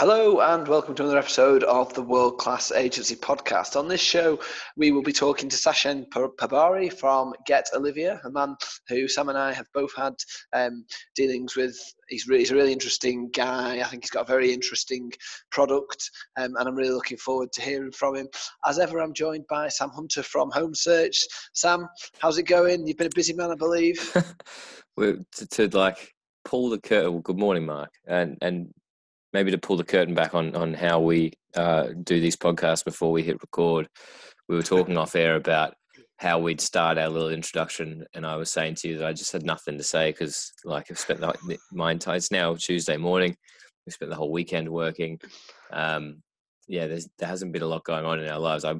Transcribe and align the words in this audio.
Hello 0.00 0.40
and 0.40 0.66
welcome 0.66 0.94
to 0.94 1.02
another 1.02 1.18
episode 1.18 1.62
of 1.64 1.92
the 1.92 2.00
World 2.00 2.38
Class 2.38 2.72
Agency 2.72 3.14
podcast. 3.14 3.76
On 3.76 3.86
this 3.86 4.00
show, 4.00 4.40
we 4.74 4.92
will 4.92 5.02
be 5.02 5.12
talking 5.12 5.46
to 5.50 5.58
Sachin 5.58 6.08
Pabari 6.08 6.90
from 6.90 7.34
Get 7.44 7.68
Olivia, 7.74 8.18
a 8.24 8.30
man 8.30 8.56
who 8.88 9.06
Sam 9.06 9.28
and 9.28 9.36
I 9.36 9.52
have 9.52 9.66
both 9.74 9.94
had 9.94 10.14
um, 10.54 10.86
dealings 11.14 11.54
with. 11.54 11.76
He's, 12.08 12.26
really, 12.26 12.40
he's 12.40 12.50
a 12.50 12.54
really 12.54 12.72
interesting 12.72 13.28
guy. 13.28 13.80
I 13.80 13.84
think 13.84 14.02
he's 14.02 14.10
got 14.10 14.22
a 14.22 14.32
very 14.32 14.54
interesting 14.54 15.12
product, 15.50 16.10
um, 16.38 16.56
and 16.56 16.66
I'm 16.66 16.76
really 16.76 16.94
looking 16.94 17.18
forward 17.18 17.52
to 17.52 17.60
hearing 17.60 17.92
from 17.92 18.16
him. 18.16 18.28
As 18.66 18.78
ever, 18.78 19.00
I'm 19.00 19.12
joined 19.12 19.44
by 19.50 19.68
Sam 19.68 19.90
Hunter 19.90 20.22
from 20.22 20.50
Home 20.52 20.74
Search. 20.74 21.26
Sam, 21.52 21.86
how's 22.20 22.38
it 22.38 22.44
going? 22.44 22.86
You've 22.86 22.96
been 22.96 23.08
a 23.08 23.14
busy 23.14 23.34
man, 23.34 23.50
I 23.50 23.54
believe. 23.54 24.16
to, 24.98 25.46
to 25.50 25.68
like 25.76 26.14
pull 26.46 26.70
the 26.70 26.80
curtain. 26.80 27.12
Well, 27.12 27.20
good 27.20 27.38
morning, 27.38 27.66
Mark, 27.66 27.90
and 28.06 28.38
and 28.40 28.72
maybe 29.32 29.50
to 29.50 29.58
pull 29.58 29.76
the 29.76 29.84
curtain 29.84 30.14
back 30.14 30.34
on 30.34 30.54
on 30.54 30.74
how 30.74 31.00
we 31.00 31.32
uh, 31.54 31.88
do 32.02 32.20
these 32.20 32.36
podcasts 32.36 32.84
before 32.84 33.12
we 33.12 33.22
hit 33.22 33.40
record. 33.40 33.88
We 34.48 34.56
were 34.56 34.62
talking 34.62 34.96
off 34.96 35.14
air 35.14 35.36
about 35.36 35.74
how 36.18 36.38
we'd 36.38 36.60
start 36.60 36.98
our 36.98 37.08
little 37.08 37.30
introduction, 37.30 38.04
and 38.14 38.26
I 38.26 38.36
was 38.36 38.52
saying 38.52 38.76
to 38.76 38.88
you 38.88 38.98
that 38.98 39.06
I 39.06 39.12
just 39.12 39.32
had 39.32 39.44
nothing 39.44 39.78
to 39.78 39.84
say 39.84 40.10
because, 40.10 40.52
like, 40.64 40.90
I've 40.90 40.98
spent 40.98 41.20
the, 41.20 41.58
my 41.72 41.92
entire. 41.92 42.16
It's 42.16 42.30
now 42.30 42.54
Tuesday 42.54 42.96
morning. 42.96 43.36
We 43.86 43.92
spent 43.92 44.10
the 44.10 44.16
whole 44.16 44.32
weekend 44.32 44.68
working. 44.68 45.18
Um, 45.72 46.22
yeah, 46.68 46.86
there 46.86 47.28
hasn't 47.28 47.52
been 47.52 47.62
a 47.62 47.66
lot 47.66 47.84
going 47.84 48.04
on 48.04 48.20
in 48.20 48.28
our 48.28 48.38
lives. 48.38 48.64
I 48.64 48.74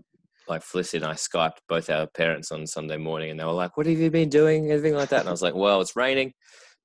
like 0.49 0.63
Felicity 0.63 0.99
and 0.99 1.07
I 1.07 1.15
skyped 1.15 1.59
both 1.69 1.89
our 1.89 2.07
parents 2.09 2.53
on 2.53 2.67
Sunday 2.67 2.99
morning, 2.99 3.31
and 3.31 3.41
they 3.41 3.45
were 3.45 3.53
like, 3.53 3.77
"What 3.77 3.87
have 3.87 3.99
you 3.99 4.11
been 4.11 4.29
doing?" 4.29 4.71
Anything 4.71 4.95
like 4.95 5.09
that, 5.11 5.21
and 5.21 5.29
I 5.29 5.33
was 5.33 5.43
like, 5.43 5.55
"Well, 5.55 5.81
it's 5.81 5.97
raining." 5.97 6.35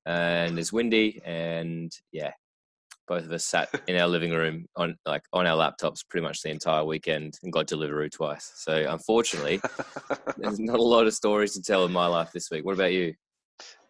and 0.05 0.57
it's 0.59 0.71
windy 0.71 1.21
and 1.25 1.91
yeah 2.11 2.31
both 3.07 3.25
of 3.25 3.31
us 3.31 3.45
sat 3.45 3.69
in 3.87 3.95
our 3.97 4.07
living 4.07 4.31
room 4.31 4.67
on 4.75 4.97
like 5.05 5.23
on 5.33 5.47
our 5.47 5.57
laptops 5.57 6.03
pretty 6.07 6.25
much 6.25 6.41
the 6.41 6.49
entire 6.49 6.83
weekend 6.83 7.37
and 7.43 7.53
got 7.53 7.67
Deliveroo 7.67 8.11
twice. 8.11 8.51
So 8.55 8.85
unfortunately, 8.89 9.61
there's 10.37 10.59
not 10.59 10.79
a 10.79 10.83
lot 10.83 11.07
of 11.07 11.13
stories 11.13 11.53
to 11.53 11.61
tell 11.61 11.85
in 11.85 11.91
my 11.91 12.07
life 12.07 12.31
this 12.31 12.49
week. 12.51 12.65
What 12.65 12.73
about 12.73 12.93
you? 12.93 13.13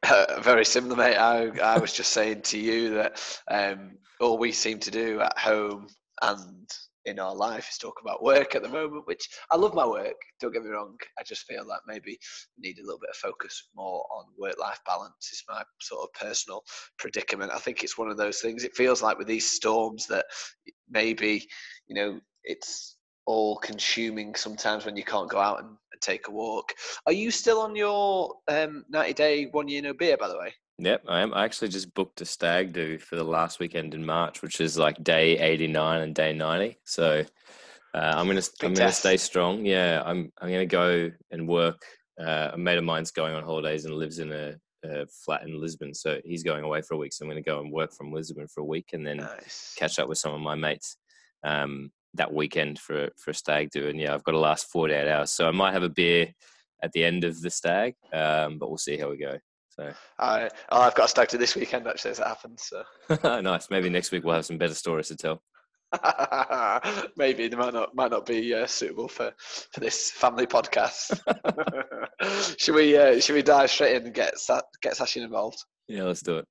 Uh, 0.04 0.40
very 0.42 0.66
similar, 0.66 0.96
mate. 0.96 1.18
I, 1.18 1.48
I 1.60 1.78
was 1.78 1.94
just 1.94 2.12
saying 2.12 2.42
to 2.44 2.60
you 2.60 2.96
that 2.96 3.40
um, 3.50 3.98
all 4.20 4.38
we 4.38 4.52
seem 4.52 4.80
to 4.80 4.92
do 4.92 5.22
at 5.22 5.38
home 5.38 5.88
and 6.22 6.70
in 7.06 7.20
our 7.20 7.36
life 7.36 7.70
is 7.70 7.78
talk 7.78 8.00
about 8.02 8.24
work 8.24 8.56
at 8.56 8.64
the 8.64 8.70
moment, 8.70 9.08
which 9.08 9.28
I 9.52 9.56
love 9.56 9.74
my 9.74 9.86
work. 9.86 10.16
Don't 10.40 10.54
get 10.54 10.64
me 10.64 10.70
wrong. 10.70 10.98
I 11.20 11.24
just 11.24 11.46
feel 11.46 11.66
like 11.66 11.82
maybe 11.88 12.18
need 12.58 12.80
a 12.80 12.84
little 12.84 13.00
bit 13.00 13.12
of 13.12 13.16
focus 13.16 13.70
more 13.76 14.06
on 14.16 14.26
work-life 14.38 14.80
balance. 14.86 15.30
Is 15.32 15.44
my 15.48 15.64
sort 15.82 16.04
of 16.04 16.14
personal 16.20 16.64
predicament. 16.98 17.52
I 17.52 17.60
think 17.60 17.84
it's 17.84 17.98
one 17.98 18.10
of 18.10 18.18
those 18.18 18.40
things. 18.40 18.64
It 18.64 18.76
feels 18.76 19.02
like 19.02 19.18
with 19.18 19.28
these 19.28 19.50
storms 19.50 20.08
that 20.08 20.26
maybe 20.90 21.48
you 21.88 21.96
know 21.96 22.20
it's 22.44 22.98
all 23.26 23.58
consuming 23.58 24.36
sometimes 24.36 24.86
when 24.86 24.96
you 24.96 25.04
can't 25.04 25.30
go 25.30 25.40
out 25.40 25.60
and, 25.60 25.70
and 25.70 26.02
take 26.02 26.28
a 26.28 26.32
walk. 26.32 26.74
Are 27.06 27.14
you 27.14 27.32
still 27.32 27.60
on 27.60 27.76
your 27.76 28.36
um, 28.48 28.86
90 28.90 29.14
day 29.14 29.46
one 29.48 29.68
year 29.68 29.82
no 29.82 29.94
beer, 29.94 30.18
by 30.18 30.28
the 30.28 30.38
way? 30.38 30.54
Yep, 30.78 31.04
I 31.08 31.22
am. 31.22 31.34
I 31.34 31.46
actually 31.46 31.70
just 31.70 31.94
booked 31.94 32.20
a 32.20 32.26
stag 32.26 32.74
do 32.74 32.98
for 32.98 33.16
the 33.16 33.24
last 33.24 33.60
weekend 33.60 33.94
in 33.94 34.06
March, 34.06 34.42
which 34.42 34.60
is 34.60 34.78
like 34.78 35.02
day 35.04 35.38
89 35.38 36.02
and 36.02 36.14
day 36.14 36.34
90. 36.34 36.78
So 36.84 37.24
uh, 37.94 37.98
I'm 37.98 38.28
gonna 38.28 38.42
I'm 38.62 38.74
gonna 38.74 38.92
stay 38.92 39.16
strong. 39.16 39.66
Yeah, 39.66 40.04
I'm 40.06 40.34
I'm 40.42 40.50
gonna 40.50 40.66
go 40.66 41.12
and 41.32 41.48
work. 41.48 41.82
Uh, 42.20 42.52
a 42.54 42.58
mate 42.58 42.78
of 42.78 42.84
mine's 42.84 43.12
going 43.12 43.34
on 43.34 43.44
holidays 43.44 43.86
and 43.86 43.94
lives 43.94 44.20
in 44.20 44.32
a, 44.34 44.56
a, 44.86 45.06
flat 45.08 45.44
in 45.44 45.60
Lisbon, 45.60 45.94
so 45.94 46.20
he's 46.24 46.44
going 46.44 46.64
away 46.64 46.82
for 46.82 46.96
a 46.96 46.98
week. 46.98 47.14
So 47.14 47.24
I'm 47.24 47.30
gonna 47.30 47.42
go 47.42 47.62
and 47.62 47.72
work 47.72 47.94
from 47.94 48.12
Lisbon 48.12 48.48
for 48.48 48.60
a 48.60 48.66
week, 48.66 48.90
and 48.92 49.08
then 49.08 49.18
nice. 49.18 49.76
catch 49.78 49.98
up 49.98 50.10
with 50.10 50.18
some 50.18 50.34
of 50.34 50.42
my 50.42 50.56
mates 50.56 50.98
um, 51.46 51.90
that 52.16 52.34
weekend 52.34 52.80
for 52.80 53.10
for 53.18 53.32
a 53.32 53.34
stag 53.34 53.70
do. 53.72 53.88
And 53.88 54.00
yeah, 54.00 54.14
I've 54.14 54.26
got 54.26 54.34
to 54.34 54.40
last 54.40 54.70
48 54.72 55.08
hours, 55.08 55.32
so 55.32 55.48
I 55.48 55.52
might 55.52 55.72
have 55.72 55.84
a 55.84 55.90
beer 55.90 56.34
at 56.84 56.92
the 56.92 57.06
end 57.06 57.24
of 57.24 57.42
the 57.42 57.50
stag, 57.50 57.96
um, 58.12 58.60
but 58.60 58.68
we'll 58.68 58.78
see 58.78 58.98
how 58.98 59.10
we 59.10 59.18
go. 59.18 59.40
So 59.78 59.92
I, 60.20 60.50
oh, 60.70 60.82
I've 60.82 60.96
got 60.96 61.06
a 61.06 61.10
stag 61.10 61.28
to 61.30 61.38
this 61.38 61.56
weekend 61.56 61.88
actually 61.88 62.12
as 62.12 62.20
it 62.20 62.28
happens. 62.28 62.70
So 62.70 63.42
nice. 63.42 63.70
Maybe 63.70 63.90
next 63.90 64.12
week 64.12 64.24
we'll 64.24 64.36
have 64.36 64.46
some 64.46 64.58
better 64.58 64.74
stories 64.74 65.10
to 65.10 65.16
tell. 65.16 65.42
Maybe 67.18 67.48
they 67.48 67.56
might 67.56 67.74
not 67.74 67.96
might 67.96 68.12
not 68.12 68.26
be 68.26 68.54
uh, 68.54 68.66
suitable 68.66 69.08
for, 69.08 69.34
for 69.72 69.80
this 69.80 70.12
family 70.12 70.46
podcast. 70.46 71.20
should 72.58 72.76
we 72.76 72.98
uh, 72.98 73.20
should 73.20 73.36
we 73.36 73.42
dive 73.42 73.70
straight 73.70 73.96
in 73.96 74.06
and 74.06 74.14
get 74.14 74.34
get 74.82 74.94
Sachin 74.94 75.24
involved? 75.24 75.64
Yeah, 75.88 76.04
let's 76.04 76.22
do 76.22 76.38
it. 76.38 76.46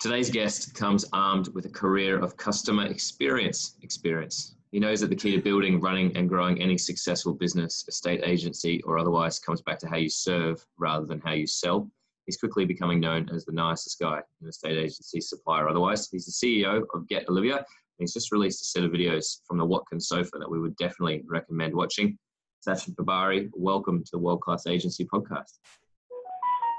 Today's 0.00 0.30
guest 0.30 0.74
comes 0.74 1.04
armed 1.12 1.48
with 1.54 1.66
a 1.66 1.70
career 1.70 2.18
of 2.18 2.36
customer 2.36 2.86
experience 2.86 3.76
experience. 3.82 4.53
He 4.74 4.80
knows 4.80 5.00
that 5.02 5.08
the 5.08 5.14
key 5.14 5.36
to 5.36 5.40
building, 5.40 5.80
running, 5.80 6.16
and 6.16 6.28
growing 6.28 6.60
any 6.60 6.76
successful 6.76 7.32
business, 7.32 7.84
estate 7.86 8.22
agency, 8.24 8.82
or 8.82 8.98
otherwise 8.98 9.38
comes 9.38 9.62
back 9.62 9.78
to 9.78 9.88
how 9.88 9.94
you 9.94 10.08
serve 10.08 10.66
rather 10.78 11.06
than 11.06 11.20
how 11.20 11.30
you 11.30 11.46
sell. 11.46 11.88
He's 12.26 12.38
quickly 12.38 12.64
becoming 12.64 12.98
known 12.98 13.30
as 13.32 13.44
the 13.44 13.52
nicest 13.52 14.00
guy 14.00 14.16
in 14.16 14.22
the 14.42 14.48
estate 14.48 14.76
agency 14.76 15.20
supplier. 15.20 15.68
Otherwise, 15.68 16.08
he's 16.10 16.26
the 16.26 16.32
CEO 16.32 16.82
of 16.92 17.06
Get 17.06 17.28
Olivia. 17.28 17.58
And 17.58 17.64
he's 18.00 18.14
just 18.14 18.32
released 18.32 18.62
a 18.62 18.64
set 18.64 18.82
of 18.82 18.90
videos 18.90 19.42
from 19.46 19.58
the 19.58 19.64
Watkins 19.64 20.08
sofa 20.08 20.38
that 20.40 20.50
we 20.50 20.58
would 20.58 20.74
definitely 20.74 21.22
recommend 21.28 21.72
watching. 21.72 22.18
Sachin 22.66 22.96
Pabari, 22.96 23.50
welcome 23.54 24.02
to 24.02 24.10
the 24.10 24.18
World 24.18 24.40
Class 24.40 24.66
Agency 24.66 25.04
podcast. 25.04 25.52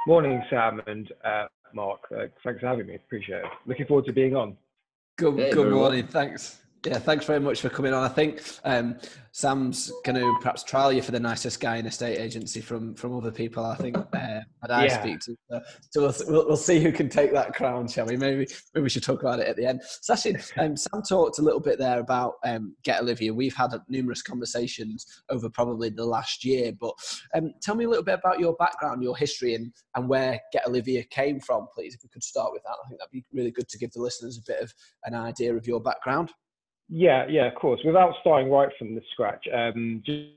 Morning, 0.05 0.43
Sam 0.49 0.81
and 0.85 1.13
uh, 1.23 1.45
Mark. 1.73 2.01
Uh, 2.11 2.25
thanks 2.43 2.59
for 2.59 2.67
having 2.67 2.87
me. 2.87 2.95
Appreciate 2.95 3.45
it. 3.45 3.51
Looking 3.65 3.85
forward 3.85 4.05
to 4.07 4.11
being 4.11 4.35
on. 4.35 4.57
Good, 5.17 5.37
yeah, 5.37 5.53
good 5.53 5.71
morning. 5.71 6.01
Well. 6.01 6.11
Thanks. 6.11 6.61
Yeah, 6.85 6.99
thanks 6.99 7.25
very 7.25 7.39
much 7.39 7.61
for 7.61 7.69
coming 7.69 7.93
on. 7.93 8.03
I 8.03 8.07
think 8.09 8.43
um, 8.63 8.97
Sam's 9.31 9.91
going 10.03 10.15
to 10.15 10.37
perhaps 10.39 10.63
trial 10.63 10.93
you 10.93 11.01
for 11.01 11.11
the 11.11 11.19
nicest 11.19 11.59
guy 11.59 11.77
in 11.77 11.85
estate 11.87 12.19
agency 12.19 12.61
from 12.61 12.93
from 12.93 13.15
other 13.15 13.31
people. 13.31 13.65
I 13.65 13.75
think 13.75 13.97
uh, 13.99 14.03
that 14.13 14.71
I 14.71 14.85
yeah. 14.85 15.01
speak 15.01 15.19
to. 15.21 15.35
So, 15.49 15.61
so 16.11 16.31
we'll, 16.31 16.47
we'll, 16.47 16.57
see 16.57 16.79
who 16.79 16.91
can 16.91 17.09
take 17.09 17.33
that 17.33 17.55
crown, 17.55 17.87
shall 17.87 18.05
we? 18.05 18.17
Maybe 18.17 18.47
maybe 18.73 18.83
we 18.83 18.89
should 18.89 19.03
talk 19.03 19.21
about 19.21 19.39
it 19.39 19.47
at 19.47 19.55
the 19.55 19.65
end. 19.65 19.81
Sachin, 20.07 20.35
um, 20.57 20.77
Sam 20.77 21.01
talked 21.01 21.39
a 21.39 21.41
little 21.41 21.59
bit 21.59 21.79
there 21.79 21.99
about 21.99 22.35
um, 22.45 22.75
Get 22.83 23.01
Olivia. 23.01 23.33
We've 23.33 23.55
had 23.55 23.71
numerous 23.89 24.21
conversations 24.21 25.05
over 25.29 25.49
probably 25.49 25.89
the 25.89 26.05
last 26.05 26.45
year, 26.45 26.71
but 26.79 26.93
um, 27.33 27.51
tell 27.61 27.75
me 27.75 27.85
a 27.85 27.89
little 27.89 28.05
bit 28.05 28.19
about 28.19 28.39
your 28.39 28.53
background, 28.55 29.01
your 29.01 29.17
history, 29.17 29.55
and 29.55 29.73
and 29.95 30.07
where 30.07 30.39
Get 30.53 30.67
Olivia 30.67 31.03
came 31.05 31.39
from, 31.39 31.67
please. 31.73 31.95
If 31.95 32.03
we 32.03 32.09
could 32.09 32.23
start 32.23 32.53
with 32.53 32.61
that, 32.63 32.77
I 32.83 32.87
think 32.87 32.99
that'd 32.99 33.11
be 33.11 33.25
really 33.33 33.51
good 33.51 33.67
to 33.69 33.77
give 33.77 33.91
the 33.91 34.01
listeners 34.01 34.37
a 34.37 34.51
bit 34.51 34.61
of 34.61 34.73
an 35.03 35.15
idea 35.15 35.55
of 35.55 35.65
your 35.65 35.81
background. 35.81 36.31
Yeah, 36.89 37.25
yeah, 37.27 37.47
of 37.47 37.55
course. 37.55 37.81
Without 37.83 38.13
starting 38.21 38.51
right 38.51 38.69
from 38.77 38.95
the 38.95 39.01
scratch, 39.11 39.45
um, 39.53 40.03
just 40.05 40.29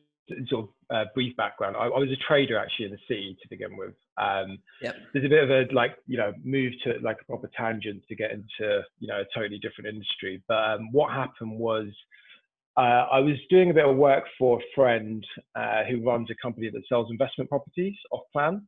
sort 0.48 0.64
of 0.64 0.70
uh, 0.90 1.04
brief 1.14 1.36
background. 1.36 1.76
I, 1.76 1.84
I, 1.84 1.98
was 1.98 2.10
a 2.10 2.16
trader 2.26 2.58
actually 2.58 2.86
in 2.86 2.92
the 2.92 2.98
city 3.06 3.36
to 3.40 3.48
begin 3.48 3.76
with. 3.76 3.94
Um, 4.16 4.58
yep. 4.82 4.96
There's 5.12 5.24
a 5.24 5.28
bit 5.28 5.44
of 5.44 5.50
a 5.50 5.72
like 5.74 5.96
you 6.06 6.16
know 6.16 6.32
move 6.44 6.72
to 6.84 6.94
like 7.02 7.18
a 7.20 7.24
proper 7.24 7.50
tangent 7.56 8.02
to 8.08 8.14
get 8.14 8.30
into 8.30 8.82
you 8.98 9.08
know 9.08 9.20
a 9.20 9.38
totally 9.38 9.58
different 9.58 9.88
industry. 9.88 10.42
But 10.48 10.58
um, 10.58 10.92
what 10.92 11.12
happened 11.12 11.58
was 11.58 11.88
uh, 12.76 13.06
I 13.10 13.20
was 13.20 13.36
doing 13.50 13.70
a 13.70 13.74
bit 13.74 13.84
of 13.84 13.96
work 13.96 14.24
for 14.38 14.58
a 14.58 14.62
friend 14.74 15.26
uh, 15.54 15.84
who 15.84 16.04
runs 16.04 16.30
a 16.30 16.34
company 16.40 16.70
that 16.70 16.82
sells 16.88 17.10
investment 17.10 17.50
properties 17.50 17.94
off 18.10 18.22
plan. 18.32 18.66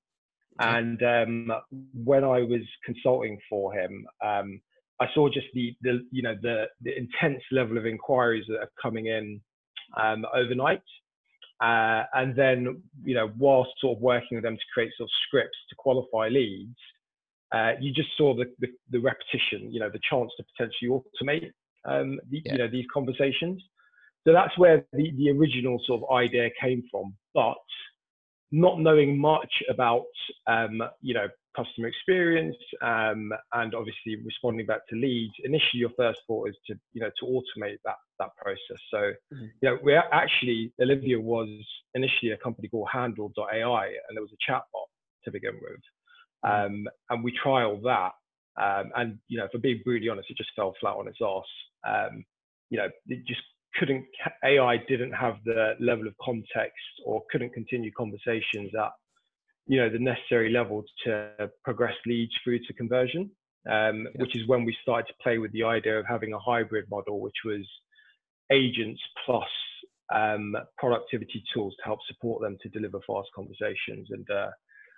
And 0.58 1.02
um, 1.02 1.52
when 2.04 2.22
I 2.22 2.40
was 2.40 2.60
consulting 2.84 3.38
for 3.48 3.72
him, 3.72 4.06
um, 4.22 4.60
I 5.00 5.06
saw 5.14 5.28
just 5.28 5.46
the, 5.54 5.74
the 5.82 6.06
you 6.10 6.22
know 6.22 6.36
the, 6.40 6.66
the 6.82 6.96
intense 6.96 7.42
level 7.50 7.78
of 7.78 7.86
inquiries 7.86 8.44
that 8.48 8.58
are 8.58 8.70
coming 8.80 9.06
in 9.06 9.40
um, 10.00 10.26
overnight, 10.34 10.82
uh, 11.62 12.04
and 12.14 12.36
then 12.36 12.82
you 13.02 13.14
know 13.14 13.30
whilst 13.38 13.70
sort 13.80 13.96
of 13.96 14.02
working 14.02 14.36
with 14.36 14.44
them 14.44 14.56
to 14.56 14.62
create 14.74 14.92
sort 14.96 15.06
of 15.06 15.12
scripts 15.26 15.58
to 15.70 15.76
qualify 15.76 16.28
leads, 16.28 16.76
uh, 17.52 17.72
you 17.80 17.92
just 17.92 18.10
saw 18.16 18.34
the, 18.34 18.44
the, 18.60 18.68
the 18.90 19.00
repetition, 19.00 19.72
you 19.72 19.80
know, 19.80 19.90
the 19.90 20.00
chance 20.08 20.30
to 20.36 20.44
potentially 20.54 20.90
automate 20.90 21.50
um, 21.84 22.20
the, 22.30 22.42
yeah. 22.44 22.52
you 22.52 22.58
know 22.58 22.68
these 22.68 22.86
conversations. 22.92 23.62
So 24.26 24.34
that's 24.34 24.56
where 24.58 24.84
the, 24.92 25.12
the 25.16 25.30
original 25.30 25.80
sort 25.86 26.02
of 26.02 26.14
idea 26.14 26.50
came 26.60 26.82
from, 26.90 27.14
but 27.34 27.56
not 28.52 28.80
knowing 28.80 29.18
much 29.18 29.62
about 29.70 30.04
um, 30.46 30.82
you 31.00 31.14
know 31.14 31.26
customer 31.56 31.88
experience 31.88 32.56
um, 32.82 33.32
and 33.54 33.74
obviously 33.74 34.16
responding 34.24 34.66
back 34.66 34.86
to 34.88 34.96
leads 34.96 35.32
initially 35.44 35.80
your 35.80 35.90
first 35.96 36.20
thought 36.26 36.48
is 36.48 36.56
to 36.66 36.74
you 36.92 37.00
know 37.00 37.10
to 37.18 37.26
automate 37.26 37.78
that 37.84 37.96
that 38.18 38.28
process 38.36 38.80
so 38.90 38.98
mm-hmm. 38.98 39.46
you 39.60 39.68
know 39.68 39.76
we 39.82 39.94
actually 39.94 40.72
olivia 40.80 41.18
was 41.18 41.48
initially 41.94 42.32
a 42.32 42.36
company 42.36 42.68
called 42.68 42.88
handle.ai 42.92 43.86
and 43.86 44.16
there 44.16 44.22
was 44.22 44.32
a 44.32 44.52
chatbot 44.52 44.86
to 45.24 45.30
begin 45.30 45.54
with 45.54 45.80
mm-hmm. 46.44 46.66
um, 46.66 46.84
and 47.10 47.24
we 47.24 47.32
trialed 47.44 47.82
that 47.82 48.12
um, 48.62 48.90
and 48.96 49.18
you 49.28 49.38
know 49.38 49.48
for 49.50 49.58
being 49.58 49.80
brutally 49.84 50.08
honest 50.08 50.30
it 50.30 50.36
just 50.36 50.50
fell 50.54 50.74
flat 50.80 50.94
on 50.94 51.08
its 51.08 51.18
ass 51.22 51.44
um, 51.86 52.24
you 52.70 52.78
know 52.78 52.88
it 53.08 53.26
just 53.26 53.42
couldn't 53.78 54.04
ai 54.44 54.76
didn't 54.88 55.12
have 55.12 55.36
the 55.44 55.74
level 55.80 56.06
of 56.06 56.14
context 56.22 56.74
or 57.04 57.22
couldn't 57.30 57.52
continue 57.52 57.90
conversations 57.96 58.70
at 58.78 58.90
you 59.66 59.78
know 59.78 59.88
the 59.88 59.98
necessary 59.98 60.50
level 60.50 60.84
to 61.04 61.50
progress 61.64 61.94
leads 62.06 62.32
through 62.42 62.58
to 62.60 62.72
conversion 62.74 63.30
um, 63.68 64.06
yeah. 64.14 64.22
which 64.22 64.36
is 64.36 64.46
when 64.46 64.64
we 64.64 64.76
started 64.82 65.06
to 65.08 65.14
play 65.22 65.38
with 65.38 65.52
the 65.52 65.64
idea 65.64 65.98
of 65.98 66.06
having 66.06 66.32
a 66.32 66.38
hybrid 66.38 66.86
model, 66.90 67.20
which 67.20 67.36
was 67.44 67.66
agents 68.50 69.00
plus 69.26 69.48
um, 70.14 70.54
productivity 70.78 71.42
tools 71.52 71.74
to 71.78 71.84
help 71.84 72.00
support 72.08 72.42
them 72.42 72.56
to 72.62 72.68
deliver 72.70 72.98
fast 73.06 73.28
conversations. 73.34 74.08
And, 74.10 74.28
uh, 74.30 74.50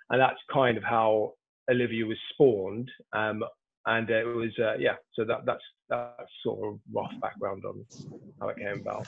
and 0.09 0.21
that's 0.21 0.39
kind 0.51 0.77
of 0.77 0.83
how 0.83 1.33
Olivia 1.69 2.05
was 2.05 2.17
spawned. 2.31 2.89
Um, 3.11 3.43
and 3.85 4.09
it 4.09 4.25
was, 4.25 4.51
uh, 4.59 4.75
yeah, 4.75 4.95
so 5.13 5.25
that, 5.25 5.45
that's, 5.45 5.63
that's 5.89 6.31
sort 6.41 6.65
of 6.65 6.79
rough 6.93 7.11
background 7.21 7.63
on 7.65 7.85
how 8.39 8.47
it 8.47 8.57
came 8.57 8.79
about. 8.79 9.05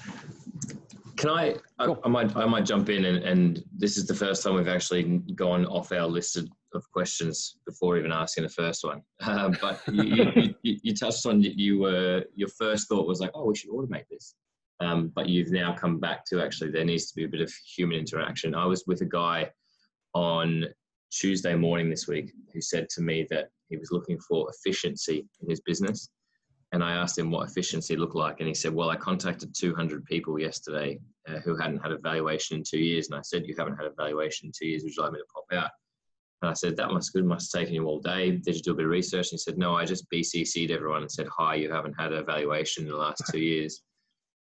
Can 1.17 1.29
I. 1.29 1.55
I, 1.79 1.93
I, 2.03 2.07
might, 2.07 2.35
I 2.35 2.45
might 2.45 2.65
jump 2.65 2.89
in 2.89 3.05
and, 3.05 3.23
and 3.23 3.63
this 3.75 3.97
is 3.97 4.05
the 4.05 4.13
first 4.13 4.43
time 4.43 4.55
we've 4.55 4.67
actually 4.67 5.19
gone 5.35 5.65
off 5.65 5.91
our 5.91 6.07
list 6.07 6.37
of, 6.37 6.47
of 6.73 6.89
questions 6.91 7.57
before 7.65 7.97
even 7.97 8.11
asking 8.11 8.43
the 8.43 8.49
first 8.49 8.83
one. 8.83 9.01
Um, 9.21 9.57
but 9.61 9.81
you, 9.87 10.03
you, 10.03 10.55
you, 10.63 10.79
you, 10.83 10.95
touched 10.95 11.25
on 11.25 11.41
you 11.41 11.79
were, 11.79 12.23
your 12.35 12.49
first 12.49 12.87
thought 12.87 13.07
was 13.07 13.19
like, 13.19 13.31
oh, 13.33 13.45
we 13.45 13.55
should 13.55 13.71
automate 13.71 14.07
this. 14.09 14.35
Um, 14.79 15.11
but 15.15 15.29
you've 15.29 15.51
now 15.51 15.73
come 15.73 15.99
back 15.99 16.25
to 16.25 16.43
actually 16.43 16.71
there 16.71 16.85
needs 16.85 17.07
to 17.07 17.15
be 17.15 17.23
a 17.23 17.29
bit 17.29 17.41
of 17.41 17.51
human 17.75 17.97
interaction. 17.97 18.55
I 18.55 18.65
was 18.65 18.83
with 18.87 19.01
a 19.01 19.05
guy 19.05 19.49
on 20.13 20.65
Tuesday 21.11 21.55
morning 21.55 21.89
this 21.89 22.07
week 22.07 22.31
who 22.53 22.61
said 22.61 22.89
to 22.89 23.01
me 23.01 23.25
that 23.29 23.49
he 23.69 23.77
was 23.77 23.91
looking 23.91 24.19
for 24.19 24.49
efficiency 24.49 25.25
in 25.41 25.49
his 25.49 25.61
business. 25.61 26.09
And 26.71 26.83
I 26.83 26.93
asked 26.93 27.17
him 27.17 27.31
what 27.31 27.47
efficiency 27.47 27.95
looked 27.95 28.15
like. 28.15 28.39
And 28.39 28.47
he 28.47 28.53
said, 28.53 28.73
Well, 28.73 28.89
I 28.89 28.95
contacted 28.95 29.55
200 29.55 30.03
people 30.05 30.39
yesterday 30.39 30.99
uh, 31.27 31.39
who 31.39 31.55
hadn't 31.55 31.79
had 31.79 31.91
a 31.91 31.97
valuation 31.97 32.57
in 32.57 32.63
two 32.63 32.79
years. 32.79 33.07
And 33.07 33.15
I 33.17 33.21
said, 33.21 33.45
You 33.45 33.55
haven't 33.57 33.77
had 33.77 33.85
a 33.85 33.93
valuation 33.95 34.47
in 34.47 34.51
two 34.57 34.67
years. 34.67 34.83
Would 34.83 34.95
you 34.95 35.03
like 35.03 35.13
me 35.13 35.19
to 35.19 35.25
pop 35.33 35.45
out? 35.53 35.71
And 36.41 36.49
I 36.49 36.53
said, 36.53 36.75
That 36.75 36.91
must 36.91 37.13
good. 37.13 37.25
Must 37.25 37.55
have 37.55 37.61
taken 37.61 37.75
you 37.75 37.85
all 37.85 37.99
day. 37.99 38.31
Did 38.31 38.55
you 38.55 38.61
do 38.61 38.71
a 38.71 38.75
bit 38.75 38.85
of 38.85 38.91
research? 38.91 39.31
And 39.31 39.31
he 39.31 39.37
said, 39.37 39.57
No, 39.57 39.75
I 39.75 39.85
just 39.85 40.09
BCC'd 40.11 40.71
everyone 40.71 41.01
and 41.01 41.11
said, 41.11 41.27
Hi, 41.37 41.55
you 41.55 41.71
haven't 41.71 41.93
had 41.99 42.11
a 42.11 42.23
valuation 42.23 42.83
in 42.83 42.89
the 42.89 42.97
last 42.97 43.21
two 43.31 43.39
years. 43.53 43.81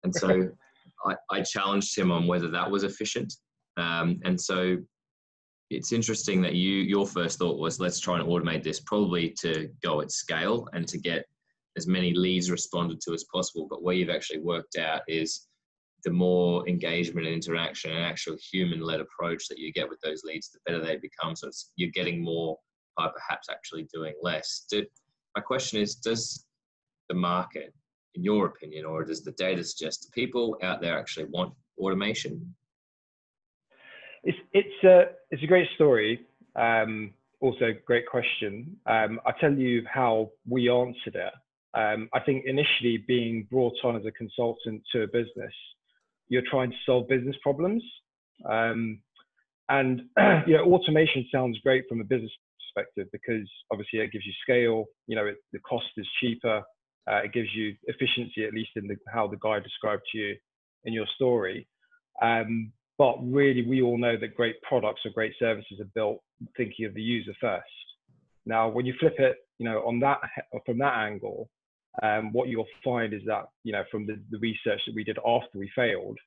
And 0.05 0.15
so 0.15 0.49
I, 1.07 1.15
I, 1.31 1.41
challenged 1.43 1.97
him 1.97 2.11
on 2.11 2.27
whether 2.27 2.49
that 2.51 2.71
was 2.71 2.85
efficient. 2.85 3.33
Um, 3.77 4.21
and 4.25 4.41
so 4.41 4.77
it's 5.71 5.93
interesting 5.93 6.43
that 6.43 6.55
you 6.55 6.73
your 6.73 7.07
first 7.07 7.39
thought 7.39 7.59
was 7.59 7.81
let's 7.81 8.01
try 8.01 8.19
and 8.19 8.29
automate 8.29 8.63
this 8.63 8.81
probably 8.81 9.31
to 9.41 9.71
go 9.83 10.01
at 10.01 10.11
scale 10.11 10.69
and 10.73 10.87
to 10.89 10.99
get 10.99 11.25
as 11.77 11.87
many 11.87 12.13
leads 12.15 12.51
responded 12.51 13.01
to 13.03 13.15
as 13.15 13.25
possible. 13.33 13.67
But 13.69 13.83
where 13.83 13.95
you've 13.95 14.11
actually 14.11 14.41
worked 14.41 14.77
out 14.77 15.03
is 15.09 15.47
the 16.05 16.11
more 16.11 16.67
engagement 16.69 17.27
and 17.27 17.35
interaction 17.35 17.93
and 17.93 18.05
actual 18.05 18.37
human 18.51 18.81
led 18.81 19.01
approach 19.01 19.49
that 19.49 19.59
you 19.59 19.73
get 19.73 19.89
with 19.89 20.01
those 20.01 20.23
leads, 20.25 20.51
the 20.51 20.59
better 20.67 20.85
they 20.85 20.97
become. 20.97 21.37
So 21.37 21.51
you're 21.77 21.91
getting 21.91 22.23
more 22.23 22.57
by 22.97 23.09
perhaps 23.09 23.49
actually 23.51 23.89
doing 23.93 24.15
less. 24.23 24.67
Did, 24.71 24.87
my 25.37 25.43
question 25.43 25.81
is, 25.81 25.95
does 25.95 26.45
the 27.09 27.15
market 27.15 27.75
in 28.15 28.25
your 28.25 28.47
opinion, 28.47 28.85
or 28.85 29.05
does 29.05 29.23
the 29.23 29.33
data 29.33 29.63
suggest 29.63 30.11
people 30.13 30.57
out 30.63 30.81
there 30.81 30.99
actually 30.99 31.27
want 31.27 31.53
automation? 31.79 32.55
It's 34.25 34.39
it's 34.53 34.85
a 34.85 35.13
it's 35.31 35.43
a 35.43 35.47
great 35.47 35.69
story. 35.75 36.27
Um, 36.57 37.13
also, 37.41 37.73
great 37.87 38.07
question. 38.07 38.77
Um, 38.87 39.21
I 39.25 39.33
tell 39.41 39.53
you 39.53 39.83
how 39.91 40.31
we 40.47 40.69
answered 40.69 41.15
it. 41.15 41.33
Um, 41.75 42.09
I 42.13 42.21
think 42.21 42.45
initially 42.47 43.05
being 43.07 43.47
brought 43.51 43.77
on 43.85 43.97
as 43.97 44.05
a 44.05 44.13
consultant 44.13 44.83
to 44.93 45.03
a 45.03 45.07
business, 45.07 45.53
you're 46.29 46.43
trying 46.51 46.71
to 46.71 46.77
solve 46.85 47.09
business 47.09 47.37
problems. 47.43 47.83
Um, 48.49 49.01
and 49.69 50.03
you 50.47 50.57
know, 50.57 50.65
automation 50.73 51.27
sounds 51.33 51.59
great 51.59 51.85
from 51.89 52.01
a 52.01 52.05
business 52.05 52.33
perspective 52.59 53.09
because 53.13 53.49
obviously 53.71 54.01
it 54.01 54.13
gives 54.13 54.27
you 54.27 54.33
scale. 54.43 54.87
You 55.07 55.17
know, 55.17 55.27
it, 55.27 55.37
the 55.53 55.61
cost 55.61 55.87
is 55.97 56.07
cheaper. 56.21 56.63
Uh, 57.11 57.21
it 57.25 57.33
gives 57.33 57.49
you 57.55 57.75
efficiency, 57.85 58.45
at 58.45 58.53
least 58.55 58.71
in 58.77 58.87
the, 58.87 58.97
how 59.13 59.27
the 59.27 59.39
guy 59.41 59.59
described 59.59 60.03
to 60.13 60.19
you 60.19 60.37
in 60.85 60.93
your 60.93 61.07
story. 61.15 61.67
Um, 62.23 62.73
but 62.99 63.17
really, 63.23 63.67
we 63.67 63.81
all 63.81 63.97
know 63.97 64.17
that 64.19 64.35
great 64.35 64.61
products 64.63 65.03
or 65.05 65.11
great 65.13 65.33
services 65.39 65.81
are 65.81 65.91
built 65.95 66.21
thinking 66.57 66.85
of 66.85 66.95
the 66.95 67.03
user 67.03 67.33
first. 67.41 67.65
Now, 68.45 68.69
when 68.69 68.87
you 68.87 68.95
flip 69.01 69.15
it, 69.19 69.37
you 69.59 69.65
know, 69.65 69.79
on 69.87 70.01
that 70.01 70.19
from 70.67 70.79
that 70.79 70.97
angle, 70.99 71.49
um, 72.03 72.33
what 72.33 72.49
you'll 72.49 72.67
find 72.85 73.13
is 73.13 73.23
that 73.27 73.47
you 73.65 73.73
know 73.73 73.85
from 73.91 74.07
the, 74.07 74.21
the 74.31 74.39
research 74.39 74.81
that 74.87 74.95
we 74.95 75.05
did 75.05 75.19
after 75.27 75.59
we 75.59 75.71
failed 75.75 76.19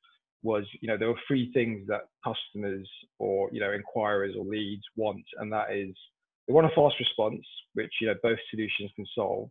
was 0.43 0.65
you 0.81 0.87
know 0.87 0.97
there 0.97 1.07
were 1.07 1.19
three 1.27 1.51
things 1.53 1.87
that 1.87 2.01
customers 2.23 2.89
or 3.19 3.49
you 3.51 3.59
know 3.59 3.71
inquirers 3.71 4.35
or 4.37 4.45
leads 4.45 4.83
want, 4.95 5.23
and 5.39 5.51
that 5.51 5.71
is 5.71 5.95
they 6.47 6.53
want 6.53 6.67
a 6.67 6.75
fast 6.75 6.95
response, 6.99 7.45
which 7.73 7.93
you 8.01 8.07
know 8.07 8.15
both 8.21 8.39
solutions 8.51 8.91
can 8.95 9.05
solve 9.15 9.49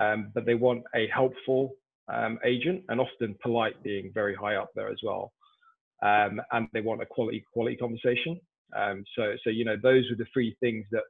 um, 0.00 0.30
but 0.34 0.46
they 0.46 0.54
want 0.54 0.82
a 0.94 1.06
helpful 1.08 1.74
um, 2.12 2.38
agent 2.44 2.82
and 2.88 3.00
often 3.00 3.36
polite 3.42 3.82
being 3.82 4.10
very 4.14 4.34
high 4.34 4.56
up 4.56 4.70
there 4.74 4.90
as 4.90 4.98
well. 5.02 5.32
Um, 6.02 6.40
and 6.50 6.66
they 6.72 6.80
want 6.80 7.02
a 7.02 7.06
quality 7.06 7.44
quality 7.52 7.76
conversation. 7.76 8.40
Um, 8.76 9.04
so 9.16 9.34
so 9.44 9.50
you 9.50 9.64
know 9.64 9.76
those 9.80 10.04
were 10.10 10.16
the 10.16 10.26
three 10.32 10.56
things 10.60 10.84
that 10.90 11.04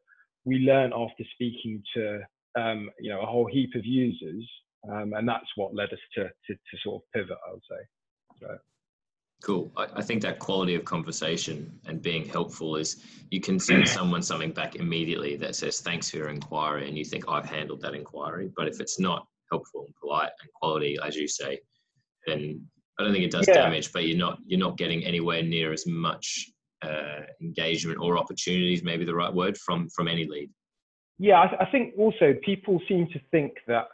we 0.45 0.57
learned 0.59 0.93
after 0.93 1.25
speaking 1.33 1.83
to 1.95 2.21
um, 2.59 2.91
you 3.01 3.11
know 3.11 3.21
a 3.21 3.27
whole 3.27 3.47
heap 3.47 3.71
of 3.75 3.85
users, 3.85 4.49
um, 4.91 5.13
and 5.15 5.29
that's 5.29 5.49
what 5.57 5.75
led 5.75 5.93
us 5.93 5.99
to, 6.15 6.25
to, 6.25 6.55
to 6.55 6.79
sort 6.83 7.03
of 7.03 7.13
pivot. 7.15 7.39
I 7.47 7.53
would 7.53 7.63
say. 7.71 7.87
So. 8.41 8.59
Cool. 9.43 9.73
I, 9.77 9.87
I, 9.97 10.03
think 10.03 10.23
that 10.23 10.39
quality 10.39 10.77
of 10.77 10.85
conversation 10.85 11.77
and 11.87 12.01
being 12.01 12.25
helpful 12.29 12.77
is 12.77 13.05
you 13.31 13.41
can 13.41 13.59
send 13.59 13.89
someone 13.89 14.23
something 14.23 14.53
back 14.53 14.77
immediately 14.77 15.37
that 15.37 15.57
says, 15.57 15.81
thanks 15.81 16.09
for 16.09 16.19
your 16.19 16.29
inquiry. 16.29 16.87
And 16.89 16.97
you 16.97 17.05
think, 17.05 17.25
I've 17.29 17.45
handled 17.45 17.81
that 17.81 17.95
inquiry. 17.95 18.51
But 18.57 18.69
if 18.69 18.81
it's 18.81 19.01
not 19.01 19.27
helpful 19.51 19.85
and 19.87 19.95
polite 20.01 20.31
and 20.41 20.51
quality, 20.55 20.97
as 21.05 21.17
you 21.17 21.27
say, 21.27 21.59
then 22.27 22.65
I 22.99 23.03
don't 23.03 23.13
think 23.13 23.25
it 23.25 23.33
does 23.33 23.49
yeah. 23.49 23.55
damage, 23.55 23.93
but 23.93 24.07
you're 24.07 24.17
not, 24.17 24.39
you're 24.47 24.61
not 24.61 24.79
getting 24.79 25.05
anywhere 25.05 25.43
near 25.43 25.73
as 25.73 25.87
much 25.89 26.49
uh, 26.83 27.23
engagement 27.41 27.99
or 28.01 28.19
opportunities, 28.19 28.85
maybe 28.85 29.05
the 29.05 29.15
right 29.15 29.33
word, 29.33 29.59
from, 29.59 29.89
from 29.91 30.07
any 30.07 30.25
lead. 30.25 30.51
Yeah, 31.19 31.41
I, 31.41 31.65
I 31.65 31.71
think 31.71 31.95
also 31.99 32.35
people 32.45 32.81
seem 32.89 33.07
to 33.13 33.21
think 33.31 33.55
that 33.67 33.89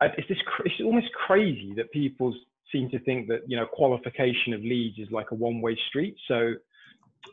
uh, 0.00 0.08
it's, 0.18 0.28
this, 0.28 0.38
it's 0.64 0.80
almost 0.84 1.12
crazy 1.12 1.72
that 1.76 1.90
people 1.92 2.34
seem 2.72 2.90
to 2.90 2.98
think 3.00 3.28
that 3.28 3.40
you 3.46 3.56
know 3.56 3.66
qualification 3.66 4.52
of 4.52 4.60
leads 4.60 4.98
is 4.98 5.08
like 5.10 5.30
a 5.30 5.34
one-way 5.34 5.78
street. 5.88 6.16
So, 6.28 6.54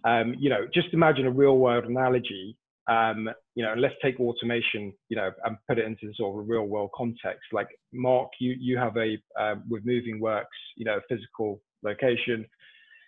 um, 0.05 0.35
you 0.39 0.49
know, 0.49 0.67
just 0.73 0.87
imagine 0.93 1.25
a 1.25 1.31
real-world 1.31 1.85
analogy. 1.85 2.57
Um, 2.87 3.29
you 3.55 3.63
know, 3.63 3.73
let's 3.77 3.95
take 4.01 4.19
automation, 4.19 4.91
you 5.09 5.15
know, 5.15 5.31
and 5.45 5.55
put 5.67 5.77
it 5.77 5.85
into 5.85 6.13
sort 6.15 6.35
of 6.35 6.39
a 6.39 6.47
real-world 6.51 6.91
context. 6.95 7.45
Like 7.51 7.67
Mark, 7.93 8.29
you 8.39 8.55
you 8.59 8.77
have 8.77 8.97
a 8.97 9.17
um, 9.39 9.63
with 9.69 9.85
Moving 9.85 10.19
Works, 10.19 10.57
you 10.75 10.85
know, 10.85 10.99
physical 11.07 11.61
location. 11.83 12.45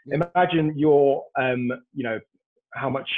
Imagine 0.08 0.78
your, 0.78 1.24
um, 1.40 1.72
you 1.94 2.04
know, 2.04 2.20
how 2.74 2.90
much 2.90 3.10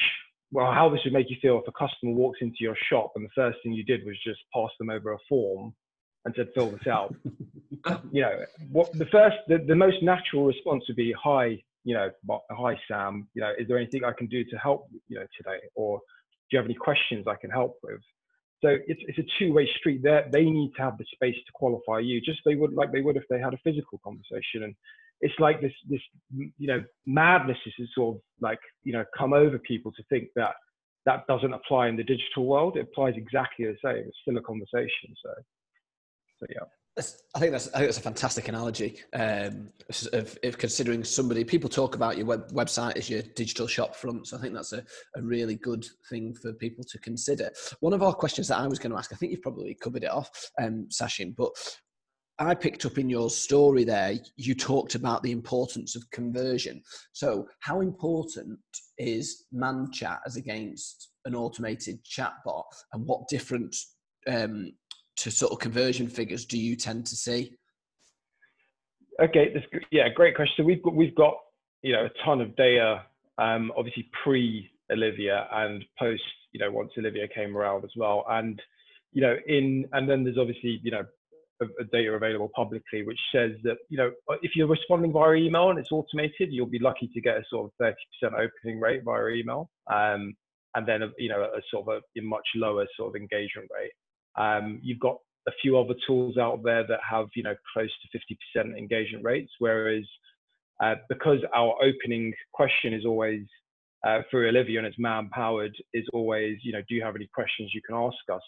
well, 0.55 0.71
how 0.71 0.87
this 0.87 1.01
would 1.03 1.11
make 1.11 1.29
you 1.29 1.35
feel 1.41 1.59
if 1.59 1.67
a 1.67 1.71
customer 1.73 2.13
walks 2.13 2.39
into 2.39 2.59
your 2.61 2.77
shop 2.89 3.11
and 3.17 3.25
the 3.25 3.29
first 3.35 3.57
thing 3.61 3.73
you 3.73 3.83
did 3.83 4.05
was 4.05 4.15
just 4.25 4.39
pass 4.53 4.69
them 4.79 4.89
over 4.89 5.11
a 5.11 5.17
form 5.27 5.75
and 6.23 6.33
said, 6.33 6.47
fill 6.55 6.69
this 6.69 6.87
out. 6.87 7.13
you 8.13 8.21
know, 8.21 8.31
what 8.71 8.89
the 8.93 9.05
first, 9.07 9.35
the, 9.49 9.57
the 9.67 9.75
most 9.75 10.01
natural 10.01 10.45
response 10.45 10.85
would 10.87 10.95
be, 10.95 11.13
hi, 11.21 11.61
you 11.83 11.93
know, 11.93 12.09
hi 12.51 12.79
Sam, 12.87 13.27
you 13.33 13.41
know, 13.41 13.51
is 13.59 13.67
there 13.67 13.77
anything 13.77 14.05
I 14.05 14.13
can 14.13 14.27
do 14.27 14.45
to 14.45 14.55
help, 14.55 14.87
you 15.09 15.19
know, 15.19 15.25
today? 15.35 15.59
Or 15.75 15.97
do 15.97 16.03
you 16.51 16.57
have 16.57 16.65
any 16.65 16.73
questions 16.73 17.25
I 17.27 17.35
can 17.35 17.49
help 17.49 17.77
with? 17.83 17.99
So 18.63 18.77
it's, 18.87 19.01
it's 19.09 19.19
a 19.19 19.25
two-way 19.37 19.69
street. 19.77 20.03
There, 20.03 20.25
they 20.31 20.45
need 20.45 20.71
to 20.77 20.83
have 20.83 20.97
the 20.97 21.05
space 21.13 21.35
to 21.35 21.51
qualify 21.53 21.99
you, 21.99 22.21
just 22.21 22.39
they 22.45 22.55
would 22.55 22.73
like 22.73 22.93
they 22.93 23.01
would 23.01 23.17
if 23.17 23.23
they 23.29 23.41
had 23.41 23.53
a 23.53 23.59
physical 23.61 23.99
conversation. 24.01 24.63
And 24.63 24.75
it's 25.21 25.33
like 25.39 25.61
this, 25.61 25.73
this, 25.89 26.01
you 26.35 26.67
know, 26.67 26.83
madness 27.05 27.57
is 27.65 27.89
sort 27.95 28.15
of 28.15 28.21
like, 28.41 28.59
you 28.83 28.93
know, 28.93 29.03
come 29.17 29.33
over 29.33 29.57
people 29.59 29.91
to 29.93 30.03
think 30.09 30.29
that 30.35 30.55
that 31.05 31.25
doesn't 31.27 31.53
apply 31.53 31.87
in 31.87 31.95
the 31.95 32.03
digital 32.03 32.45
world. 32.45 32.77
It 32.77 32.87
applies 32.91 33.13
exactly 33.15 33.65
the 33.65 33.75
same. 33.83 34.03
It's 34.07 34.17
still 34.21 34.37
a 34.37 34.41
conversation. 34.41 35.13
So. 35.23 35.31
So 36.39 36.47
yeah. 36.49 36.65
I 37.35 37.39
think 37.39 37.51
that's 37.51 37.67
I 37.73 37.79
think 37.79 37.87
that's 37.87 37.97
a 37.97 38.01
fantastic 38.01 38.47
analogy 38.47 38.99
um, 39.13 39.69
of, 40.13 40.37
of, 40.43 40.57
considering 40.57 41.03
somebody. 41.03 41.43
People 41.43 41.69
talk 41.69 41.95
about 41.95 42.15
your 42.15 42.25
web, 42.25 42.49
website 42.53 42.95
as 42.95 43.09
your 43.09 43.21
digital 43.35 43.67
shop 43.67 43.97
front, 43.97 44.27
so 44.27 44.37
I 44.37 44.41
think 44.41 44.53
that's 44.53 44.71
a, 44.71 44.81
a 45.17 45.21
really 45.21 45.55
good 45.55 45.85
thing 46.09 46.33
for 46.41 46.53
people 46.53 46.85
to 46.85 46.99
consider. 46.99 47.51
One 47.81 47.91
of 47.91 48.01
our 48.01 48.13
questions 48.13 48.47
that 48.47 48.59
I 48.59 48.67
was 48.67 48.79
going 48.79 48.91
to 48.91 48.97
ask, 48.97 49.11
I 49.11 49.17
think 49.17 49.33
you've 49.33 49.41
probably 49.41 49.75
covered 49.75 50.05
it 50.05 50.11
off, 50.11 50.29
um, 50.61 50.87
but 51.37 51.49
I 52.37 52.53
picked 52.53 52.85
up 52.85 52.97
in 52.97 53.09
your 53.09 53.29
story 53.29 53.85
there. 53.85 54.13
You 54.35 54.55
talked 54.55 54.95
about 54.95 55.23
the 55.23 55.31
importance 55.31 55.95
of 55.95 56.09
conversion. 56.11 56.81
So, 57.13 57.47
how 57.61 57.81
important 57.81 58.59
is 58.97 59.45
man 59.51 59.89
chat 59.91 60.19
as 60.25 60.35
against 60.35 61.11
an 61.25 61.35
automated 61.35 62.03
chatbot, 62.03 62.65
and 62.93 63.05
what 63.05 63.27
different 63.29 63.75
um, 64.27 64.73
to 65.17 65.31
sort 65.31 65.53
of 65.53 65.59
conversion 65.59 66.07
figures 66.07 66.45
do 66.45 66.57
you 66.57 66.75
tend 66.75 67.05
to 67.07 67.15
see? 67.15 67.55
Okay, 69.21 69.53
this, 69.53 69.63
yeah, 69.91 70.09
great 70.09 70.35
question. 70.35 70.55
So 70.57 70.63
we've 70.63 70.83
got 70.83 70.93
we've 70.93 71.15
got 71.15 71.35
you 71.83 71.93
know 71.93 72.05
a 72.05 72.25
ton 72.25 72.41
of 72.41 72.55
data, 72.57 73.03
um, 73.37 73.71
obviously 73.77 74.09
pre 74.23 74.69
Olivia 74.91 75.47
and 75.53 75.83
post, 75.97 76.23
you 76.51 76.59
know, 76.59 76.69
once 76.71 76.91
Olivia 76.97 77.27
came 77.33 77.55
around 77.55 77.85
as 77.85 77.91
well. 77.95 78.25
And 78.29 78.61
you 79.13 79.21
know, 79.21 79.35
in 79.47 79.85
and 79.93 80.09
then 80.09 80.23
there's 80.23 80.37
obviously 80.37 80.81
you 80.83 80.91
know 80.91 81.05
data 81.91 82.11
available 82.11 82.51
publicly 82.55 83.03
which 83.03 83.19
says 83.33 83.51
that 83.63 83.77
you 83.89 83.97
know 83.97 84.11
if 84.41 84.51
you're 84.55 84.67
responding 84.67 85.11
via 85.11 85.35
email 85.35 85.69
and 85.69 85.79
it's 85.79 85.91
automated, 85.91 86.51
you'll 86.51 86.65
be 86.65 86.79
lucky 86.79 87.09
to 87.13 87.21
get 87.21 87.37
a 87.37 87.43
sort 87.49 87.71
of 87.79 87.93
30% 88.23 88.33
opening 88.33 88.79
rate 88.79 89.03
via 89.03 89.27
email, 89.29 89.69
um, 89.91 90.33
and 90.75 90.87
then 90.87 91.03
a, 91.03 91.09
you 91.17 91.29
know 91.29 91.41
a 91.41 91.61
sort 91.71 91.87
of 91.87 92.01
a, 92.15 92.19
a 92.19 92.23
much 92.23 92.47
lower 92.55 92.85
sort 92.97 93.15
of 93.15 93.21
engagement 93.21 93.69
rate. 93.73 93.91
Um, 94.37 94.79
you've 94.83 94.99
got 94.99 95.17
a 95.47 95.51
few 95.61 95.77
other 95.77 95.93
tools 96.07 96.37
out 96.37 96.61
there 96.63 96.85
that 96.87 96.99
have 97.09 97.27
you 97.35 97.43
know 97.43 97.55
close 97.73 97.91
to 98.01 98.19
50% 98.57 98.77
engagement 98.77 99.23
rates, 99.23 99.51
whereas 99.59 100.03
uh, 100.83 100.95
because 101.07 101.39
our 101.53 101.75
opening 101.81 102.33
question 102.53 102.93
is 102.93 103.05
always 103.05 103.41
uh, 104.05 104.19
through 104.29 104.49
Olivia 104.49 104.79
and 104.79 104.87
it's 104.87 104.99
man 104.99 105.29
powered 105.29 105.75
is 105.93 106.05
always 106.13 106.57
you 106.63 106.71
know 106.71 106.81
do 106.87 106.95
you 106.95 107.03
have 107.03 107.15
any 107.15 107.27
questions 107.33 107.71
you 107.73 107.81
can 107.87 107.95
ask 107.95 108.17
us 108.31 108.41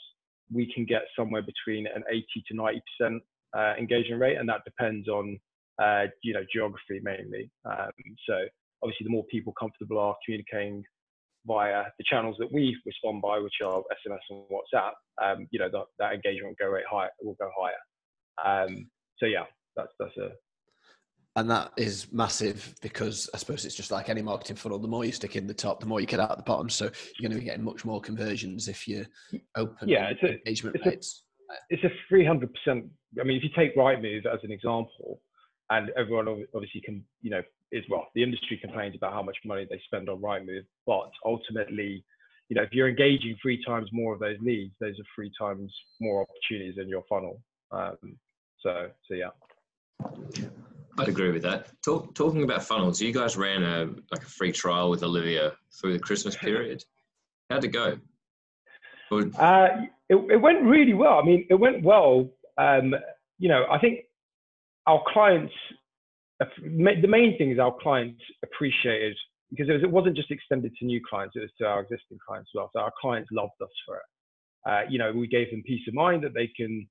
we 0.51 0.71
can 0.73 0.85
get 0.85 1.03
somewhere 1.17 1.41
between 1.41 1.87
an 1.87 2.03
80 2.09 2.25
to 2.47 2.55
90 2.55 2.81
percent 2.99 3.23
uh, 3.57 3.73
engagement 3.77 4.21
rate, 4.21 4.37
and 4.37 4.47
that 4.49 4.63
depends 4.65 5.07
on 5.07 5.39
uh, 5.81 6.05
you 6.23 6.33
know 6.33 6.43
geography 6.53 6.99
mainly. 7.03 7.49
Um, 7.65 7.91
so 8.27 8.45
obviously, 8.83 9.05
the 9.05 9.11
more 9.11 9.25
people 9.25 9.53
comfortable 9.59 9.99
are 9.99 10.15
communicating 10.25 10.83
via 11.45 11.85
the 11.97 12.03
channels 12.09 12.35
that 12.39 12.51
we 12.51 12.77
respond 12.85 13.21
by, 13.21 13.39
which 13.39 13.61
are 13.63 13.81
SMS 14.05 14.19
and 14.29 14.43
WhatsApp, 14.51 14.91
um, 15.23 15.47
you 15.51 15.59
know 15.59 15.69
that, 15.71 15.85
that 15.99 16.13
engagement 16.13 16.57
go 16.59 16.67
rate 16.67 16.85
high 16.89 17.07
will 17.21 17.35
go 17.39 17.49
higher. 17.57 18.67
Um, 18.67 18.89
so 19.17 19.25
yeah, 19.25 19.45
that's 19.75 19.91
that's 19.99 20.17
a 20.17 20.31
and 21.37 21.47
that 21.51 21.71
is 21.77 22.11
massive 22.11 22.73
because 22.81 23.29
I 23.31 23.37
suppose 23.37 23.63
it's 23.63 23.75
just 23.75 23.91
like 23.91 24.09
any 24.09 24.23
marketing 24.23 24.55
funnel. 24.55 24.79
The 24.79 24.87
more 24.87 25.05
you 25.05 25.11
stick 25.11 25.35
in 25.35 25.45
the 25.45 25.53
top, 25.53 25.79
the 25.79 25.85
more 25.85 26.01
you 26.01 26.07
get 26.07 26.19
out 26.19 26.31
at 26.31 26.37
the 26.37 26.43
bottom. 26.43 26.67
So 26.67 26.85
you're 26.85 27.29
going 27.29 27.31
to 27.31 27.37
be 27.39 27.45
getting 27.45 27.63
much 27.63 27.85
more 27.85 28.01
conversions 28.01 28.67
if 28.67 28.87
you 28.87 29.05
open 29.55 29.87
yeah, 29.87 30.09
it's 30.09 30.23
a, 30.23 30.29
engagement 30.33 30.77
it's 30.77 30.85
rates. 30.85 31.23
A, 31.51 31.53
it's 31.69 31.83
a 31.83 32.13
300%. 32.13 32.49
I 33.21 33.23
mean, 33.23 33.37
if 33.37 33.43
you 33.43 33.49
take 33.55 33.77
Rightmove 33.77 34.25
as 34.25 34.39
an 34.41 34.51
example, 34.51 35.21
and 35.69 35.91
everyone 35.95 36.27
obviously 36.55 36.81
can, 36.81 37.03
you 37.21 37.29
know, 37.29 37.43
is 37.71 37.83
well, 37.87 38.07
the 38.15 38.23
industry 38.23 38.57
complains 38.57 38.95
about 38.95 39.13
how 39.13 39.21
much 39.21 39.37
money 39.45 39.67
they 39.69 39.79
spend 39.85 40.09
on 40.09 40.19
Rightmove, 40.19 40.65
but 40.87 41.11
ultimately, 41.23 42.03
you 42.49 42.55
know, 42.55 42.63
if 42.63 42.69
you're 42.71 42.89
engaging 42.89 43.35
three 43.39 43.63
times 43.63 43.89
more 43.91 44.15
of 44.15 44.19
those 44.19 44.37
leads, 44.41 44.73
those 44.79 44.95
are 44.99 45.05
three 45.13 45.31
times 45.39 45.71
more 46.01 46.25
opportunities 46.25 46.81
in 46.81 46.89
your 46.89 47.03
funnel. 47.07 47.43
Um, 47.71 48.17
so, 48.59 48.89
so 49.07 49.13
yeah. 49.13 49.29
I'd 50.97 51.07
agree 51.07 51.31
with 51.31 51.43
that. 51.43 51.67
Talk, 51.83 52.15
talking 52.15 52.43
about 52.43 52.63
funnels, 52.63 52.99
you 53.01 53.13
guys 53.13 53.37
ran 53.37 53.63
a 53.63 53.85
like 54.11 54.23
a 54.23 54.29
free 54.29 54.51
trial 54.51 54.89
with 54.89 55.03
Olivia 55.03 55.53
through 55.79 55.93
the 55.93 55.99
Christmas 55.99 56.35
period. 56.47 56.83
How'd 57.49 57.63
it 57.63 57.69
go? 57.69 57.97
Uh, 59.11 59.67
it, 60.09 60.15
it 60.31 60.41
went 60.41 60.63
really 60.63 60.93
well. 60.93 61.19
I 61.19 61.23
mean, 61.23 61.45
it 61.49 61.55
went 61.55 61.83
well. 61.83 62.29
Um, 62.57 62.93
you 63.37 63.47
know, 63.47 63.65
I 63.71 63.79
think 63.79 63.99
our 64.85 65.01
clients, 65.13 65.53
the 66.39 67.07
main 67.07 67.37
thing 67.37 67.51
is 67.51 67.59
our 67.59 67.75
clients 67.81 68.21
appreciated 68.43 69.15
because 69.49 69.69
it, 69.69 69.73
was, 69.73 69.83
it 69.83 69.91
wasn't 69.91 70.17
just 70.17 70.31
extended 70.31 70.75
to 70.77 70.85
new 70.85 70.99
clients; 71.07 71.35
it 71.35 71.41
was 71.41 71.51
to 71.59 71.65
our 71.65 71.81
existing 71.81 72.17
clients 72.25 72.49
as 72.53 72.57
well. 72.57 72.69
So 72.73 72.81
our 72.81 72.91
clients 72.99 73.29
loved 73.31 73.53
us 73.61 73.69
for 73.85 73.97
it. 73.97 74.69
Uh, 74.69 74.81
you 74.89 74.99
know, 74.99 75.13
we 75.13 75.27
gave 75.27 75.49
them 75.51 75.63
peace 75.65 75.87
of 75.87 75.93
mind 75.93 76.23
that 76.23 76.33
they 76.33 76.47
can 76.47 76.87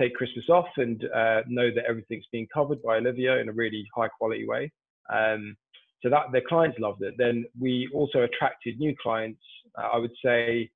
take 0.00 0.14
Christmas 0.14 0.46
off 0.48 0.68
and 0.76 1.04
uh, 1.14 1.42
know 1.46 1.70
that 1.74 1.84
everything's 1.88 2.24
being 2.32 2.46
covered 2.52 2.82
by 2.82 2.96
Olivia 2.96 3.38
in 3.38 3.48
a 3.48 3.52
really 3.52 3.86
high 3.94 4.08
quality 4.08 4.46
way. 4.46 4.72
Um, 5.12 5.56
so 6.02 6.08
that 6.08 6.32
their 6.32 6.42
clients 6.48 6.78
loved 6.78 7.02
it. 7.02 7.14
Then 7.18 7.44
we 7.58 7.88
also 7.94 8.22
attracted 8.22 8.78
new 8.78 8.94
clients. 9.02 9.42
Uh, 9.78 9.88
I 9.92 9.98
would 9.98 10.12
say 10.24 10.70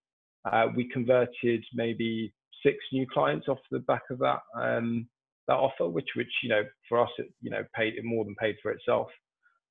uh, 0.50 0.66
we 0.76 0.88
converted 0.88 1.64
maybe 1.72 2.32
six 2.64 2.76
new 2.92 3.06
clients 3.12 3.48
off 3.48 3.58
the 3.70 3.78
back 3.80 4.02
of 4.10 4.18
that 4.18 4.40
um, 4.56 5.08
that 5.48 5.54
offer, 5.54 5.88
which 5.88 6.08
which 6.16 6.30
you 6.42 6.50
know 6.50 6.62
for 6.88 7.00
us 7.00 7.10
it 7.18 7.30
you 7.40 7.50
know 7.50 7.64
paid 7.74 7.94
it 7.94 8.04
more 8.04 8.24
than 8.24 8.34
paid 8.36 8.56
for 8.62 8.70
itself. 8.70 9.08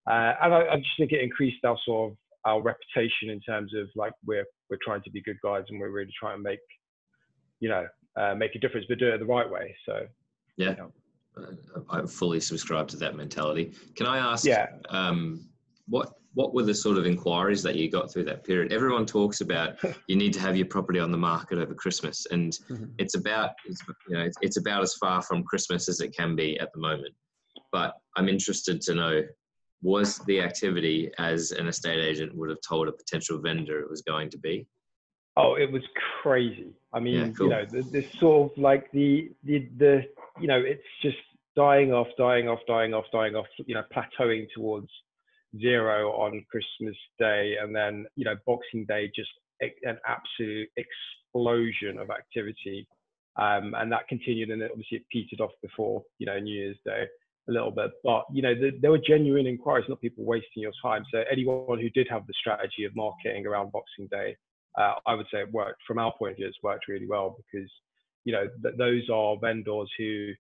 Uh, 0.10 0.33
and 0.41 0.53
I, 0.53 0.60
I, 0.74 0.75
just 0.77 0.89
think 0.98 1.13
it 1.13 1.22
increased 1.22 1.63
our 1.63 1.77
sort 1.86 2.12
of 2.12 2.17
our 2.45 2.62
reputation 2.62 3.29
in 3.29 3.39
terms 3.39 3.74
of 3.74 3.88
like 3.95 4.12
we're 4.25 4.45
we're 4.69 4.79
trying 4.83 5.01
to 5.03 5.12
be 5.12 5.22
good 5.22 5.38
guys 5.43 5.63
and 5.69 5.79
we're 5.79 5.91
really 5.91 6.12
trying 6.19 6.38
to 6.38 6.43
make 6.43 6.60
you 7.60 7.69
know 7.69 7.86
uh, 8.15 8.36
make 8.36 8.55
a 8.55 8.60
difference, 8.60 8.86
but 8.88 9.00
do 9.00 9.10
it 9.10 9.17
the 9.20 9.25
right 9.25 9.50
way. 9.50 9.75
So, 9.86 10.05
yeah, 10.58 10.72
you 10.72 10.75
know. 10.77 10.91
I 11.89 12.05
fully 12.05 12.39
subscribe 12.39 12.88
to 12.89 12.98
that 12.98 13.15
mentality. 13.15 13.74
Can 13.96 14.05
I 14.05 14.17
ask? 14.17 14.46
Yeah. 14.46 14.67
Um, 14.89 15.48
what 15.88 16.13
what 16.36 16.53
were 16.53 16.63
the 16.63 16.74
sort 16.74 16.98
of 16.98 17.05
inquiries 17.05 17.62
that 17.62 17.75
you 17.75 17.89
got 17.89 18.12
through 18.12 18.25
that 18.25 18.43
period? 18.43 18.74
Everyone 18.74 19.05
talks 19.05 19.41
about 19.41 19.77
you 20.08 20.15
need 20.15 20.34
to 20.34 20.39
have 20.39 20.55
your 20.55 20.65
property 20.67 21.00
on 21.00 21.12
the 21.12 21.17
market 21.17 21.58
over 21.58 21.74
Christmas, 21.74 22.27
and 22.32 22.53
mm-hmm. 22.70 22.86
it's 22.98 23.15
about 23.15 23.51
it's, 23.65 23.82
you 24.08 24.17
know 24.17 24.24
it's, 24.24 24.38
it's 24.41 24.58
about 24.58 24.84
as 24.84 24.93
far 24.96 25.22
from 25.22 25.43
Christmas 25.43 25.89
as 25.89 26.01
it 26.01 26.15
can 26.15 26.36
be 26.36 26.60
at 26.60 26.72
the 26.74 26.79
moment. 26.79 27.13
But 27.72 27.93
I'm 28.15 28.29
interested 28.29 28.82
to 28.82 28.93
know 28.93 29.24
was 29.84 30.20
the 30.20 30.41
activity 30.41 31.12
as 31.20 31.51
an 31.51 31.67
estate 31.67 32.00
agent 32.00 32.34
would 32.36 32.50
have 32.50 32.62
told 32.67 32.88
a 32.88 32.91
potential 32.91 33.39
vendor 33.39 33.79
it 33.79 33.89
was 33.89 34.01
going 34.01 34.29
to 34.29 34.38
be? 34.38 34.65
Oh, 35.35 35.55
it 35.55 35.71
was 35.71 35.81
crazy. 36.21 36.73
I 36.93 36.99
mean, 36.99 37.15
yeah, 37.15 37.29
cool. 37.31 37.47
you 37.47 37.51
know, 37.51 37.65
this 37.65 38.05
sort 38.19 38.51
of 38.51 38.57
like 38.57 38.91
the 38.91 39.31
the 39.43 39.67
the 39.77 40.03
you 40.39 40.47
know, 40.47 40.59
it's 40.59 40.83
just 41.01 41.17
dying 41.55 41.91
off, 41.91 42.07
dying 42.17 42.47
off, 42.47 42.59
dying 42.67 42.93
off, 42.93 43.05
dying 43.11 43.35
off. 43.35 43.47
You 43.65 43.75
know, 43.75 43.83
plateauing 43.95 44.47
towards 44.55 44.89
zero 45.59 46.11
on 46.11 46.45
Christmas 46.51 46.95
Day, 47.19 47.55
and 47.61 47.75
then 47.75 48.05
you 48.15 48.25
know, 48.25 48.35
Boxing 48.45 48.85
Day, 48.87 49.11
just 49.15 49.29
an 49.61 49.97
absolute 50.07 50.69
explosion 50.77 51.97
of 51.97 52.09
activity, 52.09 52.87
um, 53.37 53.73
and 53.77 53.91
that 53.91 54.07
continued, 54.07 54.49
and 54.49 54.61
obviously 54.61 54.97
it 54.97 55.05
petered 55.11 55.41
off 55.41 55.51
before 55.63 56.03
you 56.19 56.27
know 56.27 56.39
New 56.39 56.53
Year's 56.53 56.77
Day 56.85 57.05
a 57.49 57.51
little 57.51 57.71
bit. 57.71 57.91
But 58.03 58.25
you 58.31 58.43
know, 58.43 58.53
the, 58.53 58.71
there 58.81 58.91
were 58.91 58.99
genuine 58.99 59.47
inquiries, 59.47 59.85
not 59.89 59.99
people 59.99 60.25
wasting 60.25 60.61
your 60.61 60.73
time. 60.81 61.03
So 61.11 61.23
anyone 61.31 61.79
who 61.79 61.89
did 61.89 62.07
have 62.09 62.27
the 62.27 62.33
strategy 62.39 62.83
of 62.85 62.95
marketing 62.95 63.47
around 63.47 63.71
Boxing 63.71 64.07
Day 64.11 64.35
uh, 64.79 64.95
I 65.05 65.13
would 65.15 65.27
say 65.31 65.39
it 65.39 65.51
worked 65.51 65.81
from 65.87 65.99
our 65.99 66.13
point 66.17 66.31
of 66.31 66.37
view. 66.37 66.47
It's 66.47 66.57
worked 66.63 66.87
really 66.87 67.07
well 67.07 67.35
because 67.37 67.69
you 68.25 68.33
know 68.33 68.47
th- 68.63 68.75
those 68.77 69.09
are 69.11 69.37
vendors 69.39 69.89
who 69.97 70.31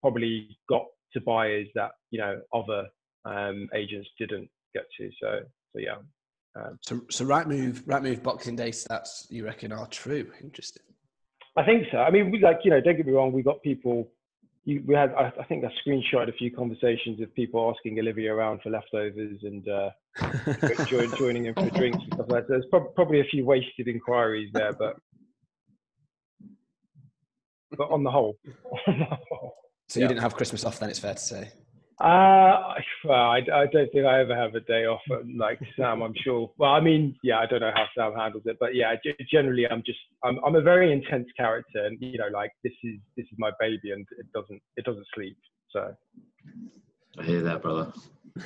probably 0.00 0.56
got 0.68 0.84
to 1.14 1.20
buyers 1.20 1.68
that 1.74 1.92
you 2.10 2.18
know 2.18 2.40
other 2.54 2.86
um, 3.24 3.68
agents 3.74 4.08
didn't 4.18 4.48
get 4.74 4.84
to. 4.98 5.10
So 5.20 5.40
so 5.72 5.78
yeah. 5.78 5.96
Um, 6.54 6.78
so 6.82 7.00
so 7.10 7.24
Rightmove. 7.24 8.22
Boxing 8.22 8.56
Day 8.56 8.70
stats 8.70 9.26
you 9.30 9.44
reckon 9.44 9.72
are 9.72 9.86
true? 9.86 10.30
Interesting. 10.42 10.82
I 11.56 11.64
think 11.64 11.86
so. 11.90 11.98
I 11.98 12.10
mean, 12.10 12.30
we 12.30 12.40
like 12.40 12.60
you 12.64 12.70
know, 12.70 12.80
don't 12.80 12.96
get 12.96 13.06
me 13.06 13.12
wrong. 13.12 13.32
We 13.32 13.42
got 13.42 13.62
people 13.62 14.08
you, 14.64 14.82
we 14.86 14.94
had, 14.94 15.12
I, 15.14 15.32
I 15.40 15.44
think, 15.44 15.64
I 15.64 15.68
screenshot 15.86 16.28
a 16.28 16.32
few 16.32 16.54
conversations 16.54 17.20
of 17.20 17.34
people 17.34 17.74
asking 17.74 17.98
Olivia 17.98 18.34
around 18.34 18.60
for 18.62 18.70
leftovers 18.70 19.38
and 19.42 19.68
uh, 19.68 19.90
join, 20.86 21.10
joining 21.18 21.46
in 21.46 21.54
for 21.54 21.68
drinks 21.70 21.98
and 22.02 22.14
stuff 22.14 22.26
like 22.28 22.46
that. 22.46 22.48
So 22.48 22.52
there's 22.52 22.66
pro- 22.70 22.90
probably 22.90 23.20
a 23.20 23.24
few 23.24 23.44
wasted 23.44 23.88
inquiries 23.88 24.50
there, 24.52 24.72
but 24.72 24.96
but 27.76 27.90
on 27.90 28.04
the 28.04 28.10
whole, 28.10 28.36
on 28.86 28.98
the 28.98 29.04
whole 29.30 29.54
so 29.88 30.00
you 30.00 30.08
didn't 30.08 30.20
have 30.20 30.34
Christmas 30.34 30.64
off, 30.64 30.78
then 30.78 30.90
it's 30.90 30.98
fair 30.98 31.14
to 31.14 31.20
say. 31.20 31.50
Uh, 32.00 32.74
well, 33.04 33.30
I, 33.30 33.38
I 33.52 33.66
don't 33.66 33.90
think 33.92 34.06
I 34.06 34.20
ever 34.20 34.34
have 34.34 34.54
a 34.54 34.60
day 34.60 34.86
off 34.86 35.00
like 35.36 35.60
Sam. 35.76 36.02
I'm 36.02 36.14
sure. 36.24 36.50
Well, 36.58 36.70
I 36.70 36.80
mean, 36.80 37.16
yeah, 37.22 37.38
I 37.38 37.46
don't 37.46 37.60
know 37.60 37.72
how 37.74 37.86
Sam 37.96 38.14
handles 38.18 38.42
it, 38.46 38.56
but 38.58 38.74
yeah, 38.74 38.94
generally, 39.30 39.66
I'm 39.68 39.82
just 39.84 39.98
I'm 40.24 40.38
I'm 40.44 40.56
a 40.56 40.62
very 40.62 40.92
intense 40.92 41.28
character, 41.36 41.84
and 41.84 41.98
you 42.00 42.18
know, 42.18 42.28
like 42.32 42.50
this 42.64 42.72
is 42.82 42.98
this 43.16 43.26
is 43.26 43.38
my 43.38 43.50
baby, 43.60 43.92
and 43.92 44.06
it 44.18 44.26
doesn't 44.32 44.60
it 44.76 44.84
doesn't 44.84 45.06
sleep. 45.14 45.36
So. 45.70 45.94
I 47.18 47.24
hear 47.24 47.42
that, 47.42 47.60
brother. 47.60 47.92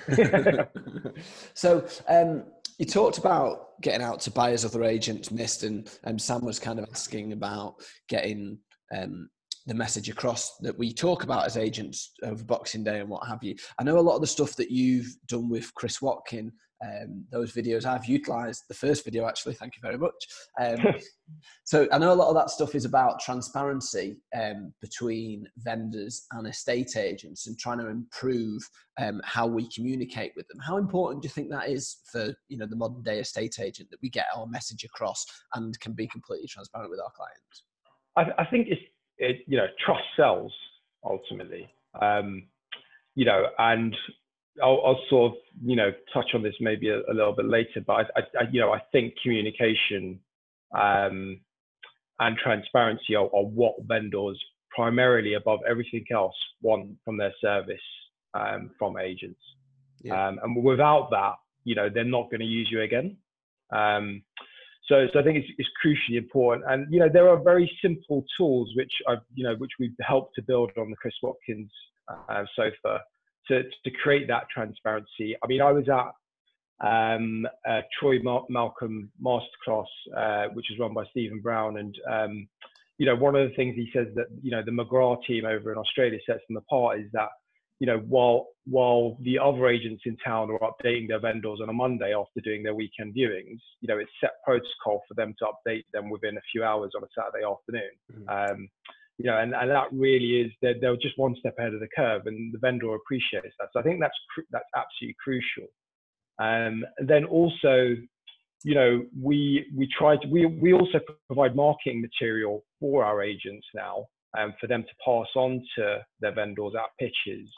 so, 1.55 1.87
um, 2.09 2.45
you 2.79 2.85
talked 2.85 3.19
about 3.19 3.81
getting 3.81 4.03
out 4.03 4.21
to 4.21 4.31
buyers 4.31 4.65
other 4.65 4.83
agents 4.83 5.31
missed, 5.31 5.63
and 5.63 5.89
um, 6.05 6.19
Sam 6.19 6.45
was 6.45 6.59
kind 6.59 6.79
of 6.79 6.87
asking 6.91 7.33
about 7.33 7.77
getting 8.09 8.59
um, 8.97 9.29
the 9.67 9.75
message 9.75 10.09
across 10.09 10.57
that 10.59 10.79
we 10.79 10.93
talk 10.93 11.25
about 11.25 11.45
as 11.45 11.57
agents 11.57 12.13
of 12.23 12.47
Boxing 12.47 12.85
Day 12.85 13.01
and 13.01 13.09
what 13.09 13.27
have 13.27 13.43
you. 13.43 13.57
I 13.79 13.85
know 13.85 13.99
a 13.99 14.01
lot 14.01 14.15
of 14.15 14.21
the 14.21 14.27
stuff 14.27 14.55
that 14.57 14.71
you've 14.71 15.13
done 15.27 15.49
with 15.49 15.75
Chris 15.75 16.01
Watkin, 16.01 16.53
um, 16.85 17.25
those 17.33 17.53
videos 17.53 17.85
I've 17.85 18.07
utilized 18.07 18.65
the 18.69 18.75
first 18.75 19.05
video 19.05 19.27
actually. 19.27 19.55
Thank 19.55 19.75
you 19.77 19.81
very 19.83 19.99
much. 19.99 20.15
Um, 20.61 20.95
so 21.65 21.89
I 21.91 21.99
know 21.99 22.13
a 22.13 22.15
lot 22.15 22.29
of 22.29 22.35
that 22.35 22.51
stuff 22.51 22.75
is 22.75 22.85
about 22.85 23.21
transparency 23.21 24.19
um, 24.37 24.73
between 24.81 25.49
vendors 25.59 26.27
and 26.33 26.47
estate 26.47 26.97
agents 26.97 27.47
and 27.47 27.59
trying 27.59 27.79
to 27.79 27.89
improve 27.89 28.63
um, 29.01 29.21
how 29.25 29.47
we 29.47 29.69
communicate 29.71 30.33
with 30.37 30.47
them. 30.49 30.61
How 30.61 30.77
important 30.77 31.23
do 31.23 31.27
you 31.27 31.33
think 31.33 31.51
that 31.51 31.69
is 31.69 31.97
for 32.13 32.35
you 32.49 32.59
know 32.59 32.67
the 32.67 32.77
modern 32.77 33.03
day 33.03 33.19
estate 33.19 33.59
agent 33.61 33.91
that 33.91 34.01
we 34.03 34.11
get 34.11 34.27
our 34.37 34.47
message 34.47 34.85
across 34.85 35.25
and 35.55 35.79
can 35.81 35.93
be 35.93 36.07
completely 36.07 36.47
transparent 36.47 36.91
with 36.91 37.01
our 37.01 37.11
clients? 37.17 37.65
I, 38.17 38.43
I 38.43 38.47
think 38.47 38.69
it's 38.69 38.83
it, 39.19 39.45
you 39.47 39.57
know, 39.57 39.67
trust 39.85 40.05
sells 40.17 40.53
ultimately. 41.05 41.69
Um, 42.01 42.45
you 43.15 43.25
know, 43.25 43.47
and 43.59 43.97
I'll, 44.63 44.83
I'll, 44.85 45.01
sort 45.09 45.33
of, 45.33 45.39
you 45.63 45.77
know, 45.77 45.91
touch 46.13 46.31
on 46.35 46.43
this 46.43 46.55
maybe 46.61 46.89
a, 46.89 46.99
a 47.11 47.15
little 47.15 47.35
bit 47.35 47.47
later, 47.47 47.81
but 47.87 48.11
I, 48.17 48.21
I, 48.21 48.43
you 48.51 48.61
know, 48.61 48.73
I 48.73 48.81
think 48.93 49.15
communication 49.23 50.21
um, 50.75 51.41
and 52.19 52.37
transparency 52.37 53.15
are, 53.15 53.25
are, 53.25 53.45
what 53.45 53.75
vendors 53.87 54.43
primarily 54.75 55.35
above 55.35 55.61
everything 55.69 56.05
else 56.13 56.35
want 56.61 56.91
from 57.05 57.17
their 57.17 57.33
service 57.41 57.81
um, 58.35 58.71
from 58.79 58.99
agents. 58.99 59.41
Yeah. 60.03 60.29
Um, 60.29 60.39
and 60.43 60.63
without 60.63 61.09
that, 61.11 61.35
you 61.65 61.75
know, 61.75 61.89
they're 61.93 62.05
not 62.05 62.31
going 62.31 62.41
to 62.41 62.47
use 62.47 62.69
you 62.71 62.83
again. 62.83 63.17
Um, 63.71 64.23
so, 64.89 65.07
so 65.13 65.21
I 65.21 65.23
think 65.23 65.39
it's, 65.39 65.49
it's 65.59 65.69
crucially 65.85 66.17
important. 66.17 66.65
And 66.69 66.93
you 66.93 67.01
know, 67.01 67.09
there 67.13 67.29
are 67.29 67.43
very 67.43 67.71
simple 67.83 68.25
tools 68.37 68.71
which 68.77 68.93
I've, 69.09 69.19
you 69.35 69.45
know, 69.45 69.55
which 69.57 69.73
we've 69.79 69.95
helped 70.01 70.35
to 70.37 70.43
build 70.43 70.71
on 70.79 70.91
the 70.91 70.97
Chris 70.97 71.15
Watkins 71.23 71.71
uh, 72.09 72.45
sofa 72.55 73.01
to 73.49 73.63
to 73.63 73.91
create 74.03 74.29
that 74.29 74.45
transparency. 74.53 75.37
I 75.43 75.47
mean, 75.47 75.61
I 75.61 75.73
was 75.73 75.89
at 75.89 76.13
um, 76.87 77.47
uh, 77.69 77.81
Troy 77.99 78.19
Mal- 78.23 78.47
Malcolm 78.49 79.11
masterclass, 79.23 79.87
uh, 80.17 80.49
which 80.53 80.71
is 80.71 80.79
run 80.79 80.95
by 80.95 81.05
Stephen 81.11 81.41
Brown, 81.41 81.79
and 81.79 81.97
um, 82.11 82.49
you 82.99 83.07
know, 83.07 83.17
one 83.17 83.35
of 83.35 83.49
the 83.49 83.55
things 83.57 83.75
he 83.75 83.91
says 83.93 84.07
that 84.15 84.27
you 84.43 84.51
know 84.51 84.63
the 84.65 84.71
McGrath 84.71 85.25
team 85.27 85.45
over 85.45 85.73
in 85.73 85.79
Australia 85.79 86.19
sets 86.27 86.43
them 86.49 86.57
apart 86.57 87.01
is 87.01 87.07
that 87.13 87.29
you 87.79 87.87
know, 87.87 87.99
while 88.09 88.47
while 88.65 89.17
the 89.21 89.39
other 89.39 89.69
agents 89.69 90.03
in 90.07 90.17
town 90.25 90.51
are 90.51 90.59
updating 90.59 91.07
their 91.07 91.21
vendors 91.21 91.61
on 91.63 91.69
a 91.69 91.73
Monday 91.73 92.13
after 92.15 92.41
doing 92.41 92.63
their 92.63 92.75
weekend 92.75 93.15
viewings, 93.15 93.61
you 93.81 93.89
know, 93.89 93.99
it's 93.99 94.11
set 94.21 94.33
protocol 94.45 95.03
for 95.07 95.15
them 95.15 95.35
to 95.39 95.45
update 95.45 95.85
them 95.93 96.11
within 96.11 96.37
a 96.37 96.41
few 96.51 96.65
hours 96.65 96.93
on 96.97 97.05
a 97.05 97.07
Saturday 97.17 97.45
afternoon. 97.45 97.91
Mm-hmm. 98.13 98.53
Um, 98.53 98.69
you 99.19 99.27
know, 99.27 99.39
and, 99.39 99.55
and 99.55 99.71
that 99.71 99.87
really 99.93 100.41
is 100.41 100.53
they're, 100.61 100.75
they're 100.81 100.97
just 100.97 101.19
one 101.19 101.37
step 101.39 101.55
ahead 101.59 101.75
of 101.75 101.81
the 101.81 101.89
curve, 101.95 102.23
and 102.27 102.53
the 102.53 102.59
vendor 102.59 102.95
appreciates 102.95 103.55
that. 103.59 103.69
So 103.73 103.81
I 103.81 103.83
think 103.83 104.01
that's 104.01 104.19
that's 104.51 104.65
absolutely 104.75 105.17
crucial. 105.23 105.69
Um, 106.39 106.85
and 106.99 107.09
then 107.09 107.25
also, 107.25 107.97
you 108.65 108.75
know, 108.75 109.05
we 109.23 109.67
we 109.77 109.89
try 109.97 110.17
to 110.17 110.29
we 110.29 110.47
we 110.47 110.73
also 110.73 110.99
provide 111.29 111.55
marketing 111.55 112.01
material 112.01 112.65
for 112.81 113.05
our 113.05 113.23
agents 113.23 113.67
now, 113.75 114.07
um, 114.37 114.55
for 114.61 114.67
them 114.67 114.83
to 114.83 114.95
pass 115.05 115.29
on 115.35 115.63
to 115.79 116.01
their 116.21 116.35
vendors 116.35 116.73
at 116.75 116.91
pitches 116.99 117.49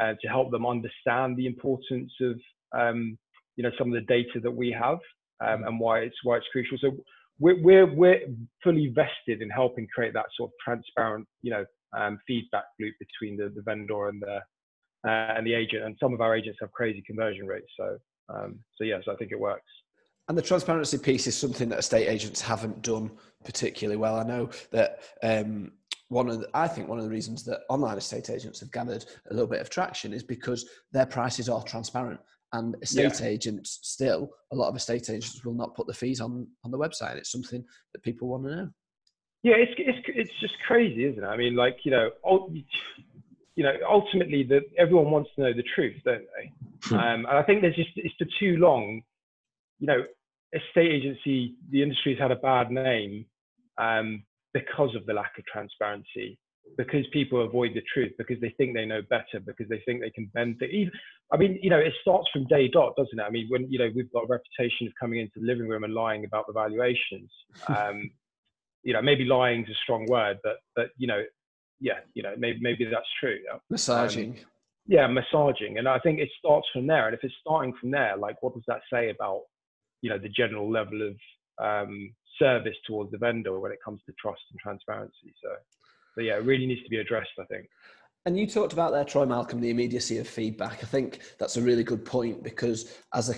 uh, 0.00 0.14
to 0.20 0.28
help 0.28 0.50
them 0.50 0.66
understand 0.66 1.36
the 1.36 1.46
importance 1.46 2.12
of 2.20 2.40
um, 2.78 3.18
you 3.56 3.62
know 3.62 3.70
some 3.78 3.88
of 3.88 3.94
the 3.94 4.06
data 4.06 4.40
that 4.42 4.50
we 4.50 4.70
have 4.70 4.98
um, 5.44 5.62
mm. 5.62 5.66
and 5.68 5.80
why 5.80 6.00
it's 6.00 6.16
why 6.22 6.36
it's 6.36 6.46
crucial. 6.52 6.78
So 6.80 6.92
we're, 7.38 7.60
we're 7.62 7.94
we're 7.94 8.20
fully 8.62 8.92
vested 8.94 9.42
in 9.42 9.50
helping 9.50 9.86
create 9.94 10.14
that 10.14 10.26
sort 10.36 10.50
of 10.50 10.54
transparent 10.64 11.26
you 11.42 11.50
know 11.50 11.64
um, 11.96 12.18
feedback 12.26 12.64
loop 12.80 12.94
between 12.98 13.36
the, 13.36 13.52
the 13.54 13.62
vendor 13.62 14.08
and 14.08 14.22
the 14.22 14.36
uh, 15.08 15.34
and 15.36 15.46
the 15.46 15.54
agent. 15.54 15.84
And 15.84 15.96
some 16.00 16.14
of 16.14 16.20
our 16.20 16.36
agents 16.36 16.58
have 16.60 16.72
crazy 16.72 17.02
conversion 17.06 17.46
rates. 17.46 17.70
So 17.78 17.98
um, 18.28 18.60
so 18.76 18.84
yes, 18.84 19.02
I 19.08 19.14
think 19.16 19.32
it 19.32 19.40
works. 19.40 19.70
And 20.28 20.38
the 20.38 20.42
transparency 20.42 20.98
piece 20.98 21.26
is 21.26 21.36
something 21.36 21.68
that 21.70 21.80
estate 21.80 22.06
agents 22.06 22.40
haven't 22.40 22.82
done 22.82 23.10
particularly 23.44 23.96
well. 23.96 24.16
I 24.16 24.22
know 24.22 24.50
that 24.70 25.00
um, 25.22 25.72
one 26.12 26.28
of 26.28 26.40
the, 26.40 26.48
I 26.54 26.68
think 26.68 26.88
one 26.88 26.98
of 26.98 27.04
the 27.04 27.10
reasons 27.10 27.44
that 27.44 27.60
online 27.68 27.98
estate 27.98 28.30
agents 28.30 28.60
have 28.60 28.70
gathered 28.70 29.04
a 29.30 29.34
little 29.34 29.48
bit 29.48 29.60
of 29.60 29.70
traction 29.70 30.12
is 30.12 30.22
because 30.22 30.68
their 30.92 31.06
prices 31.06 31.48
are 31.48 31.62
transparent. 31.62 32.20
And 32.54 32.76
estate 32.82 33.20
yeah. 33.20 33.26
agents 33.26 33.78
still 33.82 34.30
a 34.52 34.56
lot 34.56 34.68
of 34.68 34.76
estate 34.76 35.08
agents 35.08 35.42
will 35.42 35.54
not 35.54 35.74
put 35.74 35.86
the 35.86 35.94
fees 35.94 36.20
on 36.20 36.46
on 36.64 36.70
the 36.70 36.78
website. 36.78 37.16
It's 37.16 37.32
something 37.32 37.64
that 37.92 38.02
people 38.02 38.28
want 38.28 38.44
to 38.44 38.56
know. 38.56 38.68
Yeah 39.42 39.54
it's 39.56 39.72
it's 39.78 39.98
it's 40.06 40.40
just 40.40 40.54
crazy 40.66 41.06
isn't 41.06 41.24
it? 41.24 41.26
I 41.26 41.38
mean 41.38 41.56
like 41.56 41.78
you 41.84 41.92
know 41.92 42.10
you 43.56 43.64
know 43.64 43.72
ultimately 43.88 44.42
that 44.44 44.64
everyone 44.76 45.10
wants 45.10 45.30
to 45.36 45.42
know 45.42 45.52
the 45.54 45.64
truth 45.74 45.96
don't 46.04 46.26
they? 46.36 46.52
Hmm. 46.84 46.94
um, 46.94 47.26
and 47.26 47.38
i 47.38 47.42
think 47.42 47.62
there's 47.62 47.76
just 47.76 47.90
it's 47.96 48.14
for 48.18 48.26
too 48.40 48.56
long 48.56 49.02
you 49.78 49.86
know 49.86 50.02
estate 50.52 50.90
agency 50.92 51.54
the 51.70 51.82
industry's 51.82 52.18
had 52.18 52.30
a 52.30 52.36
bad 52.36 52.70
name. 52.70 53.24
Um, 53.78 54.24
because 54.54 54.94
of 54.94 55.06
the 55.06 55.14
lack 55.14 55.32
of 55.38 55.44
transparency, 55.46 56.38
because 56.76 57.04
people 57.12 57.44
avoid 57.44 57.72
the 57.74 57.82
truth, 57.92 58.12
because 58.18 58.40
they 58.40 58.54
think 58.56 58.74
they 58.74 58.84
know 58.84 59.02
better, 59.10 59.40
because 59.44 59.68
they 59.68 59.82
think 59.84 60.00
they 60.00 60.10
can 60.10 60.30
bend 60.34 60.56
the 60.60 60.66
Even, 60.66 60.92
I 61.32 61.36
mean, 61.36 61.58
you 61.62 61.70
know, 61.70 61.78
it 61.78 61.92
starts 62.00 62.28
from 62.32 62.46
day 62.46 62.68
dot, 62.68 62.94
doesn't 62.96 63.18
it? 63.18 63.22
I 63.22 63.30
mean, 63.30 63.46
when 63.48 63.70
you 63.70 63.78
know 63.78 63.90
we've 63.94 64.12
got 64.12 64.24
a 64.24 64.26
reputation 64.26 64.86
of 64.86 64.92
coming 65.00 65.20
into 65.20 65.40
the 65.40 65.46
living 65.46 65.68
room 65.68 65.84
and 65.84 65.94
lying 65.94 66.24
about 66.24 66.46
the 66.46 66.52
valuations. 66.52 67.30
Um, 67.68 68.10
you 68.82 68.92
know, 68.92 69.02
maybe 69.02 69.24
lying 69.24 69.62
is 69.62 69.70
a 69.70 69.74
strong 69.82 70.06
word, 70.06 70.38
but 70.42 70.56
but 70.74 70.88
you 70.96 71.06
know, 71.06 71.22
yeah, 71.80 72.00
you 72.14 72.22
know, 72.22 72.34
maybe 72.38 72.58
maybe 72.60 72.84
that's 72.84 73.06
true. 73.20 73.38
Massaging. 73.70 74.30
Um, 74.30 74.36
yeah, 74.86 75.06
massaging, 75.06 75.78
and 75.78 75.88
I 75.88 75.98
think 76.00 76.18
it 76.18 76.28
starts 76.38 76.66
from 76.72 76.86
there. 76.86 77.06
And 77.06 77.14
if 77.14 77.20
it's 77.22 77.34
starting 77.40 77.72
from 77.80 77.92
there, 77.92 78.16
like, 78.16 78.42
what 78.42 78.54
does 78.54 78.64
that 78.66 78.80
say 78.92 79.10
about 79.10 79.42
you 80.00 80.10
know 80.10 80.18
the 80.18 80.28
general 80.28 80.70
level 80.70 81.08
of 81.08 81.16
um, 81.64 82.12
service 82.42 82.76
towards 82.86 83.12
the 83.12 83.18
vendor 83.18 83.58
when 83.60 83.72
it 83.72 83.78
comes 83.84 84.00
to 84.06 84.12
trust 84.20 84.42
and 84.50 84.58
transparency. 84.58 85.32
So, 85.42 85.50
so 86.14 86.20
yeah, 86.20 86.36
it 86.36 86.44
really 86.44 86.66
needs 86.66 86.82
to 86.82 86.90
be 86.90 86.98
addressed, 86.98 87.30
I 87.38 87.44
think. 87.44 87.66
And 88.26 88.38
you 88.38 88.46
talked 88.46 88.72
about 88.72 88.92
there, 88.92 89.04
Troy 89.04 89.26
Malcolm, 89.26 89.60
the 89.60 89.70
immediacy 89.70 90.18
of 90.18 90.28
feedback. 90.28 90.82
I 90.82 90.86
think 90.86 91.20
that's 91.38 91.56
a 91.56 91.62
really 91.62 91.84
good 91.84 92.04
point 92.04 92.42
because 92.42 92.98
as 93.14 93.30
a 93.30 93.34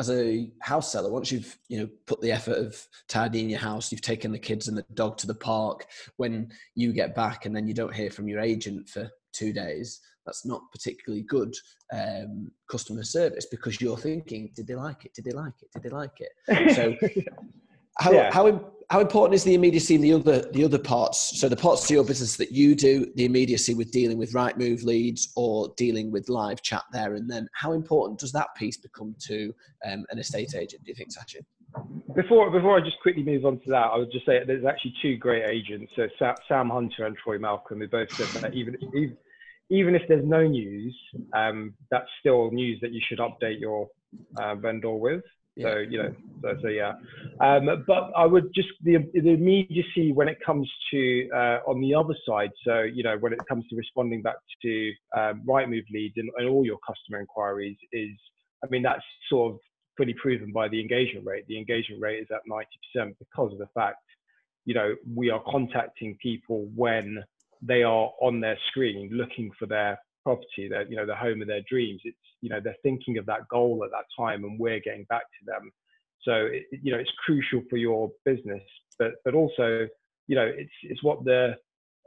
as 0.00 0.10
a 0.10 0.50
house 0.60 0.90
seller, 0.90 1.10
once 1.10 1.30
you've 1.30 1.56
you 1.68 1.78
know 1.78 1.88
put 2.06 2.20
the 2.20 2.32
effort 2.32 2.56
of 2.56 2.86
tidying 3.08 3.50
your 3.50 3.60
house, 3.60 3.92
you've 3.92 4.00
taken 4.00 4.32
the 4.32 4.38
kids 4.38 4.68
and 4.68 4.76
the 4.76 4.84
dog 4.94 5.18
to 5.18 5.26
the 5.26 5.34
park. 5.34 5.86
When 6.16 6.50
you 6.74 6.92
get 6.92 7.14
back 7.14 7.46
and 7.46 7.54
then 7.54 7.68
you 7.68 7.74
don't 7.74 7.94
hear 7.94 8.10
from 8.10 8.28
your 8.28 8.40
agent 8.40 8.88
for 8.88 9.10
two 9.32 9.52
days, 9.52 10.00
that's 10.24 10.46
not 10.46 10.62
particularly 10.72 11.22
good 11.22 11.54
um, 11.92 12.50
customer 12.68 13.04
service 13.04 13.46
because 13.46 13.80
you're 13.80 13.96
thinking, 13.96 14.50
did 14.56 14.66
they 14.66 14.74
like 14.74 15.04
it? 15.04 15.14
Did 15.14 15.26
they 15.26 15.32
like 15.32 15.62
it? 15.62 15.70
Did 15.72 15.82
they 15.82 15.90
like 15.90 16.20
it? 16.20 16.74
So 16.74 16.96
how, 17.98 18.12
yeah. 18.12 18.32
how, 18.32 18.72
how 18.90 19.00
important 19.00 19.34
is 19.34 19.44
the 19.44 19.54
immediacy 19.54 19.94
in 19.94 20.00
the 20.00 20.12
other 20.12 20.42
the 20.52 20.64
other 20.64 20.78
parts? 20.78 21.40
So 21.40 21.48
the 21.48 21.56
parts 21.56 21.86
to 21.88 21.94
your 21.94 22.04
business 22.04 22.36
that 22.36 22.52
you 22.52 22.74
do, 22.74 23.10
the 23.14 23.24
immediacy 23.24 23.74
with 23.74 23.90
dealing 23.90 24.18
with 24.18 24.32
Rightmove 24.32 24.84
leads 24.84 25.32
or 25.36 25.72
dealing 25.76 26.10
with 26.10 26.28
live 26.28 26.62
chat 26.62 26.82
there, 26.92 27.14
and 27.14 27.30
then 27.30 27.48
how 27.52 27.72
important 27.72 28.20
does 28.20 28.32
that 28.32 28.48
piece 28.56 28.76
become 28.76 29.14
to 29.26 29.54
um, 29.84 30.04
an 30.10 30.18
estate 30.18 30.54
agent? 30.54 30.84
Do 30.84 30.90
you 30.90 30.94
think, 30.94 31.10
Sachin? 31.10 31.44
Before 32.14 32.50
before 32.50 32.78
I 32.78 32.84
just 32.84 33.00
quickly 33.02 33.24
move 33.24 33.44
on 33.44 33.58
to 33.60 33.70
that, 33.70 33.90
I 33.92 33.96
would 33.96 34.12
just 34.12 34.26
say 34.26 34.42
there's 34.46 34.64
actually 34.64 34.94
two 35.02 35.16
great 35.16 35.44
agents, 35.48 35.92
so 35.96 36.06
Sam 36.48 36.70
Hunter 36.70 37.06
and 37.06 37.16
Troy 37.16 37.38
Malcolm, 37.38 37.80
who 37.80 37.88
both 37.88 38.12
said 38.12 38.28
that 38.42 38.54
even 38.54 38.76
even, 38.94 39.16
even 39.70 39.94
if 39.94 40.02
there's 40.08 40.24
no 40.24 40.46
news, 40.46 40.96
um, 41.32 41.74
that's 41.90 42.08
still 42.20 42.50
news 42.50 42.78
that 42.80 42.92
you 42.92 43.00
should 43.08 43.18
update 43.18 43.58
your 43.58 43.88
uh, 44.38 44.54
vendor 44.54 44.92
with. 44.92 45.24
So 45.60 45.78
you 45.78 46.02
know, 46.02 46.14
so, 46.42 46.56
so 46.62 46.68
yeah. 46.68 46.94
Um, 47.40 47.84
but 47.86 48.10
I 48.16 48.26
would 48.26 48.52
just 48.54 48.68
the, 48.82 48.96
the 49.14 49.30
immediacy 49.30 50.12
when 50.12 50.28
it 50.28 50.38
comes 50.44 50.70
to 50.90 51.28
uh, 51.32 51.58
on 51.66 51.80
the 51.80 51.94
other 51.94 52.14
side. 52.26 52.50
So 52.66 52.82
you 52.82 53.04
know, 53.04 53.16
when 53.18 53.32
it 53.32 53.38
comes 53.48 53.64
to 53.70 53.76
responding 53.76 54.22
back 54.22 54.36
to 54.62 54.92
um, 55.16 55.42
Rightmove 55.46 55.84
leads 55.92 56.14
and, 56.16 56.28
and 56.36 56.48
all 56.48 56.64
your 56.64 56.78
customer 56.86 57.20
inquiries 57.20 57.76
is, 57.92 58.10
I 58.64 58.68
mean, 58.68 58.82
that's 58.82 59.04
sort 59.28 59.54
of 59.54 59.60
fully 59.96 60.14
proven 60.14 60.52
by 60.52 60.68
the 60.68 60.80
engagement 60.80 61.24
rate. 61.24 61.44
The 61.46 61.58
engagement 61.58 62.02
rate 62.02 62.20
is 62.20 62.28
at 62.32 62.40
90% 62.50 63.14
because 63.18 63.52
of 63.52 63.58
the 63.58 63.68
fact, 63.74 63.98
you 64.64 64.74
know, 64.74 64.94
we 65.14 65.30
are 65.30 65.42
contacting 65.46 66.16
people 66.20 66.68
when 66.74 67.22
they 67.62 67.82
are 67.84 68.10
on 68.20 68.40
their 68.40 68.58
screen 68.68 69.08
looking 69.12 69.50
for 69.58 69.66
their 69.66 69.98
property, 70.24 70.68
their 70.68 70.88
you 70.88 70.96
know 70.96 71.06
the 71.06 71.14
home 71.14 71.42
of 71.42 71.48
their 71.48 71.62
dreams. 71.68 72.00
It's 72.04 72.16
you 72.40 72.48
know 72.48 72.60
they're 72.62 72.76
thinking 72.82 73.18
of 73.18 73.26
that 73.26 73.46
goal 73.48 73.82
at 73.84 73.90
that 73.90 74.06
time, 74.18 74.44
and 74.44 74.58
we're 74.58 74.80
getting 74.80 75.04
back 75.04 75.22
to 75.22 75.46
them. 75.46 75.70
So 76.22 76.32
it, 76.32 76.64
you 76.82 76.92
know 76.92 76.98
it's 76.98 77.12
crucial 77.24 77.62
for 77.70 77.76
your 77.76 78.10
business, 78.24 78.62
but 78.98 79.12
but 79.24 79.34
also 79.34 79.86
you 80.26 80.36
know 80.36 80.46
it's 80.46 80.72
it's 80.82 81.02
what 81.02 81.24
the 81.24 81.54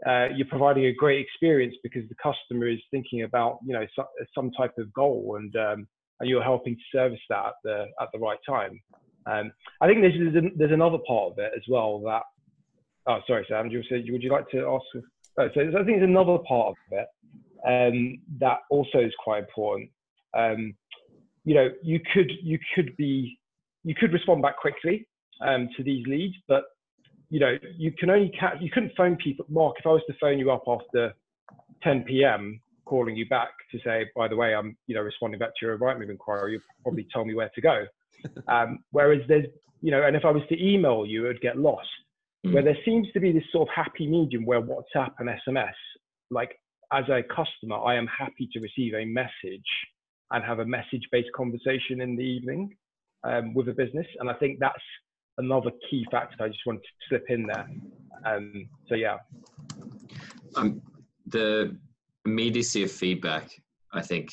uh, 0.05 0.27
you're 0.35 0.47
providing 0.47 0.85
a 0.85 0.93
great 0.93 1.19
experience 1.19 1.75
because 1.81 2.03
the 2.09 2.15
customer 2.21 2.67
is 2.67 2.79
thinking 2.91 3.23
about 3.23 3.59
you 3.65 3.73
know 3.73 3.85
so, 3.95 4.05
some 4.35 4.51
type 4.51 4.73
of 4.77 4.91
goal 4.93 5.37
and 5.39 5.55
um, 5.55 5.87
and 6.19 6.29
you're 6.29 6.43
helping 6.43 6.75
to 6.75 6.97
service 6.97 7.19
that 7.29 7.45
at 7.45 7.53
the 7.63 7.85
at 8.01 8.09
the 8.13 8.19
right 8.19 8.39
time. 8.47 8.79
Um, 9.25 9.51
I 9.81 9.87
think 9.87 10.01
there's 10.01 10.51
there's, 10.55 10.71
another 10.71 10.99
part 11.05 11.33
of 11.33 11.39
it 11.39 11.51
as 11.55 11.63
well 11.67 11.99
that 12.05 12.23
oh 13.07 13.19
sorry 13.27 13.45
Sam, 13.49 13.69
you 13.69 13.83
would 14.11 14.23
you 14.23 14.31
like 14.31 14.49
to 14.51 14.67
ask? 14.67 15.05
Oh, 15.39 15.49
so 15.53 15.61
I 15.61 15.83
think 15.83 15.99
there's 15.99 16.03
another 16.03 16.39
part 16.47 16.69
of 16.69 16.75
it 16.91 17.07
um, 17.65 18.19
that 18.39 18.59
also 18.69 18.99
is 18.99 19.13
quite 19.23 19.39
important. 19.39 19.89
Um, 20.37 20.75
you 21.43 21.55
know, 21.55 21.69
you 21.81 21.99
could 22.13 22.31
you 22.41 22.59
could 22.75 22.95
be 22.97 23.39
you 23.83 23.95
could 23.95 24.11
respond 24.11 24.41
back 24.41 24.57
quickly 24.57 25.07
um, 25.41 25.69
to 25.77 25.83
these 25.83 26.05
leads, 26.07 26.35
but 26.47 26.63
you 27.29 27.39
know 27.39 27.57
you 27.77 27.91
can 27.91 28.09
only 28.09 28.31
catch 28.37 28.57
you 28.59 28.69
couldn't 28.69 28.91
phone 28.97 29.15
people. 29.15 29.45
Mark, 29.49 29.75
if 29.79 29.85
I 29.85 29.89
was 29.89 30.01
to 30.07 30.15
phone 30.19 30.39
you 30.39 30.51
up 30.51 30.63
after 30.67 31.13
10 31.83 32.03
p.m. 32.03 32.59
calling 32.85 33.15
you 33.15 33.27
back 33.27 33.49
to 33.71 33.79
say, 33.83 34.05
by 34.15 34.27
the 34.27 34.35
way, 34.35 34.53
I'm 34.55 34.77
you 34.87 34.95
know 34.95 35.01
responding 35.01 35.39
back 35.39 35.51
to 35.59 35.65
your 35.65 35.77
Rightmove 35.77 36.09
inquiry, 36.09 36.53
you'd 36.53 36.61
probably 36.83 37.07
tell 37.13 37.25
me 37.25 37.33
where 37.33 37.51
to 37.53 37.61
go. 37.61 37.85
Um, 38.47 38.79
whereas 38.89 39.21
there's 39.27 39.45
you 39.81 39.91
know, 39.91 40.03
and 40.03 40.15
if 40.15 40.25
I 40.25 40.31
was 40.31 40.43
to 40.49 40.61
email 40.61 41.05
you, 41.05 41.25
it 41.25 41.27
would 41.27 41.41
get 41.41 41.57
lost. 41.57 41.87
Mm. 42.45 42.53
Where 42.53 42.63
there 42.63 42.77
seems 42.83 43.07
to 43.13 43.19
be 43.19 43.31
this 43.31 43.43
sort 43.51 43.69
of 43.69 43.73
happy 43.73 44.07
medium 44.07 44.45
where 44.45 44.61
WhatsApp 44.61 45.11
and 45.19 45.29
SMS, 45.29 45.73
like 46.29 46.57
as 46.91 47.05
a 47.09 47.21
customer, 47.23 47.77
I 47.77 47.95
am 47.95 48.07
happy 48.07 48.49
to 48.53 48.59
receive 48.59 48.93
a 48.93 49.05
message 49.05 49.67
and 50.31 50.43
have 50.43 50.59
a 50.59 50.65
message 50.65 51.07
based 51.11 51.29
conversation 51.35 52.01
in 52.01 52.15
the 52.15 52.23
evening 52.23 52.75
um, 53.23 53.53
with 53.53 53.69
a 53.69 53.73
business. 53.73 54.07
And 54.19 54.29
I 54.29 54.33
think 54.33 54.59
that's 54.59 54.75
another 55.37 55.71
key 55.89 56.05
factor 56.11 56.43
I 56.43 56.47
just 56.47 56.65
wanted 56.65 56.81
to 56.81 57.07
slip 57.09 57.25
in 57.29 57.47
there. 57.47 57.67
Um, 58.25 58.69
so 58.87 58.95
yeah. 58.95 59.17
Um, 60.55 60.81
the 61.27 61.77
immediacy 62.25 62.83
of 62.83 62.91
feedback, 62.91 63.51
I 63.93 64.01
think 64.01 64.31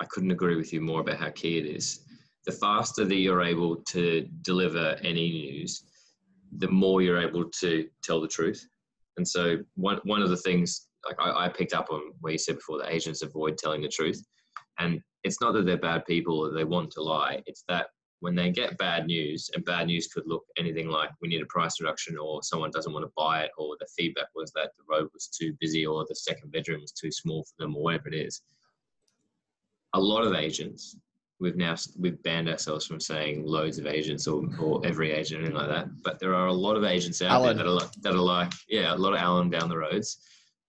I 0.00 0.04
couldn't 0.06 0.30
agree 0.30 0.56
with 0.56 0.72
you 0.72 0.80
more 0.80 1.00
about 1.00 1.18
how 1.18 1.30
key 1.30 1.58
it 1.58 1.66
is. 1.66 2.00
The 2.44 2.52
faster 2.52 3.04
that 3.04 3.14
you're 3.14 3.42
able 3.42 3.76
to 3.76 4.28
deliver 4.42 4.96
any 5.02 5.30
news, 5.30 5.84
the 6.58 6.68
more 6.68 7.00
you're 7.00 7.22
able 7.22 7.44
to 7.60 7.86
tell 8.02 8.20
the 8.20 8.28
truth. 8.28 8.66
And 9.16 9.26
so 9.26 9.58
one 9.76 10.00
one 10.04 10.22
of 10.22 10.30
the 10.30 10.36
things 10.36 10.88
like 11.06 11.16
I, 11.18 11.46
I 11.46 11.48
picked 11.48 11.74
up 11.74 11.88
on 11.90 12.12
what 12.20 12.32
you 12.32 12.38
said 12.38 12.56
before 12.56 12.78
that 12.78 12.92
agents 12.92 13.22
avoid 13.22 13.58
telling 13.58 13.82
the 13.82 13.88
truth. 13.88 14.22
And 14.78 15.00
it's 15.24 15.40
not 15.40 15.52
that 15.54 15.66
they're 15.66 15.76
bad 15.76 16.04
people 16.06 16.38
or 16.40 16.50
they 16.50 16.64
want 16.64 16.90
to 16.92 17.02
lie. 17.02 17.42
It's 17.46 17.64
that 17.68 17.86
when 18.20 18.36
they 18.36 18.50
get 18.50 18.78
bad 18.78 19.06
news, 19.06 19.50
and 19.52 19.64
bad 19.64 19.88
news 19.88 20.06
could 20.06 20.22
look 20.26 20.44
anything 20.56 20.88
like 20.88 21.10
we 21.20 21.28
need 21.28 21.42
a 21.42 21.46
price 21.46 21.80
reduction, 21.80 22.16
or 22.16 22.40
someone 22.44 22.70
doesn't 22.70 22.92
want 22.92 23.04
to 23.04 23.12
buy 23.16 23.42
it, 23.42 23.50
or 23.58 23.76
the 23.80 23.86
feedback 23.96 24.28
was 24.36 24.52
that 24.52 24.70
the 24.78 24.84
road 24.88 25.08
was 25.12 25.26
too 25.26 25.52
busy, 25.60 25.84
or 25.84 26.06
the 26.08 26.14
second 26.14 26.52
bedroom 26.52 26.80
was 26.80 26.92
too 26.92 27.10
small 27.10 27.42
for 27.42 27.54
them, 27.58 27.74
or 27.74 27.82
whatever 27.82 28.08
it 28.08 28.14
is. 28.14 28.42
A 29.94 30.00
lot 30.00 30.24
of 30.24 30.34
agents, 30.34 30.96
we've 31.40 31.56
now 31.56 31.74
we've 31.98 32.22
banned 32.22 32.48
ourselves 32.48 32.86
from 32.86 33.00
saying 33.00 33.44
loads 33.44 33.78
of 33.78 33.88
agents 33.88 34.28
or, 34.28 34.44
or 34.60 34.80
every 34.86 35.10
agent, 35.10 35.40
anything 35.40 35.56
like 35.56 35.68
that. 35.68 35.88
But 36.04 36.20
there 36.20 36.36
are 36.36 36.46
a 36.46 36.52
lot 36.52 36.76
of 36.76 36.84
agents 36.84 37.22
out 37.22 37.32
Alan. 37.32 37.56
there 37.56 37.66
that 37.66 37.72
are 37.72 37.90
that 38.02 38.14
are 38.14 38.18
like, 38.18 38.52
yeah, 38.68 38.94
a 38.94 38.96
lot 38.96 39.14
of 39.14 39.18
Alan 39.18 39.50
down 39.50 39.68
the 39.68 39.78
roads 39.78 40.18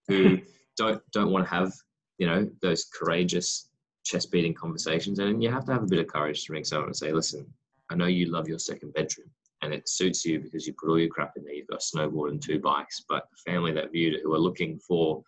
who 0.08 0.38
don't 0.76 1.02
don't 1.12 1.30
want 1.30 1.44
to 1.44 1.50
have 1.54 1.72
you 2.18 2.26
know 2.26 2.48
those 2.62 2.86
courageous 2.86 3.68
chest 4.04 4.30
beating 4.30 4.54
conversations. 4.54 5.18
And 5.18 5.42
you 5.42 5.50
have 5.50 5.64
to 5.66 5.72
have 5.72 5.82
a 5.82 5.86
bit 5.86 5.98
of 5.98 6.06
courage 6.06 6.44
to 6.44 6.52
ring 6.52 6.64
someone 6.64 6.88
and 6.88 6.96
say 6.96 7.12
listen 7.12 7.46
i 7.90 7.94
know 7.94 8.06
you 8.06 8.26
love 8.26 8.48
your 8.48 8.58
second 8.58 8.92
bedroom 8.94 9.28
and 9.64 9.72
it 9.72 9.88
suits 9.88 10.24
you 10.24 10.40
because 10.40 10.66
you 10.66 10.74
put 10.74 10.90
all 10.90 10.98
your 10.98 11.08
crap 11.08 11.36
in 11.36 11.44
there. 11.44 11.54
You've 11.54 11.66
got 11.66 11.82
a 11.82 11.96
snowboard 11.96 12.30
and 12.30 12.42
two 12.42 12.60
bikes 12.60 13.04
but 13.08 13.24
a 13.32 13.50
family 13.50 13.72
that 13.72 13.92
viewed 13.92 14.14
it 14.14 14.20
who 14.22 14.34
are 14.34 14.38
looking 14.38 14.78
for 14.78 15.22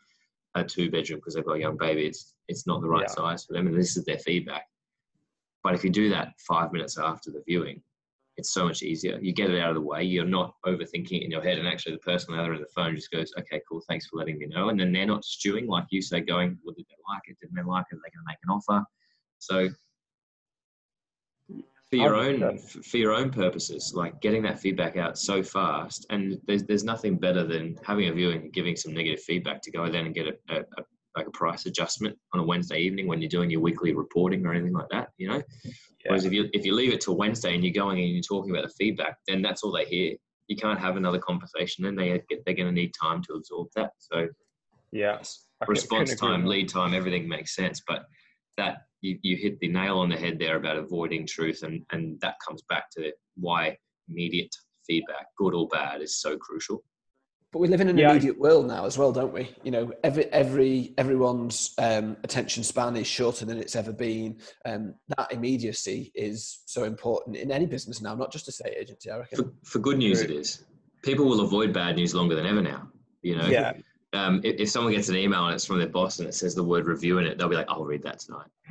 a 0.55 0.65
two 0.65 0.91
bedroom 0.91 1.21
because 1.21 1.35
they've 1.35 1.45
got 1.45 1.57
a 1.57 1.61
young 1.61 1.77
baby 1.77 2.07
it's 2.07 2.35
it's 2.49 2.67
not 2.67 2.81
the 2.81 2.89
right 2.89 3.07
yeah. 3.09 3.15
size 3.15 3.45
for 3.45 3.55
them. 3.55 3.67
And 3.67 3.77
this 3.77 3.97
is 3.97 4.05
their 4.05 4.19
feedback. 4.19 4.67
But 5.65 5.75
if 5.75 5.83
you 5.83 5.91
do 5.91 6.09
that 6.11 6.35
five 6.39 6.73
minutes 6.73 6.99
after 6.99 7.31
the 7.31 7.43
viewing 7.47 7.83
it's 8.37 8.53
so 8.53 8.67
much 8.67 8.83
easier. 8.83 9.19
You 9.21 9.33
get 9.33 9.51
it 9.51 9.61
out 9.61 9.71
of 9.71 9.75
the 9.77 9.81
way. 9.81 10.03
You're 10.03 10.25
not 10.25 10.55
overthinking 10.67 11.13
it 11.13 11.25
in 11.25 11.31
your 11.31 11.43
head. 11.43 11.59
And 11.59 11.67
actually, 11.67 11.93
the 11.93 11.99
person 11.99 12.33
on 12.33 12.37
the 12.37 12.43
other 12.43 12.53
end 12.53 12.63
of 12.63 12.69
the 12.69 12.73
phone 12.75 12.95
just 12.95 13.11
goes, 13.11 13.33
okay, 13.39 13.61
cool, 13.69 13.83
thanks 13.89 14.07
for 14.07 14.17
letting 14.19 14.39
me 14.39 14.47
know. 14.47 14.69
And 14.69 14.79
then 14.79 14.93
they're 14.93 15.07
not 15.07 15.25
stewing, 15.25 15.67
like 15.67 15.87
you 15.91 16.03
say, 16.03 16.21
going, 16.21 16.59
well, 16.63 16.75
did 16.77 16.87
they 16.89 16.97
like 17.09 17.23
it? 17.27 17.37
Didn't 17.41 17.57
they 17.57 17.63
like 17.63 17.87
it? 17.91 17.97
Are 17.97 18.01
they 18.05 18.11
going 18.11 18.25
to 18.25 18.29
make 18.29 18.39
an 18.45 18.51
offer? 18.51 18.85
So, 19.39 19.69
for 21.89 21.97
your 21.97 22.17
own 22.17 22.59
for 22.59 22.97
your 22.97 23.15
own 23.15 23.31
purposes, 23.31 23.93
like 23.95 24.21
getting 24.21 24.43
that 24.43 24.59
feedback 24.59 24.97
out 24.97 25.17
so 25.17 25.43
fast, 25.43 26.05
and 26.11 26.39
there's 26.47 26.65
there's 26.65 26.83
nothing 26.83 27.17
better 27.17 27.45
than 27.45 27.79
having 27.85 28.09
a 28.09 28.13
viewing 28.13 28.43
and 28.43 28.53
giving 28.53 28.75
some 28.75 28.93
negative 28.93 29.23
feedback 29.23 29.63
to 29.63 29.71
go 29.71 29.89
then 29.89 30.07
and 30.07 30.15
get 30.15 30.27
a, 30.27 30.35
a, 30.49 30.61
a 30.61 30.85
like 31.17 31.27
a 31.27 31.31
price 31.31 31.67
adjustment 31.67 32.17
on 32.35 32.41
a 32.41 32.45
Wednesday 32.45 32.79
evening 32.79 33.07
when 33.07 33.21
you're 33.21 33.29
doing 33.29 33.51
your 33.51 33.61
weekly 33.61 33.95
reporting 33.95 34.45
or 34.45 34.53
anything 34.53 34.73
like 34.73 34.89
that, 34.91 35.09
you 35.17 35.29
know. 35.29 35.43
Yeah. 35.65 35.73
Whereas 36.09 36.25
if 36.25 36.33
you 36.33 36.49
if 36.53 36.65
you 36.65 36.75
leave 36.75 36.93
it 36.93 37.01
till 37.01 37.17
Wednesday 37.17 37.55
and 37.55 37.65
you're 37.65 37.73
going 37.73 37.99
and 37.99 38.09
you're 38.09 38.23
talking 38.23 38.51
about 38.51 38.69
the 38.69 38.75
feedback, 38.75 39.17
then 39.27 39.43
that's 39.43 39.63
all 39.63 39.73
they 39.73 39.87
hear. 39.87 40.15
You 40.49 40.57
can't 40.57 40.79
have 40.79 40.97
another 40.97 41.19
conversation, 41.19 41.85
then 41.85 41.97
they 41.97 42.23
get 42.29 42.45
they're 42.45 42.55
going 42.55 42.69
to 42.69 42.73
need 42.73 42.93
time 43.01 43.23
to 43.25 43.35
absorb 43.35 43.69
that. 43.75 43.91
So, 43.99 44.29
yeah, 44.93 45.19
response 45.67 46.15
time, 46.15 46.45
lead 46.45 46.69
time, 46.69 46.95
everything 46.95 47.29
makes 47.29 47.57
sense. 47.57 47.83
But 47.87 48.05
that 48.57 48.83
you, 49.01 49.19
you 49.23 49.37
hit 49.37 49.59
the 49.59 49.69
nail 49.69 49.99
on 49.99 50.09
the 50.09 50.17
head 50.17 50.39
there 50.39 50.57
about 50.57 50.77
avoiding 50.77 51.27
truth, 51.27 51.63
and 51.63 51.83
and 51.91 52.21
that 52.21 52.37
comes 52.47 52.63
back 52.69 52.91
to 52.93 53.11
why 53.37 53.77
immediate 54.09 54.55
feedback, 54.87 55.27
good 55.37 55.55
or 55.55 55.67
bad, 55.69 56.03
is 56.03 56.21
so 56.21 56.37
crucial. 56.37 56.85
But 57.57 57.61
we 57.63 57.69
live 57.69 57.81
in 57.81 57.89
an 57.89 57.97
yeah. 57.97 58.11
immediate 58.11 58.39
world 58.39 58.67
now 58.67 58.85
as 58.85 58.99
well, 58.99 59.13
don't 59.13 59.33
we? 59.33 59.49
You 59.63 59.71
know, 59.71 59.91
every 60.05 60.27
every 60.27 60.93
everyone's 60.99 61.73
um, 61.79 62.19
attention 62.23 62.63
span 62.63 62.97
is 62.97 63.07
shorter 63.07 63.47
than 63.47 63.57
it's 63.57 63.75
ever 63.75 63.95
been. 63.95 64.43
Um, 64.67 64.93
that 65.17 65.33
immediacy 65.33 66.13
is 66.15 66.61
so 66.67 66.85
important 66.85 67.35
in 67.35 67.51
any 67.51 67.65
business 67.65 68.03
now, 68.03 68.15
not 68.15 68.31
just 68.31 68.47
a 68.49 68.53
state 68.53 68.75
agency. 68.79 69.11
I 69.11 69.21
reckon. 69.21 69.39
For, 69.39 69.53
for 69.65 69.79
good 69.79 69.97
news, 69.97 70.21
it 70.21 70.31
is. 70.31 70.67
People 71.03 71.25
will 71.25 71.41
avoid 71.41 71.73
bad 71.73 71.97
news 71.97 72.15
longer 72.15 72.35
than 72.35 72.45
ever 72.45 72.61
now. 72.61 72.91
You 73.23 73.37
know. 73.37 73.47
Yeah. 73.47 73.73
Um, 74.13 74.43
if, 74.45 74.61
if, 74.61 74.69
someone 74.69 74.93
gets 74.93 75.09
an 75.09 75.17
email 75.17 75.47
and 75.47 75.55
it's 75.55 75.65
from 75.65 75.79
their 75.79 75.89
boss 75.89 76.19
and 76.19 76.29
it 76.29 76.33
says 76.35 76.55
the 76.55 76.63
word 76.63 76.87
review 76.87 77.19
in 77.19 77.27
it, 77.27 77.39
they'll 77.39 77.49
be 77.49 77.57
like, 77.57 77.71
"I'll 77.71 77.87
read 77.87 78.03
that 78.03 78.19
tonight." 78.19 78.49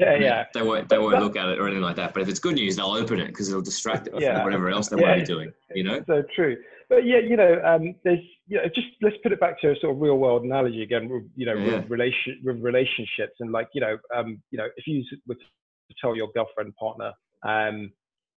yeah, 0.00 0.16
yeah. 0.16 0.44
They 0.52 0.62
won't, 0.62 0.88
they 0.88 0.98
won't 0.98 1.20
look 1.20 1.36
at 1.36 1.48
it 1.48 1.60
or 1.60 1.66
anything 1.68 1.84
like 1.84 1.96
that. 1.96 2.12
But 2.12 2.22
if 2.22 2.28
it's 2.28 2.40
good 2.40 2.56
news, 2.56 2.74
they'll 2.74 2.86
open 2.86 3.20
it 3.20 3.28
because 3.28 3.48
it'll 3.48 3.62
distract 3.62 4.08
it 4.08 4.14
yeah. 4.18 4.34
from 4.34 4.44
whatever 4.46 4.68
else 4.68 4.88
they 4.88 5.00
yeah. 5.00 5.06
might 5.06 5.20
be 5.20 5.26
doing. 5.26 5.52
You 5.76 5.84
know. 5.84 6.02
So 6.08 6.24
true 6.34 6.56
but 6.92 7.06
yeah, 7.06 7.20
you 7.26 7.38
know, 7.38 7.58
um, 7.64 7.94
there's 8.04 8.20
you 8.46 8.58
know, 8.58 8.64
just 8.74 8.88
let's 9.00 9.16
put 9.22 9.32
it 9.32 9.40
back 9.40 9.58
to 9.62 9.70
a 9.70 9.76
sort 9.80 9.94
of 9.94 10.02
real 10.02 10.18
world 10.18 10.44
analogy 10.44 10.82
again. 10.82 11.30
You 11.34 11.46
know, 11.46 11.54
yeah. 11.54 11.82
relation 11.88 12.38
relationships 12.44 13.36
and 13.40 13.50
like 13.50 13.68
you 13.72 13.80
know, 13.80 13.96
um, 14.14 14.42
you 14.50 14.58
know, 14.58 14.66
if 14.76 14.86
you 14.86 15.02
were 15.26 15.36
to 15.36 15.94
tell 15.98 16.14
your 16.14 16.28
girlfriend 16.34 16.74
partner, 16.76 17.12
um, 17.48 17.90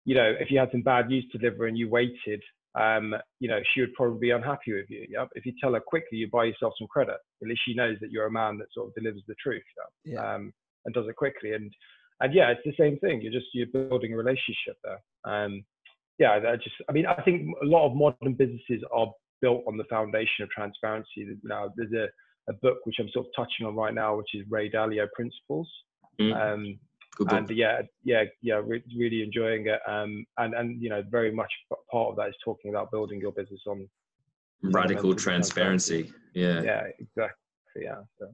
you 0.06 0.16
know, 0.16 0.34
if 0.40 0.50
you 0.50 0.58
had 0.58 0.72
some 0.72 0.84
bad 0.84 1.10
news 1.10 1.26
to 1.34 1.38
deliver 1.38 1.68
and 1.68 1.78
you 1.78 1.90
waited, 1.90 2.42
um, 2.80 3.14
you 3.42 3.50
know, 3.50 3.60
she 3.74 3.82
would 3.82 3.94
probably 3.94 4.20
be 4.20 4.32
unhappy 4.32 4.74
with 4.74 4.86
you. 4.88 5.06
Yeah. 5.10 5.26
If 5.36 5.46
you 5.46 5.52
tell 5.60 5.74
her 5.74 5.82
quickly, 5.82 6.20
you 6.20 6.30
buy 6.32 6.46
yourself 6.46 6.76
some 6.80 6.88
credit. 6.88 7.18
At 7.42 7.48
least 7.50 7.62
she 7.68 7.74
knows 7.74 7.98
that 8.00 8.10
you're 8.10 8.28
a 8.28 8.32
man 8.32 8.58
that 8.60 8.68
sort 8.74 8.88
of 8.88 8.96
delivers 8.96 9.24
the 9.28 9.36
truth. 9.36 9.64
Yeah. 10.06 10.14
yeah. 10.14 10.36
Um, 10.36 10.54
and 10.86 10.94
does 10.96 11.08
it 11.10 11.18
quickly. 11.18 11.54
And 11.54 11.72
and 12.22 12.34
yeah, 12.34 12.52
it's 12.52 12.62
the 12.64 12.74
same 12.82 12.98
thing. 13.00 13.22
You're 13.22 13.34
just 13.34 13.48
you're 13.54 13.68
building 13.68 14.14
a 14.14 14.18
relationship 14.18 14.78
there. 14.82 15.02
Um, 15.26 15.66
yeah, 16.20 16.40
I 16.48 16.56
just, 16.56 16.76
I 16.90 16.94
mean, 16.94 17.06
I 17.06 17.22
think 17.24 17.48
a 17.62 17.66
lot 17.66 17.88
of 17.88 17.96
modern 17.96 18.34
businesses 18.34 18.84
are 18.94 19.08
built 19.42 19.64
on 19.68 19.78
the 19.78 19.84
foundation 19.86 20.44
of 20.44 20.50
transparency. 20.50 21.28
Now, 21.44 21.72
there's 21.76 21.92
a, 21.92 22.08
a 22.50 22.54
book 22.62 22.78
which 22.86 22.96
I'm 23.00 23.10
sort 23.10 23.28
of 23.28 23.32
touching 23.36 23.66
on 23.66 23.76
right 23.76 23.94
now, 23.94 24.16
which 24.16 24.30
is 24.34 24.46
Ray 24.50 24.70
Dalio 24.70 25.08
Principles. 25.14 25.70
Mm. 26.20 26.54
Um, 26.54 26.80
and 27.30 27.50
yeah, 27.50 27.82
yeah, 28.04 28.24
yeah, 28.42 28.62
re- 28.64 28.84
really 28.98 29.24
enjoying 29.24 29.68
it. 29.68 29.80
Um, 29.88 30.26
and 30.38 30.54
and 30.54 30.82
you 30.82 30.90
know, 30.90 31.02
very 31.10 31.32
much 31.32 31.52
part 31.92 32.10
of 32.10 32.16
that 32.18 32.28
is 32.28 32.36
talking 32.44 32.72
about 32.72 32.92
building 32.92 33.22
your 33.22 33.32
business 33.32 33.62
on 33.68 33.88
radical 34.64 35.16
transparency. 35.16 36.12
Yeah, 36.34 36.62
yeah, 36.62 36.84
exactly. 37.00 37.84
Yeah. 37.84 38.02
So. 38.20 38.34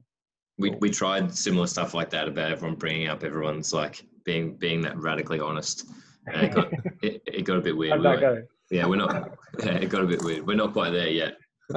We 0.58 0.70
we 0.80 0.90
tried 0.90 1.34
similar 1.34 1.66
stuff 1.66 1.94
like 1.94 2.10
that 2.10 2.28
about 2.28 2.50
everyone 2.50 2.76
bringing 2.76 3.08
up 3.08 3.22
everyone's 3.22 3.72
like 3.72 4.04
being 4.24 4.56
being 4.56 4.80
that 4.82 4.96
radically 4.98 5.40
honest 5.40 5.86
it 6.26 6.54
got, 6.54 6.72
it, 7.02 7.22
it 7.26 7.42
got 7.44 7.58
a 7.58 7.60
bit 7.60 7.76
weird. 7.76 7.92
How'd 7.92 8.20
that? 8.20 8.48
Yeah, 8.70 8.86
we're 8.86 8.96
not. 8.96 9.38
Yeah, 9.62 9.72
it 9.82 9.88
got 9.90 10.02
a 10.02 10.06
bit 10.06 10.22
weird. 10.22 10.46
We're 10.46 10.56
not 10.56 10.72
quite 10.72 10.90
there 10.90 11.08
yet. 11.08 11.36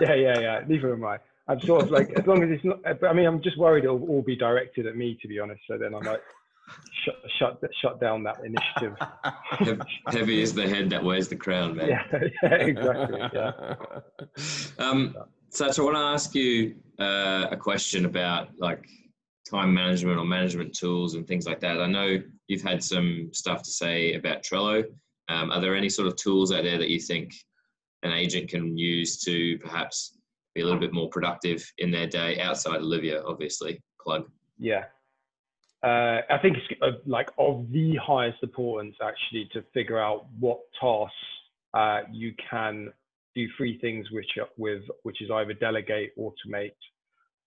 yeah, 0.00 0.14
yeah, 0.14 0.38
yeah. 0.38 0.60
Neither 0.66 0.92
am 0.94 1.04
I. 1.04 1.18
I'm 1.48 1.60
sort 1.60 1.82
of 1.82 1.90
like, 1.90 2.10
as 2.10 2.26
long 2.26 2.42
as 2.42 2.50
it's 2.50 2.64
not. 2.64 2.80
I 3.04 3.12
mean, 3.12 3.26
I'm 3.26 3.42
just 3.42 3.58
worried 3.58 3.84
it'll 3.84 4.02
all 4.08 4.22
be 4.22 4.36
directed 4.36 4.86
at 4.86 4.96
me, 4.96 5.16
to 5.22 5.28
be 5.28 5.38
honest. 5.38 5.60
So 5.68 5.78
then 5.78 5.94
I 5.94 6.00
might 6.00 6.20
shut 7.04 7.14
shut 7.38 7.62
shut 7.80 8.00
down 8.00 8.24
that 8.24 8.38
initiative. 8.44 8.96
Heavy 10.08 10.42
is 10.42 10.54
the 10.54 10.68
head 10.68 10.90
that 10.90 11.02
wears 11.02 11.28
the 11.28 11.36
crown, 11.36 11.76
man. 11.76 11.88
Yeah, 11.88 12.18
yeah 12.42 12.54
exactly. 12.54 13.20
Yeah. 13.32 13.74
Um, 14.78 15.16
so, 15.50 15.70
so 15.70 15.82
I 15.82 15.84
want 15.84 15.96
to 15.96 16.00
ask 16.00 16.34
you 16.34 16.74
uh, 16.98 17.46
a 17.50 17.56
question 17.56 18.04
about 18.06 18.48
like 18.58 18.86
time 19.48 19.72
management 19.72 20.18
or 20.18 20.24
management 20.24 20.74
tools 20.74 21.14
and 21.14 21.26
things 21.26 21.46
like 21.46 21.60
that. 21.60 21.80
I 21.80 21.86
know 21.86 22.18
you've 22.48 22.62
had 22.62 22.82
some 22.82 23.30
stuff 23.32 23.62
to 23.62 23.70
say 23.70 24.14
about 24.14 24.42
Trello. 24.42 24.84
Um, 25.28 25.50
are 25.50 25.60
there 25.60 25.76
any 25.76 25.88
sort 25.88 26.08
of 26.08 26.16
tools 26.16 26.52
out 26.52 26.64
there 26.64 26.78
that 26.78 26.90
you 26.90 27.00
think 27.00 27.34
an 28.02 28.12
agent 28.12 28.48
can 28.48 28.76
use 28.76 29.18
to 29.24 29.58
perhaps 29.58 30.18
be 30.54 30.62
a 30.62 30.64
little 30.64 30.80
bit 30.80 30.92
more 30.92 31.08
productive 31.08 31.64
in 31.78 31.90
their 31.90 32.06
day 32.06 32.40
outside 32.40 32.76
Olivia, 32.76 33.22
obviously? 33.24 33.82
Plug. 34.00 34.28
Yeah. 34.58 34.84
Uh, 35.82 36.22
I 36.30 36.38
think 36.40 36.56
it's 36.56 36.80
uh, 36.82 36.98
like 37.04 37.28
of 37.38 37.70
the 37.70 37.96
highest 37.96 38.42
importance 38.42 38.96
actually 39.02 39.48
to 39.52 39.62
figure 39.74 39.98
out 39.98 40.26
what 40.40 40.60
tasks 40.80 41.14
uh, 41.74 42.00
you 42.10 42.34
can 42.50 42.92
do 43.34 43.46
three 43.56 43.78
things 43.78 44.10
which 44.10 44.30
with 44.56 44.82
which 45.02 45.20
is 45.20 45.30
either 45.30 45.52
delegate, 45.52 46.16
automate, 46.18 46.72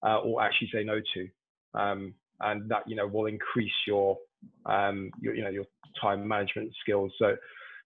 uh, 0.05 0.19
or 0.19 0.41
actually 0.41 0.69
say 0.71 0.83
no 0.83 0.99
to 1.15 1.27
um, 1.73 2.13
and 2.41 2.69
that 2.69 2.83
you 2.87 2.95
know 2.95 3.07
will 3.07 3.25
increase 3.25 3.71
your 3.87 4.17
um, 4.65 5.11
your 5.19 5.35
you 5.35 5.43
know 5.43 5.49
your 5.49 5.65
time 5.99 6.27
management 6.27 6.71
skills. 6.81 7.11
So 7.19 7.35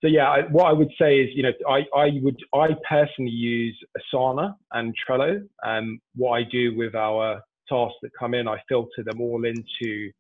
so 0.01 0.07
yeah, 0.07 0.29
I, 0.29 0.41
what 0.51 0.65
I 0.65 0.73
would 0.73 0.91
say 0.99 1.19
is 1.19 1.29
you 1.33 1.43
know 1.43 1.53
I 1.67 1.85
I 1.95 2.09
would 2.21 2.37
I 2.53 2.75
personally 2.87 3.31
use 3.31 3.77
Asana 3.97 4.55
and 4.73 4.93
Trello. 5.07 5.41
Um, 5.65 5.99
what 6.15 6.33
I 6.33 6.43
do 6.43 6.75
with 6.75 6.95
our 6.95 7.41
tasks 7.69 7.97
that 8.01 8.11
come 8.17 8.33
in, 8.33 8.47
I 8.47 8.57
filter 8.67 9.03
them 9.03 9.21
all 9.21 9.45
into 9.45 10.11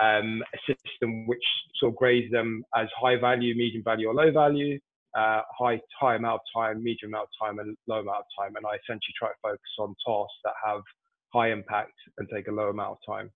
um, 0.00 0.42
a 0.54 0.58
system 0.72 1.26
which 1.26 1.42
sort 1.80 1.92
of 1.92 1.96
grades 1.96 2.30
them 2.30 2.62
as 2.76 2.86
high 3.00 3.16
value, 3.16 3.56
medium 3.56 3.82
value, 3.82 4.08
or 4.08 4.14
low 4.14 4.30
value. 4.30 4.78
Uh, 5.16 5.40
high 5.58 6.14
amount 6.14 6.34
of 6.34 6.40
time, 6.54 6.80
medium 6.84 7.12
amount 7.12 7.24
of 7.24 7.46
time, 7.48 7.58
and 7.58 7.76
low 7.88 7.98
amount 8.00 8.18
of 8.18 8.24
time. 8.38 8.54
And 8.54 8.64
I 8.64 8.76
essentially 8.76 9.14
try 9.18 9.30
to 9.30 9.34
focus 9.42 9.72
on 9.80 9.88
tasks 10.06 10.38
that 10.44 10.52
have 10.64 10.82
high 11.32 11.50
impact 11.50 11.94
and 12.18 12.28
take 12.32 12.48
a 12.48 12.52
low 12.52 12.68
amount 12.68 12.98
of 12.98 12.98
time. 13.06 13.30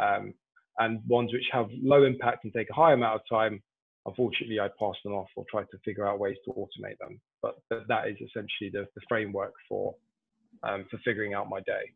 Um, 0.00 0.34
and 0.78 1.00
ones 1.06 1.32
which 1.32 1.44
have 1.52 1.68
low 1.82 2.04
impact 2.04 2.44
and 2.44 2.52
take 2.52 2.70
a 2.70 2.74
high 2.74 2.92
amount 2.92 3.16
of 3.16 3.22
time, 3.30 3.62
unfortunately, 4.06 4.58
I 4.58 4.68
pass 4.78 4.94
them 5.04 5.12
off 5.12 5.28
or 5.36 5.44
try 5.50 5.62
to 5.62 5.78
figure 5.84 6.06
out 6.06 6.18
ways 6.18 6.36
to 6.46 6.52
automate 6.52 6.98
them. 6.98 7.20
But, 7.42 7.56
but 7.68 7.86
that 7.88 8.08
is 8.08 8.16
essentially 8.16 8.70
the, 8.72 8.86
the 8.94 9.02
framework 9.08 9.52
for 9.68 9.94
um, 10.62 10.84
for 10.90 10.98
figuring 11.04 11.34
out 11.34 11.48
my 11.48 11.60
day. 11.60 11.92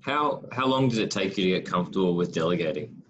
How 0.00 0.42
how 0.52 0.66
long 0.66 0.88
does 0.88 0.98
it 0.98 1.10
take 1.10 1.36
you 1.38 1.44
to 1.44 1.60
get 1.60 1.66
comfortable 1.70 2.14
with 2.14 2.34
delegating? 2.34 3.02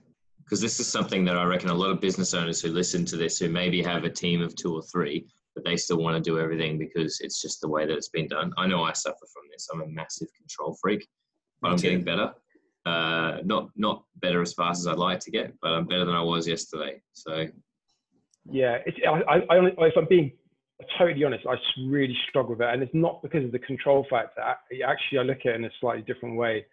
Because 0.44 0.60
this 0.60 0.80
is 0.80 0.88
something 0.88 1.24
that 1.24 1.36
I 1.36 1.44
reckon 1.44 1.70
a 1.70 1.74
lot 1.74 1.90
of 1.90 2.00
business 2.00 2.34
owners 2.34 2.60
who 2.60 2.68
listen 2.68 3.04
to 3.06 3.16
this, 3.16 3.38
who 3.38 3.48
maybe 3.48 3.82
have 3.82 4.04
a 4.04 4.10
team 4.10 4.42
of 4.42 4.54
two 4.56 4.74
or 4.74 4.82
three, 4.82 5.26
but 5.54 5.64
they 5.64 5.76
still 5.76 5.98
want 5.98 6.16
to 6.16 6.30
do 6.30 6.40
everything 6.40 6.76
because 6.76 7.20
it's 7.20 7.40
just 7.40 7.60
the 7.60 7.68
way 7.68 7.86
that 7.86 7.96
it's 7.96 8.08
been 8.08 8.26
done. 8.26 8.52
I 8.58 8.66
know 8.66 8.82
I 8.82 8.92
suffer 8.92 9.26
from 9.32 9.44
this. 9.50 9.68
I'm 9.72 9.82
a 9.82 9.86
massive 9.86 10.28
control 10.36 10.76
freak, 10.80 11.06
but 11.60 11.70
I'm 11.70 11.76
getting 11.76 12.04
better. 12.04 12.34
Uh, 12.86 13.38
not 13.44 13.70
not 13.76 14.04
better 14.16 14.40
as 14.40 14.54
fast 14.54 14.80
as 14.80 14.86
I'd 14.86 14.98
like 14.98 15.20
to 15.20 15.30
get, 15.30 15.54
but 15.60 15.72
I'm 15.72 15.86
better 15.86 16.04
than 16.04 16.14
I 16.14 16.22
was 16.22 16.48
yesterday. 16.48 17.00
So 17.12 17.46
yeah, 18.46 18.78
it's, 18.86 18.96
I, 19.06 19.34
I, 19.34 19.86
if 19.86 19.94
I'm 19.96 20.06
being 20.08 20.32
totally 20.98 21.24
honest, 21.24 21.46
I 21.46 21.56
really 21.86 22.16
struggle 22.28 22.52
with 22.52 22.62
it, 22.62 22.72
and 22.72 22.82
it's 22.82 22.94
not 22.94 23.22
because 23.22 23.44
of 23.44 23.52
the 23.52 23.58
control 23.58 24.06
factor. 24.08 24.40
Actually, 24.40 25.18
I 25.18 25.22
look 25.22 25.40
at 25.40 25.52
it 25.52 25.56
in 25.56 25.64
a 25.64 25.70
slightly 25.80 26.02
different 26.02 26.36
way. 26.36 26.64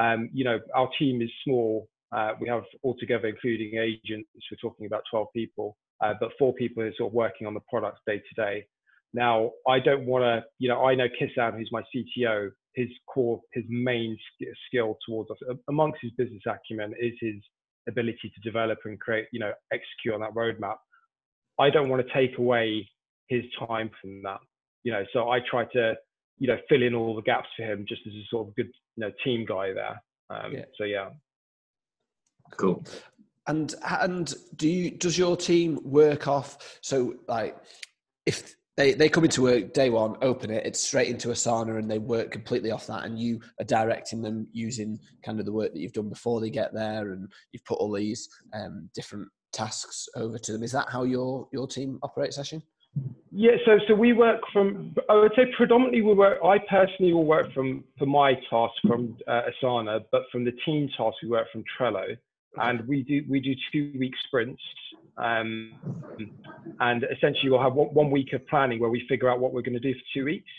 Um, 0.00 0.30
you 0.32 0.44
know, 0.44 0.60
our 0.74 0.88
team 0.98 1.20
is 1.22 1.30
small. 1.44 1.88
Uh, 2.12 2.32
we 2.40 2.48
have 2.48 2.62
altogether, 2.84 3.28
including 3.28 3.78
agents, 3.78 4.28
we're 4.50 4.56
talking 4.60 4.86
about 4.86 5.02
12 5.10 5.26
people, 5.34 5.76
uh, 6.02 6.14
but 6.20 6.30
four 6.38 6.54
people 6.54 6.82
are 6.82 6.92
sort 6.96 7.10
of 7.10 7.14
working 7.14 7.46
on 7.46 7.54
the 7.54 7.60
products 7.68 8.00
day 8.06 8.18
to 8.18 8.42
day. 8.42 8.64
Now, 9.12 9.50
I 9.66 9.80
don't 9.80 10.06
want 10.06 10.22
to, 10.22 10.44
you 10.58 10.68
know, 10.68 10.84
I 10.84 10.94
know 10.94 11.08
Kisam, 11.08 11.56
who's 11.56 11.70
my 11.72 11.82
CTO, 11.94 12.50
his 12.78 12.88
core, 13.12 13.40
his 13.52 13.64
main 13.68 14.16
skill 14.66 14.96
towards 15.06 15.30
us, 15.32 15.38
amongst 15.68 15.98
his 16.00 16.12
business 16.16 16.42
acumen, 16.46 16.94
is 17.00 17.14
his 17.20 17.34
ability 17.88 18.32
to 18.34 18.40
develop 18.42 18.78
and 18.84 19.00
create, 19.00 19.26
you 19.32 19.40
know, 19.40 19.52
execute 19.72 20.14
on 20.14 20.20
that 20.20 20.34
roadmap. 20.34 20.76
I 21.58 21.70
don't 21.70 21.88
want 21.88 22.06
to 22.06 22.14
take 22.14 22.38
away 22.38 22.88
his 23.28 23.42
time 23.66 23.90
from 24.00 24.22
that. 24.22 24.38
You 24.84 24.92
know, 24.92 25.04
so 25.12 25.30
I 25.30 25.40
try 25.50 25.64
to, 25.72 25.94
you 26.38 26.46
know, 26.46 26.58
fill 26.68 26.82
in 26.82 26.94
all 26.94 27.16
the 27.16 27.22
gaps 27.22 27.48
for 27.56 27.64
him 27.64 27.84
just 27.88 28.02
as 28.06 28.12
a 28.12 28.24
sort 28.30 28.46
of 28.48 28.54
good, 28.54 28.70
you 28.96 29.04
know, 29.04 29.12
team 29.24 29.44
guy 29.44 29.72
there. 29.72 30.00
Um, 30.30 30.52
yeah. 30.52 30.64
So 30.76 30.84
yeah. 30.84 31.08
Cool. 32.56 32.84
And 33.48 33.74
and 34.00 34.32
do 34.54 34.68
you 34.68 34.90
does 34.92 35.18
your 35.18 35.36
team 35.36 35.80
work 35.82 36.28
off? 36.28 36.78
So 36.80 37.14
like, 37.26 37.56
if 38.24 38.54
they 38.78 38.92
they 38.94 39.08
come 39.08 39.24
into 39.24 39.42
work 39.42 39.74
day 39.74 39.90
one, 39.90 40.14
open 40.22 40.52
it, 40.52 40.64
it's 40.64 40.80
straight 40.80 41.08
into 41.08 41.28
Asana, 41.28 41.78
and 41.78 41.90
they 41.90 41.98
work 41.98 42.30
completely 42.30 42.70
off 42.70 42.86
that, 42.86 43.04
and 43.04 43.18
you 43.18 43.40
are 43.58 43.64
directing 43.64 44.22
them 44.22 44.46
using 44.52 45.00
kind 45.24 45.40
of 45.40 45.46
the 45.46 45.52
work 45.52 45.72
that 45.72 45.80
you've 45.80 45.92
done 45.92 46.08
before 46.08 46.40
they 46.40 46.48
get 46.48 46.72
there, 46.72 47.10
and 47.10 47.28
you've 47.52 47.64
put 47.64 47.80
all 47.80 47.92
these 47.92 48.28
um, 48.54 48.88
different 48.94 49.28
tasks 49.52 50.08
over 50.14 50.38
to 50.38 50.52
them. 50.52 50.62
Is 50.62 50.70
that 50.72 50.86
how 50.90 51.02
your 51.02 51.48
your 51.52 51.66
team 51.66 51.98
operates, 52.04 52.38
Sachin? 52.38 52.62
Yeah, 53.32 53.56
so 53.66 53.78
so 53.88 53.94
we 53.96 54.12
work 54.12 54.40
from. 54.52 54.94
I 55.10 55.14
would 55.14 55.32
say 55.34 55.46
predominantly 55.56 56.02
we 56.02 56.14
work. 56.14 56.38
I 56.44 56.58
personally 56.70 57.12
will 57.12 57.26
work 57.26 57.52
from 57.52 57.82
for 57.98 58.06
my 58.06 58.34
task 58.48 58.74
from 58.86 59.16
uh, 59.26 59.42
Asana, 59.50 60.04
but 60.12 60.22
from 60.30 60.44
the 60.44 60.52
team 60.64 60.88
task 60.96 61.16
we 61.24 61.30
work 61.30 61.48
from 61.50 61.64
Trello, 61.76 62.16
and 62.60 62.86
we 62.86 63.02
do 63.02 63.24
we 63.28 63.40
do 63.40 63.54
two 63.72 63.92
week 63.98 64.14
sprints. 64.26 64.62
Um, 65.16 65.72
and 66.80 67.04
essentially, 67.04 67.50
we'll 67.50 67.62
have 67.62 67.74
one, 67.74 67.88
one 67.88 68.10
week 68.10 68.32
of 68.34 68.46
planning 68.46 68.78
where 68.78 68.90
we 68.90 69.04
figure 69.08 69.28
out 69.28 69.40
what 69.40 69.52
we're 69.52 69.62
going 69.62 69.74
to 69.74 69.80
do 69.80 69.92
for 69.92 70.00
two 70.14 70.24
weeks. 70.24 70.50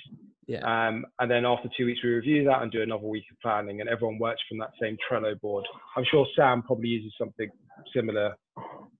Yeah. 0.48 0.60
Um, 0.88 1.06
and 1.20 1.30
then 1.30 1.46
after 1.46 1.70
two 1.78 1.86
weeks, 1.86 2.02
we 2.04 2.10
review 2.10 2.44
that 2.46 2.62
and 2.62 2.72
do 2.72 2.82
another 2.82 3.08
week 3.08 3.26
of 3.32 3.40
planning, 3.40 3.82
and 3.82 3.90
everyone 3.90 4.18
works 4.18 4.42
from 4.50 4.58
that 4.58 4.72
same 4.82 4.98
Trello 5.10 5.40
board. 5.40 5.64
I'm 5.96 6.04
sure 6.10 6.26
Sam 6.36 6.64
probably 6.64 6.90
uses 6.90 7.14
something 7.18 7.50
similar. 7.96 8.36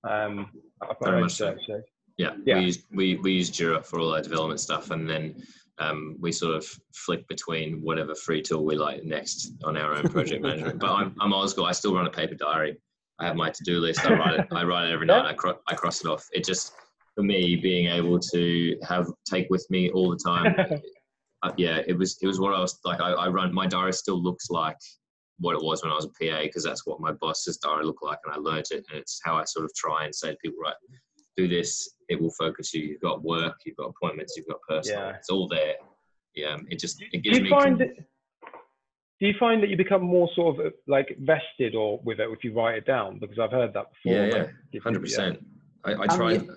Um, 0.08 0.50
Very 1.02 1.22
much 1.22 1.32
so. 1.32 1.56
so. 1.66 1.82
Yeah, 2.16 2.34
yeah, 2.44 2.58
we 2.58 2.64
use 2.66 2.84
we, 2.92 3.16
we 3.16 3.32
use 3.32 3.50
Jira 3.50 3.84
for 3.84 3.98
all 3.98 4.14
our 4.14 4.22
development 4.22 4.60
stuff, 4.60 4.90
and 4.90 5.08
then 5.08 5.42
um, 5.78 6.16
we 6.20 6.32
sort 6.32 6.54
of 6.54 6.66
flick 6.94 7.26
between 7.28 7.82
whatever 7.82 8.14
free 8.14 8.42
tool 8.42 8.64
we 8.64 8.76
like 8.76 9.04
next 9.04 9.52
on 9.64 9.76
our 9.76 9.94
own 9.94 10.08
project 10.08 10.42
management. 10.42 10.78
But 10.78 10.90
I'm, 10.90 11.14
I'm 11.18 11.32
old 11.32 11.50
school. 11.50 11.64
I 11.64 11.72
still 11.72 11.94
run 11.94 12.06
a 12.06 12.10
paper 12.10 12.34
diary. 12.34 12.76
I 13.20 13.26
have 13.26 13.36
my 13.36 13.50
to-do 13.50 13.78
list. 13.78 14.04
I 14.04 14.14
write 14.14 14.40
it. 14.40 14.46
I 14.50 14.64
write 14.64 14.88
it 14.88 14.92
every 14.92 15.06
night. 15.06 15.26
I, 15.26 15.34
cro- 15.34 15.60
I 15.68 15.74
cross 15.74 16.00
it 16.00 16.08
off. 16.08 16.26
It 16.32 16.44
just 16.44 16.72
for 17.14 17.22
me 17.22 17.56
being 17.56 17.86
able 17.86 18.18
to 18.18 18.76
have 18.88 19.08
take 19.28 19.48
with 19.50 19.66
me 19.70 19.90
all 19.90 20.10
the 20.10 20.16
time. 20.16 20.54
uh, 21.42 21.52
yeah, 21.56 21.82
it 21.86 21.96
was 21.96 22.18
it 22.22 22.26
was 22.26 22.40
what 22.40 22.54
I 22.54 22.60
was 22.60 22.78
like. 22.84 23.00
I, 23.00 23.12
I 23.12 23.28
run 23.28 23.52
my 23.52 23.66
diary 23.66 23.92
still 23.92 24.20
looks 24.22 24.50
like 24.50 24.78
what 25.38 25.54
it 25.56 25.62
was 25.62 25.82
when 25.82 25.92
I 25.92 25.94
was 25.94 26.06
a 26.06 26.08
PA 26.08 26.42
because 26.42 26.64
that's 26.64 26.86
what 26.86 27.00
my 27.00 27.12
boss's 27.12 27.58
diary 27.58 27.84
looked 27.84 28.02
like, 28.02 28.18
and 28.24 28.34
I 28.34 28.38
learned 28.38 28.66
it. 28.70 28.84
And 28.90 28.98
it's 28.98 29.20
how 29.22 29.36
I 29.36 29.44
sort 29.44 29.64
of 29.64 29.74
try 29.74 30.04
and 30.04 30.14
say 30.14 30.30
to 30.30 30.36
people, 30.42 30.58
right, 30.62 30.74
do 31.36 31.48
this. 31.48 31.94
It 32.08 32.20
will 32.20 32.32
focus 32.38 32.72
you. 32.74 32.82
You've 32.82 33.00
got 33.00 33.22
work, 33.22 33.56
you've 33.64 33.76
got 33.76 33.92
appointments, 33.96 34.34
you've 34.36 34.48
got 34.48 34.58
personal. 34.68 35.00
Yeah. 35.08 35.16
It's 35.16 35.30
all 35.30 35.48
there. 35.48 35.74
Yeah, 36.34 36.56
it 36.68 36.78
just 36.78 37.02
it 37.12 37.22
gives 37.22 37.40
me. 37.40 37.50
Find 37.50 37.80
do 39.20 39.26
you 39.26 39.34
find 39.38 39.62
that 39.62 39.68
you 39.68 39.76
become 39.76 40.02
more 40.02 40.28
sort 40.34 40.58
of 40.58 40.66
uh, 40.66 40.70
like 40.86 41.16
vested 41.20 41.74
or 41.74 42.00
with 42.02 42.20
it 42.20 42.28
if 42.30 42.42
you 42.42 42.54
write 42.54 42.78
it 42.78 42.86
down? 42.86 43.18
Because 43.18 43.38
I've 43.38 43.50
heard 43.50 43.74
that 43.74 43.86
before. 43.92 44.26
Yeah, 44.26 44.46
yeah, 44.72 44.80
hundred 44.80 45.02
percent. 45.02 45.44
I, 45.84 45.92
I 45.92 46.06
um, 46.06 46.18
try. 46.18 46.32
You, 46.32 46.50
uh, 46.50 46.54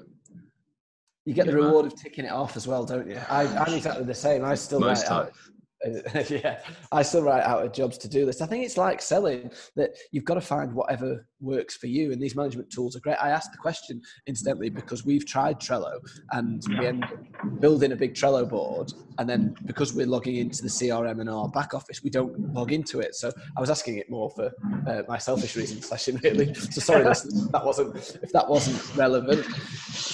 you 1.25 1.33
get 1.33 1.45
the 1.45 1.55
reward 1.55 1.85
of 1.85 1.95
ticking 1.95 2.25
it 2.25 2.31
off 2.31 2.55
as 2.57 2.67
well, 2.67 2.85
don't 2.85 3.07
you? 3.09 3.19
I, 3.29 3.43
am 3.43 3.73
exactly 3.73 4.05
the 4.05 4.15
same. 4.15 4.43
I 4.43 4.55
still 4.55 4.79
Most 4.79 5.09
write 5.09 5.11
out 5.11 5.33
yeah, 6.29 6.59
I 6.91 7.01
still 7.01 7.23
write 7.23 7.43
out 7.43 7.65
a 7.65 7.69
jobs 7.69 7.97
to 7.99 8.07
do 8.07 8.25
list. 8.25 8.41
I 8.41 8.45
think 8.45 8.65
it's 8.65 8.77
like 8.77 9.01
selling 9.01 9.51
that 9.75 9.91
you've 10.11 10.23
got 10.23 10.35
to 10.35 10.41
find 10.41 10.73
whatever 10.73 11.27
works 11.41 11.75
for 11.75 11.87
you, 11.87 12.11
and 12.11 12.21
these 12.21 12.35
management 12.35 12.71
tools 12.71 12.95
are 12.95 12.99
great. 12.99 13.17
I 13.21 13.29
asked 13.29 13.51
the 13.51 13.57
question 13.57 14.01
incidentally 14.25 14.69
because 14.69 15.05
we've 15.05 15.25
tried 15.25 15.59
Trello 15.59 15.97
and 16.31 16.63
we 16.79 16.87
end 16.87 17.03
up 17.03 17.59
building 17.59 17.91
a 17.91 17.95
big 17.95 18.13
Trello 18.13 18.47
board, 18.47 18.93
and 19.17 19.29
then 19.29 19.55
because 19.65 19.93
we're 19.93 20.07
logging 20.07 20.37
into 20.37 20.61
the 20.61 20.69
CRM 20.69 21.19
in 21.19 21.27
our 21.27 21.49
back 21.49 21.73
office, 21.73 22.01
we 22.03 22.09
don't 22.09 22.53
log 22.53 22.71
into 22.71 22.99
it. 22.99 23.15
So 23.15 23.31
I 23.57 23.59
was 23.59 23.69
asking 23.69 23.97
it 23.97 24.09
more 24.09 24.29
for 24.29 24.51
uh, 24.87 25.03
my 25.07 25.17
selfish 25.17 25.55
reasons, 25.55 25.89
Sachin 25.89 26.21
really. 26.23 26.53
So 26.53 26.81
sorry, 26.81 27.03
that 27.03 27.61
wasn't 27.63 27.95
if 28.21 28.31
that 28.31 28.47
wasn't 28.47 28.95
relevant. 28.95 29.45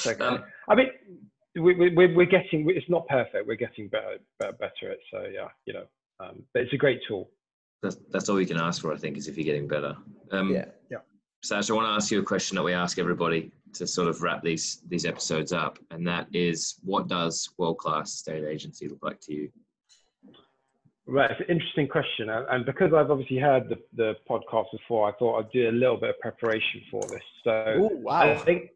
Okay. 0.05 0.23
Um, 0.23 0.43
I 0.67 0.75
mean, 0.75 0.89
we, 1.59 1.89
we, 1.89 2.13
we're 2.13 2.25
getting 2.25 2.69
it's 2.69 2.89
not 2.89 3.07
perfect 3.07 3.47
we're 3.47 3.55
getting 3.55 3.87
better 3.87 4.17
better, 4.39 4.53
better 4.53 4.91
at 4.91 4.91
it 4.91 4.99
so 5.11 5.25
yeah 5.31 5.47
you 5.65 5.73
know 5.73 5.85
um, 6.19 6.43
but 6.53 6.63
it's 6.63 6.73
a 6.73 6.77
great 6.77 6.99
tool 7.07 7.29
that's, 7.81 7.97
that's 8.11 8.29
all 8.29 8.39
you 8.39 8.47
can 8.47 8.57
ask 8.57 8.81
for 8.81 8.93
i 8.93 8.97
think 8.97 9.17
is 9.17 9.27
if 9.27 9.37
you're 9.37 9.45
getting 9.45 9.67
better 9.67 9.95
um, 10.31 10.51
yeah 10.51 10.65
yeah 10.89 10.97
Sash, 11.41 11.69
I 11.69 11.73
want 11.73 11.87
to 11.87 11.91
ask 11.91 12.11
you 12.11 12.19
a 12.19 12.23
question 12.23 12.57
that 12.57 12.63
we 12.63 12.73
ask 12.73 12.99
everybody 12.99 13.51
to 13.73 13.87
sort 13.87 14.09
of 14.09 14.21
wrap 14.21 14.43
these 14.43 14.81
these 14.89 15.05
episodes 15.05 15.53
up, 15.53 15.79
and 15.89 16.05
that 16.05 16.27
is, 16.33 16.75
what 16.83 17.07
does 17.07 17.49
world 17.57 17.77
class 17.77 18.13
estate 18.15 18.43
agency 18.43 18.89
look 18.89 18.99
like 19.01 19.21
to 19.21 19.33
you? 19.33 19.49
Right, 21.07 21.31
it's 21.31 21.39
an 21.39 21.45
interesting 21.47 21.87
question, 21.87 22.29
and 22.29 22.65
because 22.65 22.93
I've 22.93 23.09
obviously 23.09 23.37
heard 23.37 23.69
the, 23.69 23.77
the 23.95 24.15
podcast 24.29 24.65
before, 24.73 25.07
I 25.09 25.13
thought 25.17 25.39
I'd 25.39 25.51
do 25.51 25.69
a 25.69 25.71
little 25.71 25.97
bit 25.97 26.09
of 26.09 26.19
preparation 26.19 26.81
for 26.91 27.01
this. 27.03 27.23
So 27.45 27.89
Ooh, 27.89 27.97
wow. 27.97 28.33
I 28.33 28.35
think 28.35 28.71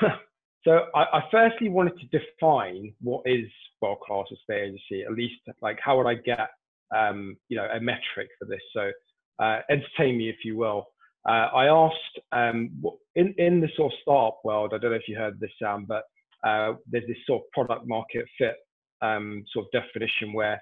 So 0.64 0.86
I, 0.94 1.18
I, 1.18 1.22
firstly 1.30 1.68
wanted 1.68 1.94
to 2.00 2.18
define 2.18 2.94
what 3.02 3.22
is 3.26 3.44
world-class 3.82 4.26
estate 4.32 4.62
agency, 4.68 5.02
at 5.02 5.12
least 5.12 5.34
like 5.60 5.78
how 5.82 5.98
would 5.98 6.06
I 6.06 6.14
get, 6.14 6.48
um, 6.94 7.36
you 7.48 7.56
know, 7.56 7.68
a 7.72 7.80
metric 7.80 8.30
for 8.38 8.46
this? 8.46 8.62
So 8.72 8.90
uh, 9.38 9.60
entertain 9.68 10.16
me, 10.16 10.30
if 10.30 10.36
you 10.42 10.56
will. 10.56 10.86
Uh, 11.28 11.48
I 11.54 11.66
asked 11.66 12.18
um, 12.32 12.82
in, 13.14 13.34
in 13.38 13.60
the 13.60 13.68
sort 13.76 13.92
of 13.92 13.98
startup 14.02 14.40
world, 14.44 14.72
I 14.74 14.78
don't 14.78 14.90
know 14.90 14.96
if 14.96 15.08
you 15.08 15.16
heard 15.16 15.38
this, 15.38 15.50
Sam, 15.58 15.86
but 15.86 16.04
uh, 16.46 16.74
there's 16.90 17.06
this 17.06 17.16
sort 17.26 17.42
of 17.42 17.50
product 17.52 17.86
market 17.86 18.24
fit 18.38 18.56
um, 19.02 19.44
sort 19.52 19.66
of 19.66 19.82
definition 19.82 20.32
where 20.32 20.60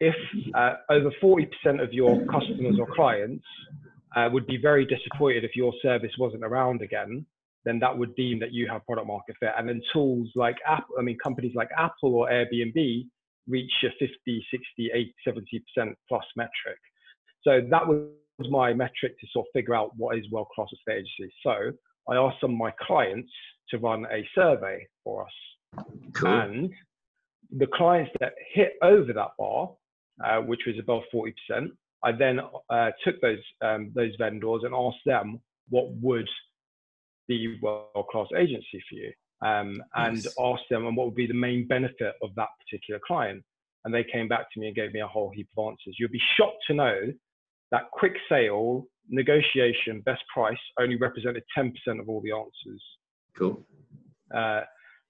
if 0.00 0.14
uh, 0.54 0.74
over 0.90 1.10
40% 1.22 1.48
of 1.82 1.92
your 1.92 2.24
customers 2.26 2.76
or 2.78 2.86
clients 2.94 3.44
uh, 4.16 4.28
would 4.32 4.46
be 4.46 4.56
very 4.56 4.84
disappointed 4.84 5.44
if 5.44 5.56
your 5.56 5.72
service 5.82 6.12
wasn't 6.18 6.44
around 6.44 6.82
again, 6.82 7.24
then 7.64 7.78
that 7.80 7.96
would 7.96 8.14
deem 8.14 8.38
that 8.40 8.52
you 8.52 8.68
have 8.68 8.84
product 8.84 9.06
market 9.06 9.36
fit. 9.40 9.50
And 9.56 9.68
then 9.68 9.80
tools 9.92 10.28
like 10.34 10.56
Apple, 10.66 10.96
I 10.98 11.02
mean, 11.02 11.16
companies 11.22 11.52
like 11.54 11.70
Apple 11.76 12.14
or 12.14 12.28
Airbnb 12.28 13.06
reach 13.48 13.72
a 13.84 13.88
50, 13.98 14.46
60, 14.50 14.90
80, 14.94 15.14
70% 15.26 15.94
plus 16.08 16.24
metric. 16.36 16.78
So 17.42 17.60
that 17.70 17.86
was 17.86 18.08
my 18.50 18.72
metric 18.72 19.18
to 19.20 19.26
sort 19.32 19.46
of 19.46 19.52
figure 19.52 19.74
out 19.74 19.92
what 19.96 20.18
is 20.18 20.30
world-class 20.30 20.68
estate 20.72 21.04
agency. 21.18 21.34
So 21.42 21.72
I 22.10 22.16
asked 22.16 22.40
some 22.40 22.52
of 22.52 22.56
my 22.56 22.72
clients 22.80 23.30
to 23.70 23.78
run 23.78 24.06
a 24.10 24.26
survey 24.34 24.86
for 25.02 25.24
us. 25.24 25.84
Cool. 26.14 26.28
And 26.28 26.72
the 27.56 27.66
clients 27.66 28.10
that 28.20 28.34
hit 28.52 28.72
over 28.82 29.12
that 29.12 29.30
bar, 29.38 29.70
uh, 30.24 30.40
which 30.40 30.60
was 30.66 30.76
above 30.78 31.02
40%, 31.14 31.32
I 32.02 32.12
then 32.12 32.40
uh, 32.68 32.90
took 33.02 33.20
those 33.22 33.38
um, 33.62 33.90
those 33.94 34.12
vendors 34.18 34.62
and 34.64 34.74
asked 34.74 35.04
them 35.06 35.40
what 35.70 35.90
would 36.02 36.28
the 37.28 37.58
world 37.60 38.06
class 38.10 38.28
agency 38.36 38.82
for 38.88 38.94
you 38.94 39.12
um, 39.42 39.82
and 39.94 40.16
yes. 40.16 40.34
asked 40.40 40.68
them 40.70 40.86
and 40.86 40.96
what 40.96 41.06
would 41.06 41.14
be 41.14 41.26
the 41.26 41.34
main 41.34 41.66
benefit 41.66 42.14
of 42.22 42.30
that 42.36 42.48
particular 42.64 43.00
client. 43.06 43.42
And 43.84 43.92
they 43.92 44.04
came 44.04 44.28
back 44.28 44.46
to 44.52 44.60
me 44.60 44.68
and 44.68 44.76
gave 44.76 44.92
me 44.92 45.00
a 45.00 45.06
whole 45.06 45.30
heap 45.34 45.48
of 45.56 45.66
answers. 45.66 45.96
you'd 45.98 46.10
be 46.10 46.22
shocked 46.38 46.62
to 46.68 46.74
know 46.74 47.00
that 47.70 47.90
quick 47.92 48.14
sale, 48.28 48.86
negotiation, 49.08 50.00
best 50.06 50.22
price 50.32 50.56
only 50.80 50.96
represented 50.96 51.42
10% 51.56 51.72
of 52.00 52.08
all 52.08 52.22
the 52.22 52.32
answers. 52.32 52.82
Cool. 53.36 53.62
Uh, 54.34 54.62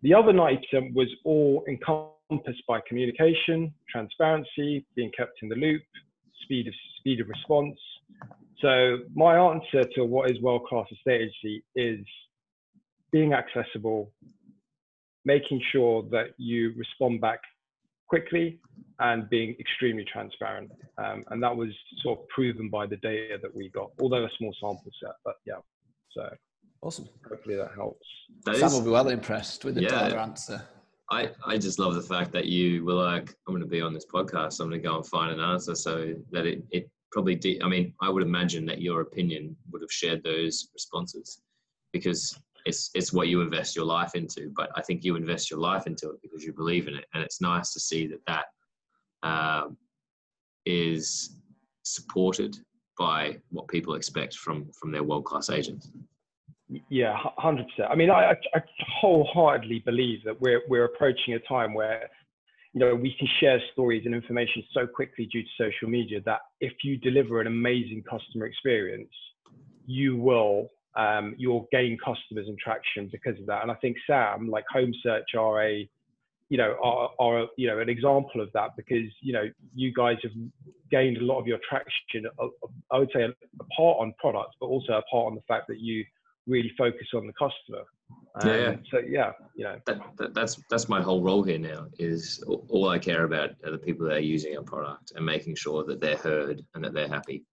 the 0.03 0.12
other 0.12 0.33
90% 0.33 0.92
was 0.94 1.09
all 1.24 1.64
encompassed 1.68 2.62
by 2.66 2.81
communication, 2.88 3.72
transparency, 3.88 4.85
being 4.96 5.11
kept 5.16 5.38
in 5.42 5.48
the 5.48 5.55
loop, 5.55 5.83
speed 6.42 6.66
of 6.66 6.74
speed 6.98 7.20
of 7.20 7.29
response. 7.29 7.79
So 8.61 8.99
my 9.14 9.37
answer 9.37 9.85
to 9.97 10.05
what 10.05 10.31
is 10.31 10.40
world-class 10.40 10.87
estate 10.93 11.23
agency 11.23 11.64
is 11.75 12.07
being 13.12 13.33
accessible, 13.33 14.12
making 15.25 15.61
sure 15.73 16.05
that 16.11 16.29
you 16.38 16.73
respond 16.77 17.21
back 17.21 17.40
quickly 18.09 18.61
and 19.01 19.29
being 19.29 19.57
extremely 19.59 20.05
transparent. 20.05 20.71
Um, 20.99 21.25
and 21.31 21.43
that 21.43 21.55
was 21.57 21.71
sort 22.03 22.21
of 22.21 22.29
proven 22.29 22.71
by 22.71 22.87
the 22.87 22.97
data 22.97 23.38
that 23.43 23.55
we 23.55 23.71
got, 23.71 23.90
although 24.01 24.25
a 24.25 24.31
small 24.38 24.55
sample 24.61 24.93
set, 25.03 25.14
but 25.25 25.35
yeah. 25.47 25.55
So 26.11 26.29
awesome. 26.83 27.09
Hopefully 27.29 27.57
that 27.57 27.73
helps. 27.75 28.07
That 28.45 28.57
Sam 28.57 28.69
is, 28.69 28.75
will 28.75 28.83
be 28.83 28.90
well 28.90 29.09
impressed 29.09 29.64
with 29.64 29.75
the 29.75 29.83
yeah, 29.83 30.23
answer. 30.23 30.62
I, 31.11 31.31
I 31.47 31.59
just 31.59 31.79
love 31.79 31.95
the 31.95 32.03
fact 32.03 32.33
that 32.33 32.47
you 32.47 32.85
were 32.85 32.95
like, 32.95 33.35
I'm 33.47 33.55
going 33.55 33.61
to 33.61 33.69
be 33.69 33.81
on 33.81 33.93
this 33.93 34.07
podcast. 34.07 34.61
I'm 34.61 34.69
going 34.69 34.81
to 34.81 34.88
go 34.88 34.97
and 34.97 35.07
find 35.07 35.33
an 35.33 35.40
answer 35.40 35.75
so 35.75 36.14
that 36.31 36.47
it, 36.47 36.62
it 36.71 36.88
probably, 37.14 37.37
de- 37.37 37.62
I 37.62 37.68
mean, 37.68 37.94
I 38.03 38.11
would 38.11 38.24
imagine 38.24 38.66
that 38.66 38.83
your 38.83 39.00
opinion 39.00 39.57
would 39.70 39.81
have 39.81 39.92
shared 39.92 40.24
those 40.24 40.68
responses 40.74 41.40
because 41.92 42.37
it's 42.66 42.90
it's 42.94 43.12
what 43.12 43.29
you 43.29 43.40
invest 43.40 43.77
your 43.77 43.85
life 43.85 44.16
into. 44.16 44.53
But 44.57 44.70
I 44.74 44.83
think 44.83 45.05
you 45.05 45.14
invest 45.14 45.50
your 45.50 45.61
life 45.61 45.87
into 45.87 46.11
it 46.11 46.20
because 46.22 46.42
you 46.42 46.53
believe 46.53 46.88
in 46.88 46.96
it, 46.96 47.07
and 47.14 47.22
it's 47.22 47.40
nice 47.40 47.72
to 47.72 47.81
see 47.81 48.09
that 48.09 48.22
that 48.27 48.46
um, 49.22 49.77
is 50.66 51.37
supported 51.85 52.57
by 52.98 53.37
what 53.50 53.68
people 53.68 53.94
expect 53.94 54.35
from 54.37 54.70
from 54.79 54.90
their 54.90 55.05
world 55.05 55.24
class 55.24 55.50
agents. 55.50 55.90
Yeah, 56.88 57.16
hundred 57.38 57.68
percent. 57.68 57.92
I 57.92 57.94
mean, 57.94 58.11
I, 58.11 58.33
I 58.55 58.61
wholeheartedly 59.00 59.81
believe 59.85 60.24
that 60.24 60.40
we're 60.40 60.62
we're 60.68 60.87
approaching 60.87 61.35
a 61.35 61.38
time 61.40 61.74
where 61.74 62.11
you 62.74 62.80
know 62.80 62.94
we 62.94 63.14
can 63.18 63.28
share 63.40 63.60
stories 63.72 64.02
and 64.04 64.14
information 64.14 64.62
so 64.72 64.87
quickly 64.87 65.26
due 65.26 65.42
to 65.42 65.48
social 65.56 65.88
media 65.88 66.20
that 66.26 66.40
if 66.60 66.72
you 66.82 66.98
deliver 66.98 67.40
an 67.40 67.46
amazing 67.46 68.02
customer 68.02 68.46
experience, 68.46 69.12
you 69.87 70.16
will 70.16 70.68
um, 70.96 71.34
you'll 71.38 71.68
gain 71.72 71.96
customers 71.98 72.46
and 72.48 72.58
traction 72.58 73.08
because 73.10 73.38
of 73.40 73.46
that. 73.46 73.62
And 73.62 73.70
I 73.70 73.74
think 73.76 73.96
Sam, 74.06 74.48
like 74.48 74.64
Home 74.72 74.92
Search, 75.02 75.34
are 75.38 75.62
a 75.62 75.88
you 76.48 76.58
know 76.58 76.76
are, 76.82 77.10
are 77.20 77.46
you 77.56 77.68
know 77.68 77.78
an 77.78 77.88
example 77.88 78.40
of 78.40 78.50
that 78.54 78.70
because 78.76 79.08
you 79.20 79.32
know 79.32 79.44
you 79.74 79.92
guys 79.94 80.16
have 80.24 80.32
gained 80.90 81.18
a 81.18 81.24
lot 81.24 81.38
of 81.38 81.46
your 81.46 81.58
traction. 81.68 82.26
Uh, 82.40 82.48
I 82.90 82.98
would 82.98 83.10
say 83.14 83.22
a, 83.22 83.64
part 83.76 83.98
on 84.00 84.14
product, 84.18 84.56
but 84.60 84.66
also 84.66 84.94
a 84.94 85.02
part 85.02 85.26
on 85.26 85.37
the 85.37 85.42
fact 85.46 85.68
that 85.68 85.78
you 85.78 86.04
really 86.48 86.72
focus 86.76 87.06
on 87.14 87.28
the 87.28 87.32
customer. 87.34 87.84
Um, 88.40 88.48
yeah, 88.48 88.57
yeah. 88.57 88.77
So 88.90 88.98
yeah, 88.98 89.33
you 89.55 89.64
know 89.64 89.79
that, 89.87 90.00
that, 90.16 90.35
that's 90.35 90.61
that's 90.68 90.88
my 90.88 91.00
whole 91.00 91.22
role 91.22 91.42
here 91.42 91.59
now. 91.59 91.87
Is 91.98 92.42
all 92.68 92.88
I 92.88 92.98
care 92.98 93.24
about 93.24 93.50
are 93.64 93.70
the 93.70 93.79
people 93.79 94.07
that 94.07 94.16
are 94.16 94.20
using 94.20 94.57
our 94.57 94.64
product 94.64 95.12
and 95.14 95.24
making 95.24 95.55
sure 95.55 95.85
that 95.85 96.00
they're 96.00 96.16
heard 96.16 96.64
and 96.74 96.85
that 96.85 96.94
they're 96.94 97.09
happy. 97.09 97.44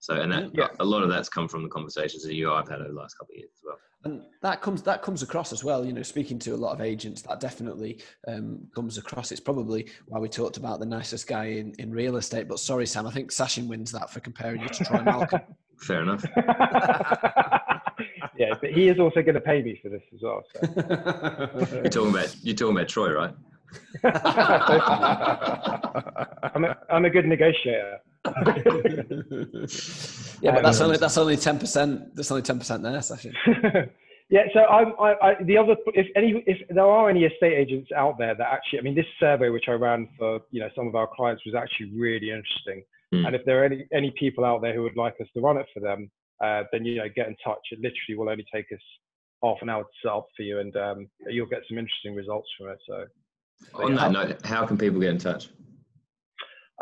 So, 0.00 0.20
and 0.20 0.30
that 0.32 0.50
yeah. 0.54 0.68
a 0.80 0.84
lot 0.84 1.02
of 1.02 1.08
that's 1.08 1.28
come 1.28 1.48
from 1.48 1.62
the 1.62 1.68
conversations 1.68 2.22
that 2.24 2.34
you 2.34 2.52
I've 2.52 2.68
had 2.68 2.80
over 2.80 2.88
the 2.88 2.94
last 2.94 3.14
couple 3.14 3.34
of 3.34 3.38
years 3.38 3.50
as 3.56 3.62
well. 3.64 3.78
And 4.04 4.22
that 4.42 4.62
comes 4.62 4.82
that 4.82 5.02
comes 5.02 5.22
across 5.22 5.52
as 5.52 5.64
well. 5.64 5.84
You 5.84 5.92
know, 5.92 6.02
speaking 6.02 6.38
to 6.40 6.52
a 6.52 6.56
lot 6.56 6.72
of 6.72 6.80
agents, 6.80 7.22
that 7.22 7.40
definitely 7.40 8.02
um, 8.28 8.68
comes 8.74 8.98
across. 8.98 9.32
It's 9.32 9.40
probably 9.40 9.88
why 10.06 10.20
we 10.20 10.28
talked 10.28 10.58
about 10.58 10.80
the 10.80 10.86
nicest 10.86 11.26
guy 11.26 11.46
in, 11.46 11.74
in 11.78 11.92
real 11.92 12.16
estate. 12.16 12.46
But 12.46 12.60
sorry, 12.60 12.86
Sam, 12.86 13.06
I 13.06 13.10
think 13.10 13.32
Sachin 13.32 13.68
wins 13.68 13.90
that 13.92 14.10
for 14.10 14.20
comparing 14.20 14.60
you 14.62 14.68
to 14.68 14.84
Troy 14.84 15.02
Malcolm. 15.02 15.40
Fair 15.80 16.02
enough. 16.02 16.24
yeah, 18.56 18.68
but 18.68 18.70
he 18.72 18.88
is 18.88 18.98
also 18.98 19.22
going 19.22 19.34
to 19.34 19.40
pay 19.40 19.62
me 19.62 19.78
for 19.82 19.88
this 19.88 20.02
as 20.14 20.20
well. 20.22 20.42
So. 20.54 20.60
you're 21.74 21.90
talking 21.90 22.10
about 22.10 22.36
you're 22.42 22.56
talking 22.56 22.76
about 22.76 22.88
Troy, 22.88 23.12
right? 23.12 23.34
I'm 26.54 26.64
a, 26.64 26.76
I'm 26.90 27.04
a 27.04 27.10
good 27.10 27.26
negotiator. 27.26 27.98
yeah, 30.40 30.52
but 30.52 30.62
that's 30.62 30.80
only 30.80 30.96
that's 30.98 31.18
only 31.18 31.36
ten 31.36 31.58
percent. 31.58 32.14
That's 32.14 32.30
only 32.30 32.42
ten 32.42 32.58
percent 32.58 32.82
there, 32.82 32.92
Sachin. 32.98 33.32
yeah. 34.30 34.42
So 34.52 34.60
I'm 34.60 34.92
I, 35.00 35.14
I, 35.22 35.34
the 35.44 35.58
other 35.58 35.76
if 35.94 36.06
any 36.16 36.42
if 36.46 36.58
there 36.68 36.86
are 36.86 37.10
any 37.10 37.24
estate 37.24 37.54
agents 37.54 37.90
out 37.94 38.18
there 38.18 38.34
that 38.34 38.46
actually 38.46 38.80
I 38.80 38.82
mean 38.82 38.94
this 38.94 39.06
survey 39.20 39.50
which 39.50 39.66
I 39.68 39.72
ran 39.72 40.08
for 40.18 40.40
you 40.50 40.60
know 40.60 40.68
some 40.74 40.88
of 40.88 40.94
our 40.94 41.08
clients 41.14 41.44
was 41.44 41.54
actually 41.54 41.90
really 41.96 42.30
interesting. 42.30 42.84
Mm. 43.14 43.26
And 43.26 43.36
if 43.36 43.44
there 43.44 43.62
are 43.62 43.66
any 43.66 43.86
any 43.92 44.12
people 44.18 44.44
out 44.44 44.62
there 44.62 44.74
who 44.74 44.82
would 44.82 44.96
like 44.96 45.14
us 45.20 45.28
to 45.34 45.40
run 45.40 45.56
it 45.56 45.66
for 45.72 45.80
them, 45.80 46.10
uh, 46.42 46.64
then 46.72 46.84
you 46.84 46.96
know 46.96 47.08
get 47.14 47.28
in 47.28 47.36
touch. 47.44 47.60
It 47.70 47.78
literally 47.80 48.16
will 48.16 48.28
only 48.28 48.46
take 48.52 48.66
us 48.72 48.80
half 49.42 49.56
an 49.62 49.68
hour 49.68 49.82
to 49.82 49.88
set 50.02 50.12
up 50.12 50.26
for 50.36 50.42
you, 50.42 50.60
and 50.60 50.76
um, 50.76 51.08
you'll 51.28 51.46
get 51.46 51.62
some 51.68 51.78
interesting 51.78 52.14
results 52.14 52.48
from 52.58 52.70
it. 52.70 52.78
So. 52.88 53.04
On 53.74 53.94
that 53.94 54.12
note, 54.12 54.44
how 54.44 54.66
can 54.66 54.76
people 54.76 55.00
get 55.00 55.10
in 55.10 55.18
touch? 55.18 55.48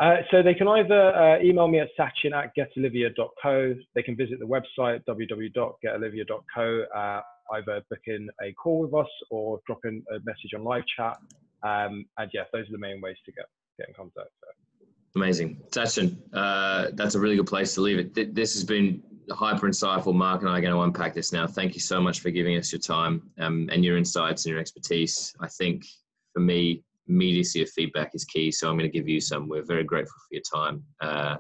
Uh, 0.01 0.17
so 0.31 0.43
they 0.43 0.55
can 0.55 0.67
either 0.67 1.15
uh, 1.15 1.41
email 1.41 1.69
me 1.69 1.79
at 1.79 1.89
sachin 1.99 2.33
at 2.35 2.51
getolivia.co. 2.57 3.75
They 3.95 4.03
can 4.03 4.17
visit 4.17 4.41
the 4.41 4.47
website 4.47 5.05
www.getolivia.co, 5.09 6.85
uh, 6.97 7.21
either 7.53 7.83
book 7.89 8.01
in 8.07 8.29
a 8.43 8.53
call 8.55 8.81
with 8.81 8.95
us 8.95 9.11
or 9.31 9.61
drop 9.67 9.79
in 9.85 10.03
a 10.11 10.19
message 10.25 10.53
on 10.57 10.65
live 10.65 10.83
chat. 10.97 11.17
Um, 11.63 12.07
and 12.19 12.31
yeah, 12.35 12.43
those 12.53 12.69
are 12.69 12.73
the 12.73 12.79
main 12.79 13.01
ways 13.01 13.17
to 13.25 13.33
get, 13.33 13.47
get 13.79 13.89
in 13.89 13.95
contact. 13.95 14.31
So. 14.41 14.87
Amazing. 15.17 15.63
Sachin, 15.71 16.17
uh, 16.33 16.89
that's 16.95 17.15
a 17.15 17.21
really 17.21 17.37
good 17.37 17.47
place 17.47 17.75
to 17.75 17.81
leave 17.81 17.99
it. 17.99 18.35
This 18.35 18.55
has 18.55 18.65
been 18.65 19.01
hyper 19.31 19.69
insightful. 19.69 20.15
Mark 20.15 20.41
and 20.41 20.51
I 20.51 20.59
are 20.59 20.61
going 20.61 20.73
to 20.73 20.81
unpack 20.81 21.15
this 21.15 21.33
now. 21.33 21.47
Thank 21.47 21.75
you 21.75 21.81
so 21.81 22.01
much 22.01 22.21
for 22.21 22.31
giving 22.31 22.57
us 22.57 22.73
your 22.73 22.81
time 22.81 23.31
um, 23.39 23.69
and 23.73 23.85
your 23.85 23.97
insights 23.97 24.45
and 24.45 24.51
your 24.51 24.61
expertise. 24.61 25.35
I 25.41 25.49
think 25.49 25.87
for 26.33 26.41
me, 26.41 26.83
immediacy 27.09 27.63
of 27.63 27.71
feedback 27.71 28.15
is 28.15 28.25
key. 28.25 28.51
So 28.51 28.69
I'm 28.69 28.77
going 28.79 28.91
to 28.91 28.99
give 28.99 29.09
you 29.09 29.21
some. 29.21 29.49
We're 29.49 29.65
very 29.65 29.85
grateful 29.85 30.17
for 30.29 30.35
your 30.35 30.43
time. 30.43 30.83
Uh, 31.01 31.37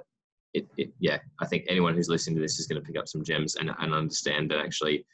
it, 0.52 0.66
it, 0.76 0.92
yeah, 1.00 1.18
I 1.40 1.46
think 1.46 1.64
anyone 1.68 1.94
who's 1.94 2.08
listening 2.08 2.36
to 2.36 2.42
this 2.42 2.58
is 2.60 2.66
going 2.66 2.80
to 2.80 2.86
pick 2.86 2.98
up 2.98 3.08
some 3.08 3.24
gems 3.24 3.56
and, 3.56 3.70
and 3.78 3.92
understand 3.92 4.50
that 4.50 4.60
actually, 4.60 5.04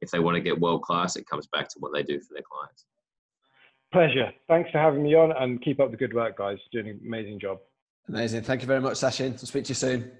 if 0.00 0.10
they 0.10 0.20
want 0.20 0.36
to 0.36 0.40
get 0.40 0.58
world 0.58 0.82
class, 0.82 1.16
it 1.16 1.26
comes 1.26 1.48
back 1.48 1.68
to 1.70 1.76
what 1.80 1.92
they 1.92 2.02
do 2.02 2.20
for 2.20 2.34
their 2.34 2.42
clients. 2.42 2.86
Pleasure. 3.92 4.32
Thanks 4.48 4.70
for 4.70 4.78
having 4.78 5.02
me 5.02 5.14
on 5.14 5.32
and 5.32 5.62
keep 5.62 5.80
up 5.80 5.90
the 5.90 5.96
good 5.96 6.14
work, 6.14 6.38
guys. 6.38 6.58
Doing 6.72 6.88
an 6.88 7.00
amazing 7.04 7.40
job. 7.40 7.58
Amazing. 8.08 8.42
Thank 8.42 8.60
you 8.60 8.66
very 8.66 8.80
much, 8.80 8.94
Sachin. 8.94 9.32
I'll 9.32 9.38
speak 9.38 9.64
to 9.64 9.68
you 9.70 9.74
soon. 9.74 10.10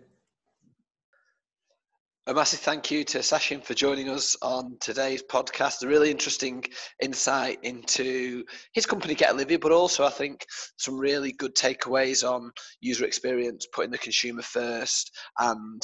A 2.27 2.33
massive 2.33 2.61
thank 2.61 2.91
you 2.91 3.05
to 3.05 3.19
Sachin 3.19 3.63
for 3.63 3.75
joining 3.75 4.09
us 4.09 4.35
on 4.41 4.79
today's 4.81 5.23
podcast. 5.23 5.83
A 5.83 5.87
really 5.87 6.11
interesting 6.11 6.65
insight 7.03 7.59
into 7.63 8.43
his 8.73 8.87
company, 8.87 9.15
Get 9.15 9.33
Olivia, 9.33 9.59
but 9.59 9.73
also 9.73 10.07
I 10.07 10.11
think 10.11 10.47
some 10.79 10.99
really 10.99 11.33
good 11.33 11.55
takeaways 11.55 12.27
on 12.27 12.51
user 12.81 13.05
experience, 13.05 13.67
putting 13.75 13.91
the 13.91 13.99
consumer 13.99 14.41
first. 14.41 15.11
And 15.39 15.83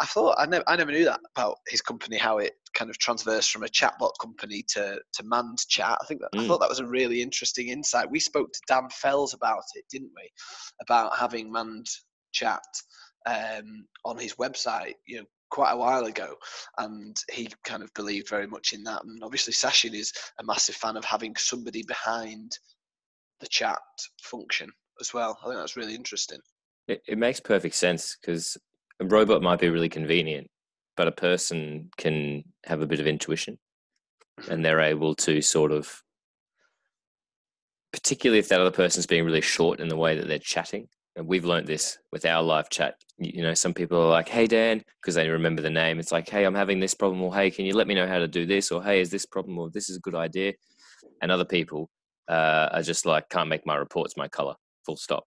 I 0.00 0.06
thought 0.06 0.34
I 0.40 0.46
never, 0.46 0.64
I 0.66 0.74
never 0.74 0.90
knew 0.90 1.04
that 1.04 1.20
about 1.36 1.58
his 1.68 1.82
company, 1.82 2.16
how 2.16 2.38
it 2.38 2.54
kind 2.74 2.90
of 2.90 2.98
transversed 2.98 3.52
from 3.52 3.62
a 3.62 3.68
chatbot 3.68 4.14
company 4.20 4.64
to 4.70 4.98
to 5.12 5.22
manned 5.22 5.60
chat. 5.68 5.98
I 6.02 6.06
think 6.06 6.20
that, 6.20 6.36
mm. 6.36 6.42
I 6.42 6.48
thought 6.48 6.58
that 6.62 6.68
was 6.68 6.80
a 6.80 6.86
really 6.86 7.22
interesting 7.22 7.68
insight. 7.68 8.10
We 8.10 8.18
spoke 8.18 8.52
to 8.52 8.60
Dan 8.66 8.88
Fells 8.90 9.34
about 9.34 9.62
it, 9.76 9.84
didn't 9.88 10.10
we? 10.16 10.28
About 10.82 11.16
having 11.16 11.52
manned 11.52 11.86
chat 12.32 12.64
um, 13.24 13.86
on 14.04 14.18
his 14.18 14.34
website. 14.34 14.94
You 15.06 15.18
know, 15.18 15.26
quite 15.50 15.72
a 15.72 15.76
while 15.76 16.04
ago, 16.04 16.34
and 16.78 17.16
he 17.30 17.48
kind 17.64 17.82
of 17.82 17.92
believed 17.94 18.28
very 18.28 18.46
much 18.46 18.72
in 18.72 18.82
that. 18.84 19.04
And 19.04 19.22
obviously, 19.22 19.52
Sachin 19.52 19.94
is 19.94 20.12
a 20.38 20.44
massive 20.44 20.74
fan 20.74 20.96
of 20.96 21.04
having 21.04 21.34
somebody 21.36 21.82
behind 21.86 22.58
the 23.40 23.46
chat 23.46 23.78
function 24.22 24.70
as 25.00 25.12
well. 25.12 25.38
I 25.42 25.46
think 25.46 25.56
that's 25.58 25.76
really 25.76 25.94
interesting. 25.94 26.40
It, 26.88 27.02
it 27.06 27.18
makes 27.18 27.40
perfect 27.40 27.74
sense 27.74 28.16
because 28.20 28.56
a 29.00 29.04
robot 29.04 29.42
might 29.42 29.60
be 29.60 29.68
really 29.68 29.88
convenient, 29.88 30.48
but 30.96 31.08
a 31.08 31.12
person 31.12 31.90
can 31.96 32.44
have 32.64 32.80
a 32.80 32.86
bit 32.86 33.00
of 33.00 33.06
intuition, 33.06 33.58
mm-hmm. 34.40 34.50
and 34.50 34.64
they're 34.64 34.80
able 34.80 35.14
to 35.16 35.42
sort 35.42 35.72
of, 35.72 36.02
particularly 37.92 38.38
if 38.38 38.48
that 38.48 38.60
other 38.60 38.70
person's 38.70 39.06
being 39.06 39.24
really 39.24 39.40
short 39.40 39.80
in 39.80 39.88
the 39.88 39.96
way 39.96 40.16
that 40.16 40.28
they're 40.28 40.38
chatting, 40.38 40.88
and 41.16 41.26
we've 41.26 41.44
learned 41.44 41.66
this 41.66 41.98
with 42.12 42.24
our 42.26 42.42
live 42.42 42.68
chat. 42.68 42.94
You 43.18 43.42
know, 43.42 43.54
some 43.54 43.72
people 43.72 44.00
are 44.00 44.08
like, 44.08 44.28
"Hey 44.28 44.46
Dan," 44.46 44.82
because 45.00 45.14
they 45.14 45.28
remember 45.28 45.62
the 45.62 45.70
name. 45.70 45.98
It's 45.98 46.12
like, 46.12 46.28
"Hey, 46.28 46.44
I'm 46.44 46.54
having 46.54 46.78
this 46.78 46.94
problem," 46.94 47.22
or 47.22 47.34
"Hey, 47.34 47.50
can 47.50 47.64
you 47.64 47.74
let 47.74 47.86
me 47.86 47.94
know 47.94 48.06
how 48.06 48.18
to 48.18 48.28
do 48.28 48.44
this?" 48.44 48.70
or 48.70 48.82
"Hey, 48.82 49.00
is 49.00 49.10
this 49.10 49.24
problem?" 49.24 49.58
or 49.58 49.70
"This 49.70 49.88
is 49.88 49.96
a 49.96 50.00
good 50.00 50.14
idea." 50.14 50.52
And 51.22 51.32
other 51.32 51.46
people 51.46 51.88
uh, 52.28 52.68
are 52.72 52.82
just 52.82 53.06
like, 53.06 53.28
"Can't 53.30 53.48
make 53.48 53.66
my 53.66 53.76
reports 53.76 54.16
my 54.16 54.28
color." 54.28 54.54
Full 54.84 54.96
stop. 54.96 55.24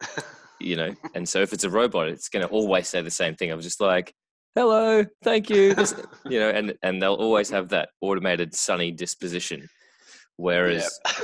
you 0.59 0.75
know, 0.75 0.93
and 1.15 1.27
so 1.27 1.41
if 1.41 1.53
it's 1.53 1.63
a 1.63 1.69
robot, 1.69 2.09
it's 2.09 2.29
going 2.29 2.45
to 2.45 2.51
always 2.51 2.89
say 2.89 3.01
the 3.01 3.09
same 3.09 3.35
thing. 3.35 3.51
I'm 3.51 3.61
just 3.61 3.79
like, 3.79 4.13
"Hello, 4.55 5.05
thank 5.23 5.49
you," 5.49 5.73
this, 5.73 5.95
you 6.25 6.39
know, 6.39 6.49
and 6.49 6.75
and 6.83 7.01
they'll 7.01 7.13
always 7.13 7.49
have 7.51 7.69
that 7.69 7.89
automated 8.01 8.53
sunny 8.53 8.91
disposition. 8.91 9.69
Whereas 10.35 10.99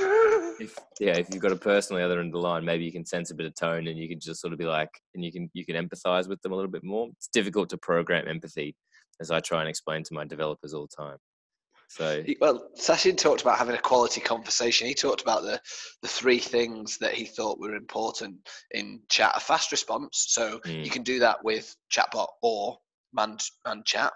if 0.60 0.76
yeah, 1.00 1.16
if 1.16 1.28
you've 1.30 1.42
got 1.42 1.52
a 1.52 1.56
person 1.56 1.94
on 1.94 2.00
the 2.00 2.04
other 2.04 2.20
end 2.20 2.28
of 2.28 2.32
the 2.32 2.46
line, 2.46 2.64
maybe 2.64 2.84
you 2.84 2.92
can 2.92 3.04
sense 3.04 3.30
a 3.30 3.34
bit 3.34 3.46
of 3.46 3.54
tone 3.54 3.86
and 3.86 3.98
you 3.98 4.08
can 4.08 4.20
just 4.20 4.40
sort 4.40 4.52
of 4.52 4.58
be 4.58 4.64
like, 4.64 4.90
and 5.14 5.24
you 5.24 5.32
can 5.32 5.50
you 5.52 5.64
can 5.64 5.76
empathize 5.76 6.28
with 6.28 6.40
them 6.42 6.52
a 6.52 6.56
little 6.56 6.70
bit 6.70 6.84
more. 6.84 7.08
It's 7.16 7.28
difficult 7.28 7.68
to 7.70 7.78
program 7.78 8.28
empathy, 8.28 8.76
as 9.20 9.30
I 9.30 9.40
try 9.40 9.60
and 9.60 9.68
explain 9.68 10.02
to 10.04 10.14
my 10.14 10.24
developers 10.24 10.74
all 10.74 10.86
the 10.88 11.04
time. 11.04 11.18
So 11.88 12.24
well, 12.40 12.70
Sachin 12.78 13.16
talked 13.16 13.42
about 13.42 13.58
having 13.58 13.76
a 13.76 13.80
quality 13.80 14.20
conversation. 14.20 14.88
He 14.88 14.94
talked 14.94 15.22
about 15.22 15.42
the 15.42 15.60
the 16.02 16.08
three 16.08 16.38
things 16.38 16.98
that 16.98 17.14
he 17.14 17.24
thought 17.24 17.60
were 17.60 17.76
important 17.76 18.48
in 18.72 19.00
chat: 19.08 19.32
a 19.36 19.40
fast 19.40 19.70
response, 19.70 20.26
so 20.28 20.60
mm. 20.60 20.84
you 20.84 20.90
can 20.90 21.02
do 21.02 21.18
that 21.20 21.44
with 21.44 21.74
chatbot 21.92 22.28
or 22.42 22.78
man 23.12 23.38
man 23.66 23.82
chat. 23.84 24.12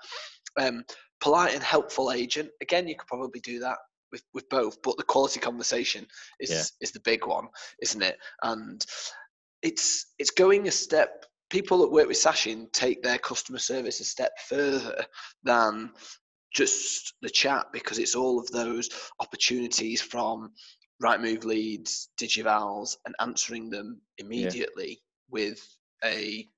Um, 0.59 0.85
polite 1.21 1.55
and 1.55 1.63
helpful 1.63 2.11
agent. 2.11 2.51
Again, 2.61 2.89
you 2.89 2.97
could 2.97 3.07
probably 3.07 3.41
do 3.41 3.61
that 3.61 3.79
with, 4.13 4.23
with 4.35 4.49
both, 4.49 4.81
but 4.83 4.97
the 4.97 5.03
quality 5.03 5.41
conversation 5.41 6.07
is 6.41 6.51
yeah. 6.51 6.63
is 6.81 6.93
the 6.93 7.01
big 7.01 7.27
one, 7.27 7.49
isn't 7.83 8.03
it? 8.03 8.19
And 8.43 8.85
it's 9.63 10.07
it's 10.19 10.31
going 10.31 10.69
a 10.69 10.71
step. 10.71 11.25
People 11.51 11.79
that 11.79 11.93
work 11.93 12.09
with 12.09 12.19
Sachin 12.19 12.71
take 12.73 13.03
their 13.03 13.19
customer 13.19 13.59
service 13.59 14.01
a 14.01 14.05
step 14.05 14.33
further 14.49 15.05
than 15.45 15.91
just 16.53 17.15
the 17.23 17.31
chat 17.31 17.67
because 17.73 17.99
it's 17.99 18.15
all 18.15 18.39
of 18.39 18.51
those 18.51 18.91
opportunities 19.21 20.03
from 20.03 20.51
Rightmove 21.03 21.45
leads, 21.45 22.09
digivals, 22.21 22.97
and 23.07 23.15
answering 23.21 23.71
them 23.71 24.01
immediately 24.19 24.89
yeah. 24.91 24.97
with 25.31 25.79
a 26.05 26.49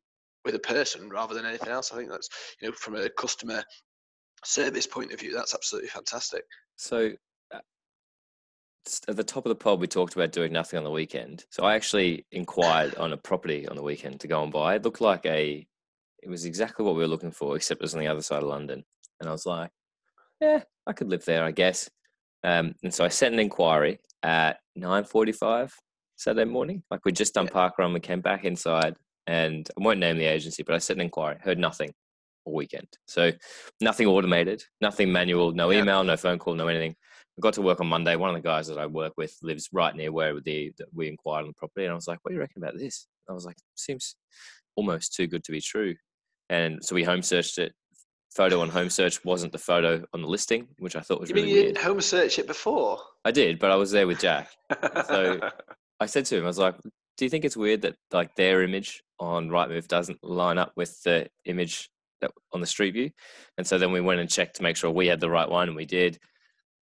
with 0.44 0.54
a 0.54 0.60
person 0.60 1.10
rather 1.10 1.34
than 1.34 1.44
anything 1.44 1.68
else. 1.68 1.92
I 1.92 1.96
think 1.96 2.10
that's 2.10 2.28
you 2.60 2.68
know 2.68 2.74
from 2.74 2.96
a 2.96 3.10
customer 3.10 3.62
service 4.44 4.86
point 4.86 5.12
of 5.12 5.20
view, 5.20 5.32
that's 5.32 5.54
absolutely 5.54 5.90
fantastic. 5.90 6.44
So 6.76 7.10
at 9.08 9.16
the 9.16 9.24
top 9.24 9.44
of 9.46 9.50
the 9.50 9.56
pod, 9.56 9.80
we 9.80 9.86
talked 9.86 10.14
about 10.14 10.32
doing 10.32 10.52
nothing 10.52 10.78
on 10.78 10.84
the 10.84 10.90
weekend. 10.90 11.44
So 11.50 11.64
I 11.64 11.74
actually 11.74 12.26
inquired 12.32 12.94
on 12.96 13.12
a 13.12 13.16
property 13.16 13.68
on 13.68 13.76
the 13.76 13.82
weekend 13.82 14.20
to 14.20 14.28
go 14.28 14.42
and 14.42 14.52
buy. 14.52 14.74
It 14.74 14.84
looked 14.84 15.00
like 15.00 15.24
a, 15.26 15.66
it 16.22 16.28
was 16.28 16.44
exactly 16.44 16.84
what 16.84 16.94
we 16.94 17.02
were 17.02 17.08
looking 17.08 17.30
for, 17.30 17.56
except 17.56 17.80
it 17.80 17.84
was 17.84 17.94
on 17.94 18.00
the 18.00 18.08
other 18.08 18.22
side 18.22 18.42
of 18.42 18.48
London. 18.48 18.84
And 19.20 19.28
I 19.28 19.32
was 19.32 19.46
like, 19.46 19.70
yeah, 20.40 20.62
I 20.86 20.92
could 20.92 21.08
live 21.08 21.24
there, 21.24 21.44
I 21.44 21.50
guess. 21.50 21.88
Um, 22.42 22.74
and 22.82 22.92
so 22.92 23.04
I 23.04 23.08
sent 23.08 23.34
an 23.34 23.40
inquiry 23.40 23.98
at 24.22 24.58
9.45 24.78 25.72
Saturday 26.16 26.50
morning. 26.50 26.82
Like 26.90 27.04
we'd 27.04 27.16
just 27.16 27.34
done 27.34 27.46
yeah. 27.46 27.52
park 27.52 27.78
run, 27.78 27.92
we 27.92 28.00
came 28.00 28.20
back 28.20 28.44
inside 28.44 28.94
and 29.26 29.68
I 29.78 29.84
won't 29.84 30.00
name 30.00 30.16
the 30.16 30.24
agency, 30.24 30.62
but 30.62 30.74
I 30.74 30.78
sent 30.78 30.98
an 30.98 31.04
inquiry, 31.04 31.36
heard 31.40 31.58
nothing 31.58 31.92
all 32.44 32.54
weekend. 32.54 32.88
So 33.06 33.32
nothing 33.80 34.06
automated, 34.06 34.64
nothing 34.80 35.12
manual, 35.12 35.52
no 35.52 35.70
yeah. 35.70 35.82
email, 35.82 36.02
no 36.04 36.16
phone 36.16 36.38
call, 36.38 36.54
no 36.54 36.68
anything. 36.68 36.96
I 37.38 37.40
got 37.40 37.54
to 37.54 37.62
work 37.62 37.80
on 37.80 37.86
Monday. 37.86 38.16
One 38.16 38.30
of 38.30 38.36
the 38.36 38.46
guys 38.46 38.66
that 38.66 38.78
I 38.78 38.86
work 38.86 39.14
with 39.16 39.36
lives 39.42 39.68
right 39.72 39.94
near 39.94 40.12
where 40.12 40.38
the, 40.40 40.72
we 40.92 41.08
inquired 41.08 41.42
on 41.42 41.48
the 41.48 41.54
property, 41.54 41.84
and 41.84 41.92
I 41.92 41.94
was 41.94 42.08
like, 42.08 42.18
"What 42.22 42.30
do 42.30 42.34
you 42.34 42.40
reckon 42.40 42.62
about 42.62 42.78
this?" 42.78 43.06
I 43.28 43.32
was 43.32 43.46
like, 43.46 43.56
"Seems 43.76 44.16
almost 44.76 45.14
too 45.14 45.26
good 45.26 45.44
to 45.44 45.52
be 45.52 45.60
true." 45.60 45.94
And 46.48 46.84
so 46.84 46.94
we 46.94 47.04
home 47.04 47.22
searched 47.22 47.58
it. 47.58 47.72
Photo 48.34 48.60
on 48.60 48.68
home 48.68 48.90
search 48.90 49.24
wasn't 49.24 49.52
the 49.52 49.58
photo 49.58 50.04
on 50.12 50.22
the 50.22 50.28
listing, 50.28 50.68
which 50.78 50.94
I 50.94 51.00
thought 51.00 51.20
was 51.20 51.30
you 51.30 51.34
really 51.34 51.46
mean 51.46 51.54
you 51.56 51.62
weird. 51.62 51.74
didn't 51.74 51.86
home 51.86 52.00
search 52.00 52.38
it 52.38 52.46
before? 52.46 52.98
I 53.24 53.32
did, 53.32 53.58
but 53.58 53.72
I 53.72 53.76
was 53.76 53.90
there 53.90 54.06
with 54.06 54.20
Jack. 54.20 54.50
so 55.06 55.40
I 56.00 56.06
said 56.06 56.26
to 56.26 56.36
him, 56.36 56.44
I 56.44 56.48
was 56.48 56.58
like, 56.58 56.76
"Do 57.16 57.24
you 57.24 57.30
think 57.30 57.44
it's 57.44 57.56
weird 57.56 57.82
that 57.82 57.96
like 58.12 58.34
their 58.36 58.62
image 58.62 59.02
on 59.18 59.48
Rightmove 59.48 59.88
doesn't 59.88 60.22
line 60.22 60.58
up 60.58 60.72
with 60.76 61.02
the 61.02 61.28
image 61.44 61.90
that 62.20 62.30
on 62.52 62.60
the 62.60 62.66
Street 62.66 62.92
View?" 62.92 63.10
And 63.56 63.66
so 63.66 63.78
then 63.78 63.92
we 63.92 64.00
went 64.00 64.20
and 64.20 64.30
checked 64.30 64.56
to 64.56 64.62
make 64.62 64.76
sure 64.76 64.90
we 64.90 65.06
had 65.06 65.20
the 65.20 65.30
right 65.30 65.48
one, 65.48 65.68
and 65.68 65.76
we 65.76 65.86
did 65.86 66.18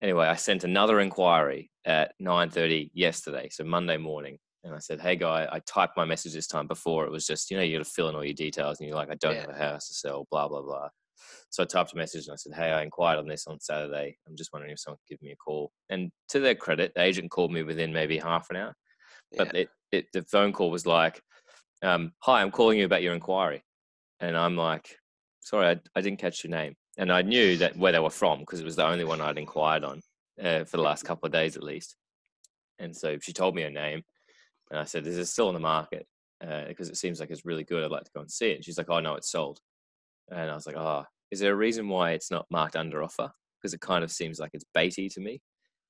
anyway, 0.03 0.26
I 0.26 0.36
sent 0.36 0.64
another 0.64 1.01
inquiry 1.01 1.70
at 1.84 2.12
9:30 2.20 2.90
yesterday, 2.94 3.49
so 3.51 3.64
Monday 3.64 3.96
morning, 3.96 4.38
and 4.64 4.74
I 4.74 4.78
said, 4.78 5.01
"Hey, 5.01 5.16
guy, 5.16 5.49
I 5.51 5.61
typed 5.61 5.96
my 5.96 6.05
message 6.05 6.32
this 6.32 6.46
time. 6.46 6.66
Before 6.66 7.05
it 7.07 7.11
was 7.11 7.26
just, 7.26 7.51
you 7.51 7.57
know, 7.57 7.62
you 7.62 7.78
got 7.78 7.84
to 7.84 7.90
fill 7.90 8.09
in 8.09 8.14
all 8.14 8.24
your 8.24 8.34
details, 8.34 8.80
and 8.80 8.88
you're 8.88 8.96
like, 8.96 9.11
I 9.11 9.16
don't 9.16 9.34
yeah. 9.34 9.42
have 9.42 9.51
a 9.51 9.59
house 9.59 9.88
to 9.88 9.94
sell, 9.94 10.26
blah 10.30 10.49
blah 10.49 10.62
blah." 10.62 10.88
So 11.51 11.62
I 11.62 11.66
typed 11.66 11.92
a 11.92 11.96
message 11.96 12.26
and 12.26 12.34
I 12.34 12.36
said, 12.36 12.55
"Hey, 12.55 12.70
I 12.70 12.82
inquired 12.82 13.18
on 13.18 13.26
this 13.26 13.46
on 13.46 13.61
Saturday. 13.61 14.18
I'm 14.26 14.36
just 14.36 14.53
wondering 14.53 14.72
if 14.72 14.80
someone 14.80 14.99
could 15.09 15.14
give 15.14 15.22
me 15.22 15.32
a 15.32 15.36
call." 15.36 15.72
And 15.88 16.11
to 16.28 16.40
their 16.40 16.55
credit, 16.55 16.92
the 16.94 17.03
agent 17.03 17.30
called 17.30 17.53
me 17.53 17.62
within 17.62 17.92
maybe 17.92 18.18
half 18.18 18.49
an 18.51 18.57
hour, 18.57 18.74
yeah. 19.32 19.44
but 19.44 19.57
it, 19.57 19.68
it 19.92 20.07
the 20.12 20.22
phone 20.22 20.53
call 20.53 20.70
was 20.70 20.86
like, 20.86 21.20
um, 21.82 22.12
"Hi, 22.22 22.42
I'm 22.42 22.51
calling 22.51 22.78
you 22.78 22.84
about 22.84 23.03
your 23.03 23.14
inquiry," 23.14 23.62
and 24.20 24.36
I'm 24.36 24.57
like, 24.57 24.96
"Sorry, 25.40 25.68
I, 25.68 25.80
I 25.96 26.01
didn't 26.01 26.20
catch 26.20 26.44
your 26.44 26.51
name." 26.51 26.74
And 26.99 27.12
I 27.12 27.22
knew 27.22 27.57
that 27.59 27.76
where 27.76 27.92
they 27.92 28.01
were 28.01 28.11
from 28.11 28.40
because 28.40 28.61
it 28.61 28.64
was 28.64 28.76
the 28.76 28.86
only 28.86 29.05
one 29.05 29.20
I'd 29.20 29.38
inquired 29.38 29.84
on 29.84 30.03
uh, 30.42 30.64
for 30.64 30.76
the 30.76 30.82
last 30.82 31.05
couple 31.05 31.26
of 31.26 31.32
days 31.32 31.57
at 31.57 31.62
least. 31.62 31.96
And 32.80 32.94
so 32.94 33.18
she 33.22 33.32
told 33.32 33.55
me 33.55 33.62
her 33.62 33.70
name, 33.70 34.03
and 34.70 34.78
I 34.78 34.84
said, 34.84 35.05
"This 35.05 35.16
"Is 35.16 35.30
still 35.30 35.49
on 35.49 35.55
the 35.55 35.61
market?" 35.61 36.07
Because 36.40 36.88
uh, 36.88 36.92
it 36.92 36.96
seems 36.96 37.20
like 37.20 37.30
it's 37.30 37.44
really 37.44 37.64
good. 37.64 37.84
I'd 37.84 37.90
like 37.90 38.05
to 38.05 38.11
go 38.14 38.20
and 38.20 38.30
see 38.30 38.51
it. 38.51 38.57
And 38.57 38.64
she's 38.64 38.78
like, 38.78 38.90
"Oh 38.90 39.01
no, 39.01 39.14
it's 39.14 39.30
sold." 39.30 39.61
And 40.30 40.51
I 40.51 40.55
was 40.55 40.66
like, 40.66 40.76
"Oh, 40.76 41.05
is 41.30 41.40
there 41.40 41.53
a 41.53 41.57
reason 41.57 41.88
why 41.88 42.12
it's 42.12 42.30
not 42.30 42.46
marked 42.51 42.76
under 42.76 43.03
offer? 43.03 43.30
Because 43.61 43.74
it 43.74 43.80
kind 43.80 44.05
of 44.05 44.12
seems 44.12 44.38
like 44.38 44.51
it's 44.53 44.64
baity 44.76 45.12
to 45.14 45.20
me." 45.20 45.40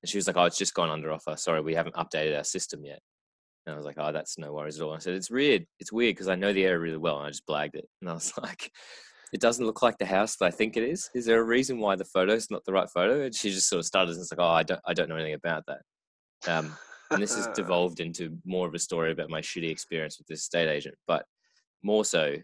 And 0.01 0.09
she 0.09 0.17
was 0.17 0.27
like, 0.27 0.37
"Oh, 0.37 0.45
it's 0.45 0.57
just 0.57 0.73
gone 0.73 0.89
under 0.89 1.11
offer. 1.11 1.35
Sorry, 1.37 1.61
we 1.61 1.75
haven't 1.75 1.95
updated 1.95 2.37
our 2.37 2.43
system 2.43 2.85
yet." 2.85 2.99
And 3.65 3.73
I 3.73 3.77
was 3.77 3.85
like, 3.85 3.97
"Oh, 3.99 4.11
that's 4.11 4.37
no 4.37 4.53
worries 4.53 4.79
at 4.79 4.83
all." 4.83 4.93
And 4.93 5.01
I 5.01 5.03
said, 5.03 5.15
"It's 5.15 5.31
weird. 5.31 5.65
It's 5.79 5.91
weird 5.91 6.15
because 6.15 6.29
I 6.29 6.35
know 6.35 6.53
the 6.53 6.65
area 6.65 6.79
really 6.79 6.97
well, 6.97 7.17
and 7.17 7.27
I 7.27 7.29
just 7.29 7.47
blagged 7.47 7.75
it." 7.75 7.87
And 8.01 8.09
I 8.09 8.13
was 8.13 8.33
like, 8.41 8.71
it 9.33 9.41
doesn't 9.41 9.65
look 9.65 9.81
like 9.81 9.97
the 9.97 10.05
house 10.05 10.35
that 10.37 10.45
I 10.45 10.51
think 10.51 10.77
it 10.77 10.83
is. 10.83 11.09
Is 11.13 11.25
there 11.25 11.39
a 11.39 11.43
reason 11.43 11.79
why 11.79 11.95
the 11.95 12.05
photo 12.05 12.33
is 12.33 12.49
not 12.49 12.65
the 12.65 12.73
right 12.73 12.89
photo? 12.89 13.21
And 13.23 13.35
she 13.35 13.51
just 13.51 13.69
sort 13.69 13.79
of 13.79 13.85
started 13.85 14.13
and 14.13 14.21
it's 14.21 14.31
like, 14.31 14.39
oh, 14.39 14.49
I 14.49 14.63
don't, 14.63 14.81
I 14.85 14.93
don't 14.93 15.09
know 15.09 15.15
anything 15.15 15.33
about 15.35 15.63
that. 15.67 15.81
Um, 16.47 16.75
and 17.11 17.21
this 17.21 17.35
has 17.35 17.47
devolved 17.55 17.99
into 17.99 18.37
more 18.45 18.67
of 18.67 18.73
a 18.73 18.79
story 18.79 19.11
about 19.11 19.29
my 19.29 19.41
shitty 19.41 19.69
experience 19.69 20.17
with 20.17 20.27
this 20.27 20.41
estate 20.41 20.67
agent. 20.67 20.95
But 21.07 21.25
more 21.83 22.05
so, 22.05 22.35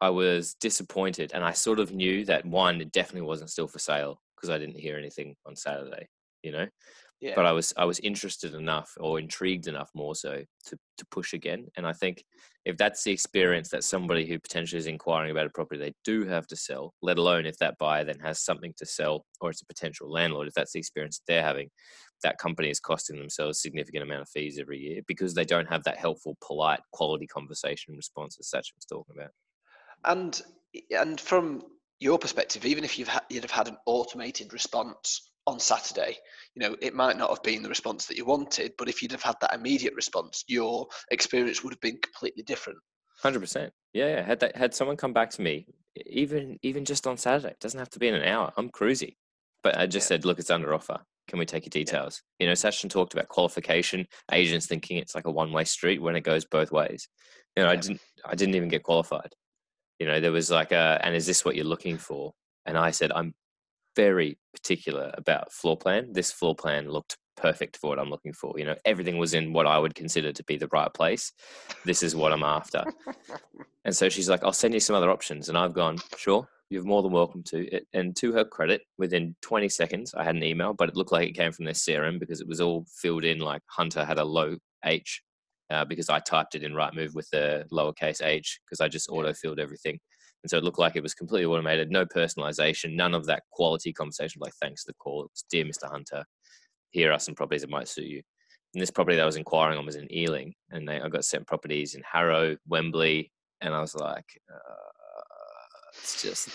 I 0.00 0.10
was 0.10 0.54
disappointed, 0.54 1.30
and 1.32 1.44
I 1.44 1.52
sort 1.52 1.78
of 1.78 1.92
knew 1.92 2.24
that 2.24 2.44
one, 2.44 2.80
it 2.80 2.90
definitely 2.90 3.26
wasn't 3.26 3.50
still 3.50 3.68
for 3.68 3.78
sale 3.78 4.20
because 4.34 4.50
I 4.50 4.58
didn't 4.58 4.80
hear 4.80 4.98
anything 4.98 5.36
on 5.46 5.54
Saturday. 5.54 6.08
You 6.42 6.50
know, 6.50 6.66
yeah. 7.22 7.34
But 7.36 7.46
I 7.46 7.52
was 7.52 7.72
I 7.76 7.84
was 7.84 8.00
interested 8.00 8.52
enough 8.52 8.90
or 8.98 9.20
intrigued 9.20 9.68
enough 9.68 9.90
more 9.94 10.16
so 10.16 10.42
to 10.66 10.78
to 10.98 11.06
push 11.12 11.34
again. 11.34 11.68
And 11.76 11.86
I 11.86 11.92
think 11.92 12.24
if 12.64 12.76
that's 12.76 13.04
the 13.04 13.12
experience 13.12 13.68
that 13.68 13.84
somebody 13.84 14.26
who 14.26 14.40
potentially 14.40 14.80
is 14.80 14.88
inquiring 14.88 15.30
about 15.30 15.46
a 15.46 15.50
property 15.50 15.78
they 15.78 15.94
do 16.04 16.26
have 16.26 16.48
to 16.48 16.56
sell, 16.56 16.94
let 17.00 17.18
alone 17.18 17.46
if 17.46 17.56
that 17.58 17.78
buyer 17.78 18.02
then 18.02 18.18
has 18.18 18.40
something 18.40 18.74
to 18.76 18.84
sell 18.84 19.24
or 19.40 19.50
it's 19.50 19.62
a 19.62 19.66
potential 19.66 20.10
landlord, 20.10 20.48
if 20.48 20.54
that's 20.54 20.72
the 20.72 20.80
experience 20.80 21.22
they're 21.28 21.44
having, 21.44 21.70
that 22.24 22.38
company 22.38 22.70
is 22.70 22.80
costing 22.80 23.20
themselves 23.20 23.58
a 23.58 23.60
significant 23.60 24.02
amount 24.02 24.22
of 24.22 24.28
fees 24.28 24.58
every 24.58 24.78
year 24.78 25.02
because 25.06 25.32
they 25.32 25.44
don't 25.44 25.68
have 25.68 25.84
that 25.84 25.98
helpful, 25.98 26.36
polite, 26.44 26.80
quality 26.92 27.28
conversation 27.28 27.94
response 27.94 28.36
that 28.36 28.44
Sachin 28.44 28.74
was 28.74 28.84
talking 28.84 29.14
about. 29.16 29.30
And 30.04 30.42
and 30.90 31.20
from 31.20 31.62
your 32.00 32.18
perspective, 32.18 32.66
even 32.66 32.82
if 32.82 32.98
you've 32.98 33.06
ha- 33.06 33.24
you'd 33.30 33.44
have 33.44 33.52
had 33.52 33.68
an 33.68 33.76
automated 33.86 34.52
response 34.52 35.31
on 35.46 35.58
Saturday, 35.58 36.16
you 36.54 36.60
know, 36.60 36.76
it 36.80 36.94
might 36.94 37.16
not 37.16 37.30
have 37.30 37.42
been 37.42 37.62
the 37.62 37.68
response 37.68 38.06
that 38.06 38.16
you 38.16 38.24
wanted, 38.24 38.72
but 38.78 38.88
if 38.88 39.02
you'd 39.02 39.12
have 39.12 39.22
had 39.22 39.36
that 39.40 39.54
immediate 39.54 39.94
response, 39.94 40.44
your 40.46 40.86
experience 41.10 41.62
would 41.62 41.72
have 41.72 41.80
been 41.80 41.98
completely 42.02 42.42
different. 42.42 42.78
Hundred 43.22 43.40
percent. 43.40 43.72
Yeah, 43.92 44.08
yeah. 44.08 44.22
Had 44.22 44.40
that, 44.40 44.56
had 44.56 44.74
someone 44.74 44.96
come 44.96 45.12
back 45.12 45.30
to 45.30 45.42
me, 45.42 45.66
even 46.06 46.58
even 46.62 46.84
just 46.84 47.06
on 47.06 47.16
Saturday, 47.16 47.52
it 47.52 47.60
doesn't 47.60 47.78
have 47.78 47.90
to 47.90 47.98
be 47.98 48.08
in 48.08 48.14
an 48.14 48.24
hour. 48.24 48.52
I'm 48.56 48.70
cruisy, 48.70 49.16
but 49.62 49.76
I 49.76 49.86
just 49.86 50.06
yeah. 50.06 50.16
said, 50.16 50.24
look, 50.24 50.38
it's 50.38 50.50
under 50.50 50.74
offer. 50.74 50.98
Can 51.28 51.38
we 51.38 51.46
take 51.46 51.64
your 51.64 51.70
details? 51.70 52.22
Yeah. 52.38 52.44
You 52.44 52.50
know, 52.50 52.54
Sachin 52.54 52.90
talked 52.90 53.14
about 53.14 53.28
qualification. 53.28 54.06
Agents 54.32 54.66
thinking 54.66 54.96
it's 54.96 55.14
like 55.14 55.26
a 55.26 55.30
one 55.30 55.52
way 55.52 55.64
street 55.64 56.02
when 56.02 56.16
it 56.16 56.22
goes 56.22 56.44
both 56.44 56.72
ways. 56.72 57.08
You 57.56 57.62
know, 57.62 57.68
yeah. 57.68 57.72
I 57.72 57.76
didn't 57.76 58.00
I 58.26 58.34
didn't 58.34 58.54
even 58.54 58.68
get 58.68 58.82
qualified. 58.82 59.32
You 59.98 60.06
know, 60.06 60.18
there 60.18 60.32
was 60.32 60.50
like 60.50 60.72
a, 60.72 61.00
and 61.02 61.14
is 61.14 61.26
this 61.26 61.44
what 61.44 61.54
you're 61.54 61.64
looking 61.64 61.96
for? 61.96 62.32
And 62.66 62.76
I 62.76 62.90
said, 62.90 63.12
I'm 63.12 63.34
very 63.96 64.38
particular 64.54 65.12
about 65.14 65.52
floor 65.52 65.76
plan. 65.76 66.12
This 66.12 66.32
floor 66.32 66.54
plan 66.54 66.88
looked 66.88 67.16
perfect 67.36 67.76
for 67.76 67.90
what 67.90 67.98
I'm 67.98 68.10
looking 68.10 68.32
for. 68.32 68.54
You 68.56 68.64
know, 68.64 68.76
everything 68.84 69.18
was 69.18 69.34
in 69.34 69.52
what 69.52 69.66
I 69.66 69.78
would 69.78 69.94
consider 69.94 70.32
to 70.32 70.44
be 70.44 70.56
the 70.56 70.68
right 70.72 70.92
place. 70.92 71.32
This 71.84 72.02
is 72.02 72.14
what 72.14 72.32
I'm 72.32 72.42
after. 72.42 72.84
and 73.84 73.94
so 73.94 74.08
she's 74.08 74.28
like, 74.28 74.44
I'll 74.44 74.52
send 74.52 74.74
you 74.74 74.80
some 74.80 74.96
other 74.96 75.10
options. 75.10 75.48
And 75.48 75.58
I've 75.58 75.74
gone, 75.74 75.98
sure, 76.16 76.48
you're 76.70 76.84
more 76.84 77.02
than 77.02 77.12
welcome 77.12 77.42
to. 77.44 77.80
And 77.92 78.14
to 78.16 78.32
her 78.32 78.44
credit, 78.44 78.82
within 78.98 79.34
20 79.42 79.68
seconds, 79.68 80.14
I 80.14 80.24
had 80.24 80.36
an 80.36 80.44
email, 80.44 80.74
but 80.74 80.88
it 80.88 80.96
looked 80.96 81.12
like 81.12 81.28
it 81.28 81.36
came 81.36 81.52
from 81.52 81.64
their 81.64 81.74
CRM 81.74 82.18
because 82.18 82.40
it 82.40 82.48
was 82.48 82.60
all 82.60 82.86
filled 83.00 83.24
in 83.24 83.38
like 83.38 83.62
Hunter 83.66 84.04
had 84.04 84.18
a 84.18 84.24
low 84.24 84.56
H. 84.84 85.22
Uh, 85.70 85.86
because 85.86 86.10
I 86.10 86.18
typed 86.18 86.54
it 86.54 86.64
in 86.64 86.72
Rightmove 86.72 87.14
with 87.14 87.30
the 87.30 87.64
lowercase 87.72 88.22
h 88.22 88.60
because 88.66 88.82
I 88.82 88.88
just 88.88 89.08
auto 89.08 89.32
filled 89.32 89.58
everything. 89.58 89.98
And 90.42 90.50
so 90.50 90.58
it 90.58 90.64
looked 90.64 90.78
like 90.78 90.96
it 90.96 91.02
was 91.02 91.14
completely 91.14 91.46
automated, 91.46 91.90
no 91.90 92.04
personalization, 92.04 92.96
none 92.96 93.14
of 93.14 93.26
that 93.26 93.44
quality 93.52 93.92
conversation 93.92 94.40
like, 94.40 94.54
thanks 94.60 94.82
for 94.82 94.90
the 94.90 94.96
call. 94.96 95.24
It 95.24 95.30
was, 95.30 95.44
dear 95.50 95.64
Mr. 95.64 95.88
Hunter, 95.90 96.24
here 96.90 97.12
are 97.12 97.18
some 97.18 97.34
properties 97.34 97.62
that 97.62 97.70
might 97.70 97.88
suit 97.88 98.06
you. 98.06 98.22
And 98.74 98.82
this 98.82 98.90
property 98.90 99.16
that 99.16 99.22
I 99.22 99.26
was 99.26 99.36
inquiring 99.36 99.78
on 99.78 99.86
was 99.86 99.96
in 99.96 100.12
Ealing. 100.12 100.54
And 100.70 100.88
they, 100.88 101.00
I 101.00 101.08
got 101.08 101.24
sent 101.24 101.46
properties 101.46 101.94
in 101.94 102.02
Harrow, 102.10 102.56
Wembley. 102.66 103.30
And 103.60 103.74
I 103.74 103.80
was 103.80 103.94
like, 103.94 104.24
uh, 104.52 104.92
it's 105.94 106.22
just, 106.22 106.48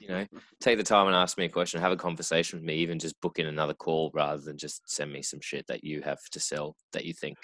you 0.00 0.08
know, 0.08 0.26
take 0.60 0.78
the 0.78 0.84
time 0.84 1.06
and 1.06 1.14
ask 1.14 1.38
me 1.38 1.44
a 1.44 1.48
question, 1.48 1.80
have 1.80 1.92
a 1.92 1.96
conversation 1.96 2.58
with 2.58 2.66
me, 2.66 2.76
even 2.76 2.98
just 2.98 3.20
book 3.20 3.38
in 3.38 3.46
another 3.46 3.74
call 3.74 4.10
rather 4.14 4.40
than 4.40 4.56
just 4.56 4.82
send 4.90 5.12
me 5.12 5.22
some 5.22 5.40
shit 5.40 5.66
that 5.68 5.84
you 5.84 6.00
have 6.02 6.18
to 6.32 6.40
sell 6.40 6.74
that 6.92 7.04
you 7.04 7.12
think 7.12 7.36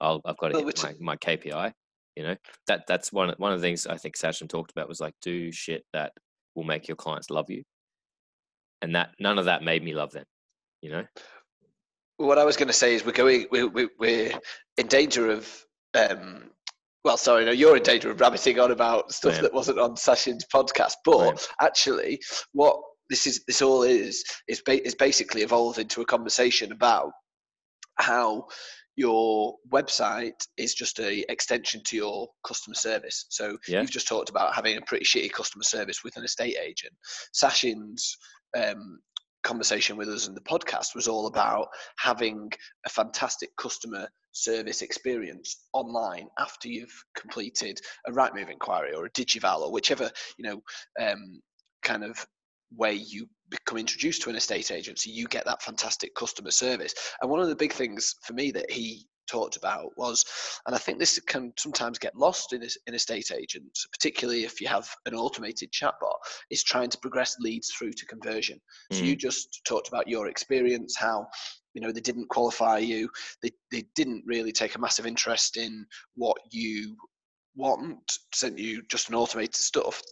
i 0.00 0.18
have 0.26 0.36
got 0.36 0.52
to 0.52 0.58
hit 0.58 0.82
my, 0.82 0.94
my 1.00 1.16
KPI. 1.16 1.72
You 2.16 2.22
know, 2.24 2.36
that 2.68 2.86
that's 2.86 3.12
one 3.12 3.34
one 3.38 3.52
of 3.52 3.60
the 3.60 3.66
things 3.66 3.86
I 3.86 3.96
think 3.96 4.16
Sachin 4.16 4.48
talked 4.48 4.70
about 4.70 4.88
was 4.88 5.00
like 5.00 5.14
do 5.20 5.50
shit 5.52 5.84
that 5.92 6.12
will 6.54 6.64
make 6.64 6.86
your 6.88 6.96
clients 6.96 7.30
love 7.30 7.50
you. 7.50 7.62
and 8.82 8.94
that 8.94 9.10
none 9.18 9.38
of 9.38 9.46
that 9.46 9.62
made 9.62 9.82
me 9.82 9.94
love 9.94 10.12
them. 10.12 10.24
You 10.82 10.90
know. 10.90 11.04
What 12.18 12.38
I 12.38 12.44
was 12.44 12.56
going 12.56 12.68
to 12.68 12.74
say 12.74 12.94
is 12.94 13.04
we're 13.04 13.12
going 13.12 13.46
we, 13.50 13.64
we, 13.64 13.88
we're 13.98 14.32
in 14.76 14.86
danger 14.86 15.30
of 15.30 15.48
um, 15.94 16.50
well, 17.04 17.16
sorry, 17.16 17.44
no, 17.44 17.50
you're 17.50 17.76
in 17.76 17.82
danger 17.82 18.10
of 18.10 18.20
rabbiting 18.20 18.58
on 18.58 18.70
about 18.70 19.12
stuff 19.12 19.40
that 19.40 19.52
wasn't 19.52 19.78
on 19.78 19.94
Sachin's 19.94 20.46
podcast. 20.52 20.94
But 21.04 21.46
actually, 21.60 22.20
what 22.52 22.80
this 23.10 23.26
is, 23.26 23.44
this 23.46 23.60
all 23.60 23.82
is, 23.82 24.24
is, 24.48 24.62
ba- 24.64 24.84
is 24.86 24.94
basically 24.94 25.42
evolved 25.42 25.78
into 25.78 26.00
a 26.00 26.06
conversation 26.06 26.72
about 26.72 27.12
how 27.96 28.46
your 28.96 29.54
website 29.72 30.46
is 30.56 30.74
just 30.74 31.00
a 31.00 31.30
extension 31.30 31.82
to 31.86 31.96
your 31.96 32.28
customer 32.46 32.74
service. 32.74 33.26
So 33.30 33.56
yeah. 33.66 33.80
you've 33.80 33.90
just 33.90 34.08
talked 34.08 34.30
about 34.30 34.54
having 34.54 34.76
a 34.76 34.82
pretty 34.82 35.04
shitty 35.04 35.32
customer 35.32 35.64
service 35.64 36.04
with 36.04 36.16
an 36.16 36.24
estate 36.24 36.56
agent. 36.62 36.92
Sachin's 37.32 38.16
um, 38.56 39.00
conversation 39.42 39.96
with 39.96 40.08
us 40.08 40.26
in 40.26 40.34
the 40.34 40.40
podcast 40.40 40.94
was 40.94 41.06
all 41.06 41.26
about 41.26 41.68
having 41.98 42.50
a 42.86 42.88
fantastic 42.88 43.50
customer 43.56 44.08
service 44.32 44.82
experience 44.82 45.64
online 45.72 46.26
after 46.38 46.68
you've 46.68 47.04
completed 47.16 47.78
a 48.06 48.10
Rightmove 48.10 48.50
inquiry 48.50 48.94
or 48.94 49.06
a 49.06 49.10
Digival 49.10 49.60
or 49.60 49.70
whichever 49.72 50.10
you 50.38 50.44
know 50.44 50.60
um, 51.00 51.40
kind 51.82 52.02
of 52.02 52.26
way 52.76 52.94
you 52.94 53.28
become 53.50 53.78
introduced 53.78 54.22
to 54.22 54.30
an 54.30 54.36
estate 54.36 54.70
agency, 54.70 55.10
you 55.10 55.26
get 55.26 55.44
that 55.44 55.62
fantastic 55.62 56.14
customer 56.14 56.50
service. 56.50 56.94
And 57.20 57.30
one 57.30 57.40
of 57.40 57.48
the 57.48 57.56
big 57.56 57.72
things 57.72 58.16
for 58.22 58.32
me 58.32 58.50
that 58.52 58.70
he 58.70 59.06
talked 59.26 59.56
about 59.56 59.90
was, 59.96 60.24
and 60.66 60.74
I 60.74 60.78
think 60.78 60.98
this 60.98 61.18
can 61.20 61.52
sometimes 61.58 61.98
get 61.98 62.16
lost 62.16 62.52
in, 62.52 62.62
in 62.86 62.94
estate 62.94 63.30
agents, 63.32 63.86
particularly 63.92 64.44
if 64.44 64.60
you 64.60 64.68
have 64.68 64.88
an 65.06 65.14
automated 65.14 65.72
chatbot, 65.72 66.16
is 66.50 66.62
trying 66.62 66.90
to 66.90 66.98
progress 66.98 67.36
leads 67.40 67.70
through 67.70 67.92
to 67.92 68.06
conversion. 68.06 68.60
Mm. 68.92 68.96
So 68.96 69.04
you 69.04 69.16
mm. 69.16 69.20
just 69.20 69.60
talked 69.66 69.88
about 69.88 70.08
your 70.08 70.28
experience, 70.28 70.96
how 70.96 71.26
you 71.74 71.80
know 71.80 71.90
they 71.90 72.00
didn't 72.00 72.28
qualify 72.28 72.78
you, 72.78 73.08
they 73.42 73.50
they 73.72 73.84
didn't 73.94 74.22
really 74.26 74.52
take 74.52 74.76
a 74.76 74.80
massive 74.80 75.06
interest 75.06 75.56
in 75.56 75.86
what 76.14 76.36
you 76.50 76.96
want, 77.56 78.18
sent 78.32 78.58
you 78.58 78.82
just 78.88 79.08
an 79.08 79.14
automated 79.14 79.56
stuff 79.56 80.02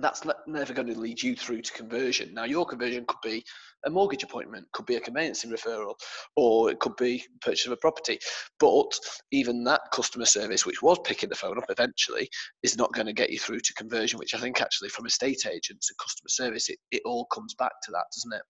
that's 0.00 0.22
never 0.46 0.72
going 0.72 0.88
to 0.88 0.98
lead 0.98 1.22
you 1.22 1.34
through 1.34 1.62
to 1.62 1.72
conversion. 1.72 2.32
Now, 2.34 2.44
your 2.44 2.64
conversion 2.66 3.04
could 3.06 3.20
be 3.22 3.44
a 3.86 3.90
mortgage 3.90 4.22
appointment, 4.22 4.66
could 4.72 4.86
be 4.86 4.96
a 4.96 5.00
conveyancing 5.00 5.50
referral, 5.50 5.94
or 6.36 6.70
it 6.70 6.78
could 6.80 6.96
be 6.96 7.24
purchase 7.40 7.66
of 7.66 7.72
a 7.72 7.76
property. 7.76 8.18
But 8.58 8.98
even 9.32 9.64
that 9.64 9.82
customer 9.92 10.26
service, 10.26 10.66
which 10.66 10.82
was 10.82 10.98
picking 11.04 11.28
the 11.28 11.34
phone 11.34 11.58
up 11.58 11.64
eventually, 11.68 12.28
is 12.62 12.76
not 12.76 12.92
going 12.92 13.06
to 13.06 13.12
get 13.12 13.30
you 13.30 13.38
through 13.38 13.60
to 13.60 13.74
conversion, 13.74 14.18
which 14.18 14.34
I 14.34 14.38
think 14.38 14.60
actually 14.60 14.88
from 14.88 15.06
estate 15.06 15.46
agents 15.46 15.90
and 15.90 15.98
customer 15.98 16.28
service, 16.28 16.68
it, 16.68 16.78
it 16.90 17.02
all 17.04 17.26
comes 17.26 17.54
back 17.54 17.72
to 17.84 17.90
that, 17.92 18.04
doesn't 18.14 18.34
it? 18.34 18.42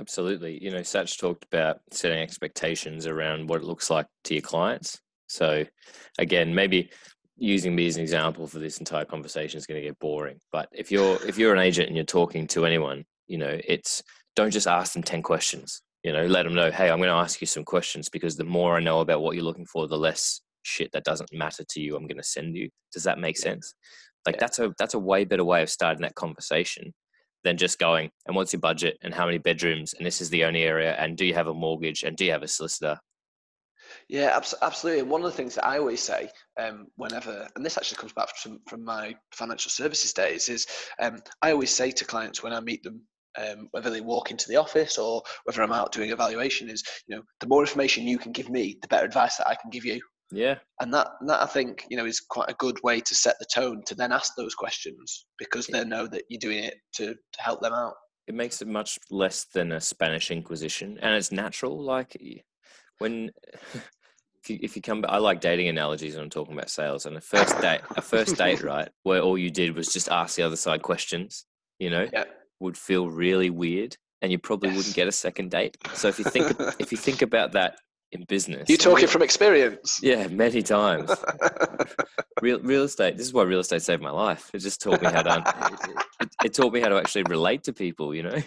Absolutely. 0.00 0.62
You 0.62 0.70
know, 0.70 0.82
Sach 0.82 1.14
talked 1.18 1.44
about 1.44 1.80
setting 1.90 2.20
expectations 2.20 3.06
around 3.06 3.48
what 3.48 3.60
it 3.60 3.66
looks 3.66 3.90
like 3.90 4.06
to 4.24 4.34
your 4.34 4.42
clients. 4.42 4.98
So, 5.28 5.64
again, 6.18 6.54
maybe 6.54 6.90
using 7.40 7.74
me 7.74 7.86
as 7.86 7.96
an 7.96 8.02
example 8.02 8.46
for 8.46 8.58
this 8.58 8.78
entire 8.78 9.06
conversation 9.06 9.58
is 9.58 9.66
going 9.66 9.80
to 9.80 9.86
get 9.86 9.98
boring. 9.98 10.38
But 10.52 10.68
if 10.72 10.92
you're 10.92 11.18
if 11.26 11.38
you're 11.38 11.54
an 11.54 11.58
agent 11.58 11.88
and 11.88 11.96
you're 11.96 12.04
talking 12.04 12.46
to 12.48 12.66
anyone, 12.66 13.04
you 13.26 13.38
know, 13.38 13.58
it's 13.66 14.02
don't 14.36 14.50
just 14.50 14.68
ask 14.68 14.92
them 14.92 15.02
ten 15.02 15.22
questions. 15.22 15.82
You 16.04 16.12
know, 16.12 16.26
let 16.26 16.44
them 16.44 16.54
know, 16.54 16.70
hey, 16.70 16.90
I'm 16.90 16.98
going 16.98 17.10
to 17.10 17.14
ask 17.14 17.40
you 17.40 17.46
some 17.46 17.64
questions 17.64 18.08
because 18.08 18.36
the 18.36 18.44
more 18.44 18.76
I 18.76 18.80
know 18.80 19.00
about 19.00 19.20
what 19.20 19.34
you're 19.34 19.44
looking 19.44 19.66
for, 19.66 19.86
the 19.86 19.98
less 19.98 20.40
shit 20.62 20.92
that 20.92 21.04
doesn't 21.04 21.32
matter 21.32 21.64
to 21.68 21.80
you 21.80 21.96
I'm 21.96 22.06
going 22.06 22.16
to 22.18 22.22
send 22.22 22.56
you. 22.56 22.68
Does 22.92 23.04
that 23.04 23.18
make 23.18 23.36
sense? 23.36 23.74
Like 24.26 24.36
yeah. 24.36 24.40
that's 24.40 24.58
a 24.58 24.74
that's 24.78 24.94
a 24.94 24.98
way 24.98 25.24
better 25.24 25.44
way 25.44 25.62
of 25.62 25.70
starting 25.70 26.02
that 26.02 26.14
conversation 26.14 26.92
than 27.42 27.56
just 27.56 27.78
going 27.78 28.10
and 28.26 28.36
what's 28.36 28.52
your 28.52 28.60
budget 28.60 28.98
and 29.02 29.14
how 29.14 29.24
many 29.24 29.38
bedrooms 29.38 29.94
and 29.94 30.04
this 30.04 30.20
is 30.20 30.28
the 30.28 30.44
only 30.44 30.62
area 30.62 30.92
and 30.96 31.16
do 31.16 31.24
you 31.24 31.32
have 31.32 31.46
a 31.46 31.54
mortgage 31.54 32.02
and 32.02 32.18
do 32.18 32.26
you 32.26 32.32
have 32.32 32.42
a 32.42 32.48
solicitor 32.48 32.98
yeah, 34.10 34.40
absolutely. 34.60 35.02
And 35.02 35.08
one 35.08 35.20
of 35.20 35.30
the 35.30 35.36
things 35.36 35.54
that 35.54 35.64
I 35.64 35.78
always 35.78 36.02
say, 36.02 36.30
um, 36.58 36.88
whenever, 36.96 37.46
and 37.54 37.64
this 37.64 37.76
actually 37.76 37.98
comes 37.98 38.12
back 38.12 38.36
from 38.36 38.58
from 38.66 38.84
my 38.84 39.14
financial 39.32 39.70
services 39.70 40.12
days, 40.12 40.48
is 40.48 40.66
um, 41.00 41.22
I 41.42 41.52
always 41.52 41.72
say 41.72 41.92
to 41.92 42.04
clients 42.04 42.42
when 42.42 42.52
I 42.52 42.58
meet 42.58 42.82
them, 42.82 43.02
um, 43.38 43.68
whether 43.70 43.88
they 43.88 44.00
walk 44.00 44.32
into 44.32 44.48
the 44.48 44.56
office 44.56 44.98
or 44.98 45.22
whether 45.44 45.62
I'm 45.62 45.70
out 45.70 45.92
doing 45.92 46.10
evaluation, 46.10 46.68
is 46.68 46.82
you 47.06 47.14
know 47.14 47.22
the 47.38 47.46
more 47.46 47.62
information 47.62 48.02
you 48.02 48.18
can 48.18 48.32
give 48.32 48.50
me, 48.50 48.78
the 48.82 48.88
better 48.88 49.06
advice 49.06 49.36
that 49.36 49.46
I 49.46 49.54
can 49.54 49.70
give 49.70 49.84
you. 49.84 50.00
Yeah. 50.32 50.56
And 50.80 50.92
that 50.92 51.10
that 51.28 51.40
I 51.40 51.46
think 51.46 51.86
you 51.88 51.96
know 51.96 52.04
is 52.04 52.18
quite 52.18 52.50
a 52.50 52.54
good 52.54 52.82
way 52.82 52.98
to 52.98 53.14
set 53.14 53.36
the 53.38 53.46
tone 53.46 53.80
to 53.86 53.94
then 53.94 54.10
ask 54.10 54.32
those 54.36 54.56
questions 54.56 55.26
because 55.38 55.68
they 55.68 55.84
know 55.84 56.08
that 56.08 56.24
you're 56.28 56.40
doing 56.40 56.64
it 56.64 56.74
to 56.94 57.14
to 57.14 57.42
help 57.42 57.60
them 57.60 57.74
out. 57.74 57.94
It 58.26 58.34
makes 58.34 58.60
it 58.60 58.66
much 58.66 58.98
less 59.08 59.44
than 59.54 59.70
a 59.70 59.80
Spanish 59.80 60.32
Inquisition, 60.32 60.98
and 61.00 61.14
it's 61.14 61.30
natural. 61.30 61.80
Like 61.80 62.16
when 62.98 63.30
if 64.42 64.50
you, 64.50 64.58
if 64.62 64.76
you 64.76 64.82
come 64.82 65.04
i 65.08 65.18
like 65.18 65.40
dating 65.40 65.68
analogies 65.68 66.14
when 66.14 66.24
i'm 66.24 66.30
talking 66.30 66.54
about 66.54 66.70
sales 66.70 67.06
and 67.06 67.16
a 67.16 67.20
first 67.20 67.60
date 67.60 67.80
a 67.96 68.02
first 68.02 68.36
date 68.36 68.62
right 68.62 68.88
where 69.02 69.20
all 69.20 69.36
you 69.36 69.50
did 69.50 69.74
was 69.74 69.92
just 69.92 70.08
ask 70.10 70.36
the 70.36 70.42
other 70.42 70.56
side 70.56 70.82
questions 70.82 71.44
you 71.78 71.90
know 71.90 72.06
yeah. 72.12 72.24
would 72.58 72.76
feel 72.76 73.08
really 73.08 73.50
weird 73.50 73.96
and 74.22 74.30
you 74.30 74.38
probably 74.38 74.68
yes. 74.68 74.76
wouldn't 74.76 74.94
get 74.94 75.08
a 75.08 75.12
second 75.12 75.50
date. 75.50 75.76
So 75.94 76.08
if 76.08 76.18
you 76.18 76.24
think 76.24 76.54
if 76.78 76.92
you 76.92 76.98
think 76.98 77.22
about 77.30 77.52
that 77.52 77.78
in 78.12 78.24
business 78.24 78.68
you're 78.68 78.76
talking 78.76 79.06
from 79.06 79.22
experience. 79.22 80.00
Yeah 80.02 80.26
many 80.28 80.62
times. 80.62 81.10
Real 82.42 82.58
real 82.60 82.84
estate 82.84 83.16
this 83.18 83.26
is 83.26 83.34
why 83.34 83.42
real 83.42 83.60
estate 83.60 83.82
saved 83.82 84.02
my 84.02 84.10
life. 84.10 84.50
It 84.54 84.58
just 84.58 84.80
taught 84.80 85.02
me 85.02 85.08
how 85.08 85.22
to 85.22 85.44
it, 85.46 85.98
it, 86.20 86.28
it 86.46 86.54
taught 86.54 86.72
me 86.72 86.80
how 86.80 86.88
to 86.88 86.96
actually 86.96 87.24
relate 87.24 87.64
to 87.64 87.72
people 87.72 88.14
you 88.14 88.22
know 88.22 88.38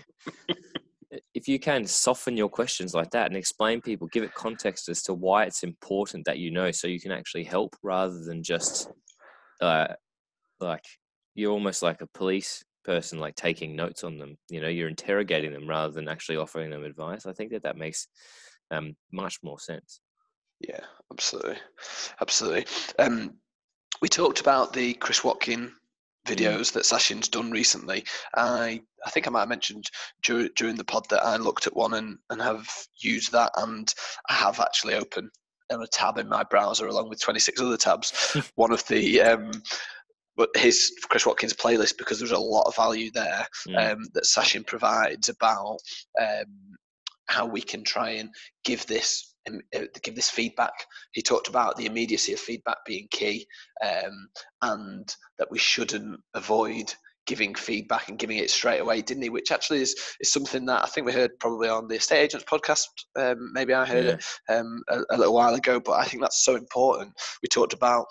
if 1.34 1.48
you 1.48 1.60
can 1.60 1.86
soften 1.86 2.38
your 2.38 2.50
questions 2.50 2.94
like 2.94 3.10
that 3.12 3.28
and 3.28 3.36
explain 3.36 3.82
people, 3.82 4.08
give 4.08 4.24
it 4.24 4.34
context 4.34 4.90
as 4.90 5.02
to 5.04 5.14
why 5.14 5.44
it's 5.44 5.64
important 5.64 6.26
that 6.26 6.40
you 6.40 6.52
know, 6.52 6.72
so 6.72 6.88
you 6.88 7.00
can 7.00 7.12
actually 7.12 7.44
help 7.44 7.76
rather 7.84 8.20
than 8.24 8.44
just 8.44 8.90
uh, 9.62 9.88
like 10.60 10.84
you're 11.36 11.52
almost 11.52 11.82
like 11.82 12.02
a 12.02 12.08
police 12.08 12.64
person, 12.84 13.20
like 13.20 13.36
taking 13.36 13.76
notes 13.76 14.04
on 14.04 14.18
them. 14.18 14.38
You 14.50 14.62
know, 14.62 14.68
you're 14.68 14.90
interrogating 14.90 15.54
them 15.54 15.68
rather 15.68 15.94
than 15.94 16.08
actually 16.08 16.38
offering 16.38 16.70
them 16.70 16.84
advice. 16.84 17.26
I 17.26 17.34
think 17.34 17.52
that 17.52 17.64
that 17.64 17.78
makes 17.78 18.08
um, 18.72 18.96
much 19.12 19.40
more 19.44 19.60
sense. 19.60 20.02
Yeah, 20.60 20.82
absolutely, 21.12 21.58
absolutely. 22.22 22.66
Um, 23.00 23.36
we 24.02 24.10
talked 24.10 24.40
about 24.40 24.74
the 24.74 24.94
Chris 24.96 25.24
Watkin. 25.24 25.72
Videos 26.26 26.72
that 26.74 26.86
Sachin's 26.86 27.28
done 27.28 27.52
recently. 27.52 28.06
I 28.36 28.82
I 29.06 29.10
think 29.10 29.28
I 29.28 29.30
might 29.30 29.42
have 29.42 29.50
mentioned 29.50 29.90
during, 30.24 30.50
during 30.56 30.76
the 30.76 30.86
pod 30.86 31.06
that 31.10 31.24
I 31.24 31.36
looked 31.36 31.68
at 31.68 31.76
one 31.76 31.94
and, 31.94 32.18
and 32.30 32.42
have 32.42 32.70
used 33.02 33.34
that, 33.34 33.52
and 33.58 33.94
I 34.30 34.34
have 34.34 34.60
actually 34.60 34.96
opened 34.96 35.30
a 35.70 35.88
tab 35.88 36.18
in 36.18 36.30
my 36.30 36.44
browser 36.44 36.88
along 36.88 37.10
with 37.10 37.22
26 37.22 37.60
other 37.60 37.78
tabs. 37.78 38.38
one 38.56 38.72
of 38.72 38.86
the 38.88 39.22
um, 39.22 39.52
but 40.36 40.50
his 40.56 40.92
Chris 41.10 41.26
Watkin's 41.26 41.54
playlist 41.54 41.98
because 41.98 42.20
there's 42.20 42.32
a 42.32 42.38
lot 42.38 42.68
of 42.68 42.76
value 42.76 43.12
there 43.12 43.46
mm. 43.68 43.92
um, 43.92 44.06
that 44.14 44.24
Sachin 44.24 44.66
provides 44.66 45.30
about 45.30 45.78
um, 46.20 46.76
how 47.28 47.46
we 47.46 47.62
can 47.62 47.84
try 47.84 48.12
and 48.12 48.30
give 48.64 48.86
this 48.88 49.33
uh, 49.48 49.82
give 50.02 50.16
this 50.16 50.30
feedback. 50.30 50.74
He 51.12 51.22
talked 51.22 51.48
about 51.48 51.76
the 51.76 51.86
immediacy 51.86 52.34
of 52.34 52.40
feedback 52.40 52.78
being 52.86 53.08
key, 53.12 53.46
um, 53.84 54.28
and 54.62 55.16
that 55.38 55.52
we 55.52 55.60
shouldn't 55.60 56.20
avoid 56.34 56.94
giving 57.26 57.56
feedback 57.56 58.10
and 58.10 58.20
giving 58.20 58.38
it 58.38 58.50
straight 58.50 58.80
away, 58.80 59.02
didn't 59.02 59.24
he? 59.24 59.30
Which 59.30 59.52
actually 59.52 59.82
is, 59.82 59.96
is 60.20 60.32
something 60.32 60.66
that 60.66 60.84
I 60.84 60.88
think 60.88 61.06
we 61.06 61.14
heard 61.14 61.40
probably 61.40 61.70
on 61.70 61.88
the 61.88 61.96
estate 61.96 62.20
agents 62.20 62.46
podcast. 62.50 62.86
Um, 63.18 63.52
maybe 63.54 63.74
I 63.74 63.86
heard 63.86 64.06
yeah. 64.06 64.14
it 64.14 64.60
um, 64.60 64.82
a, 64.90 65.00
a, 65.12 65.18
little 65.18 65.34
while 65.34 65.54
ago, 65.54 65.80
but 65.80 65.94
I 65.94 66.06
think 66.06 66.22
that's 66.22 66.44
so 66.44 66.56
important. 66.56 67.14
We 67.42 67.48
talked 67.48 67.74
about 67.74 68.08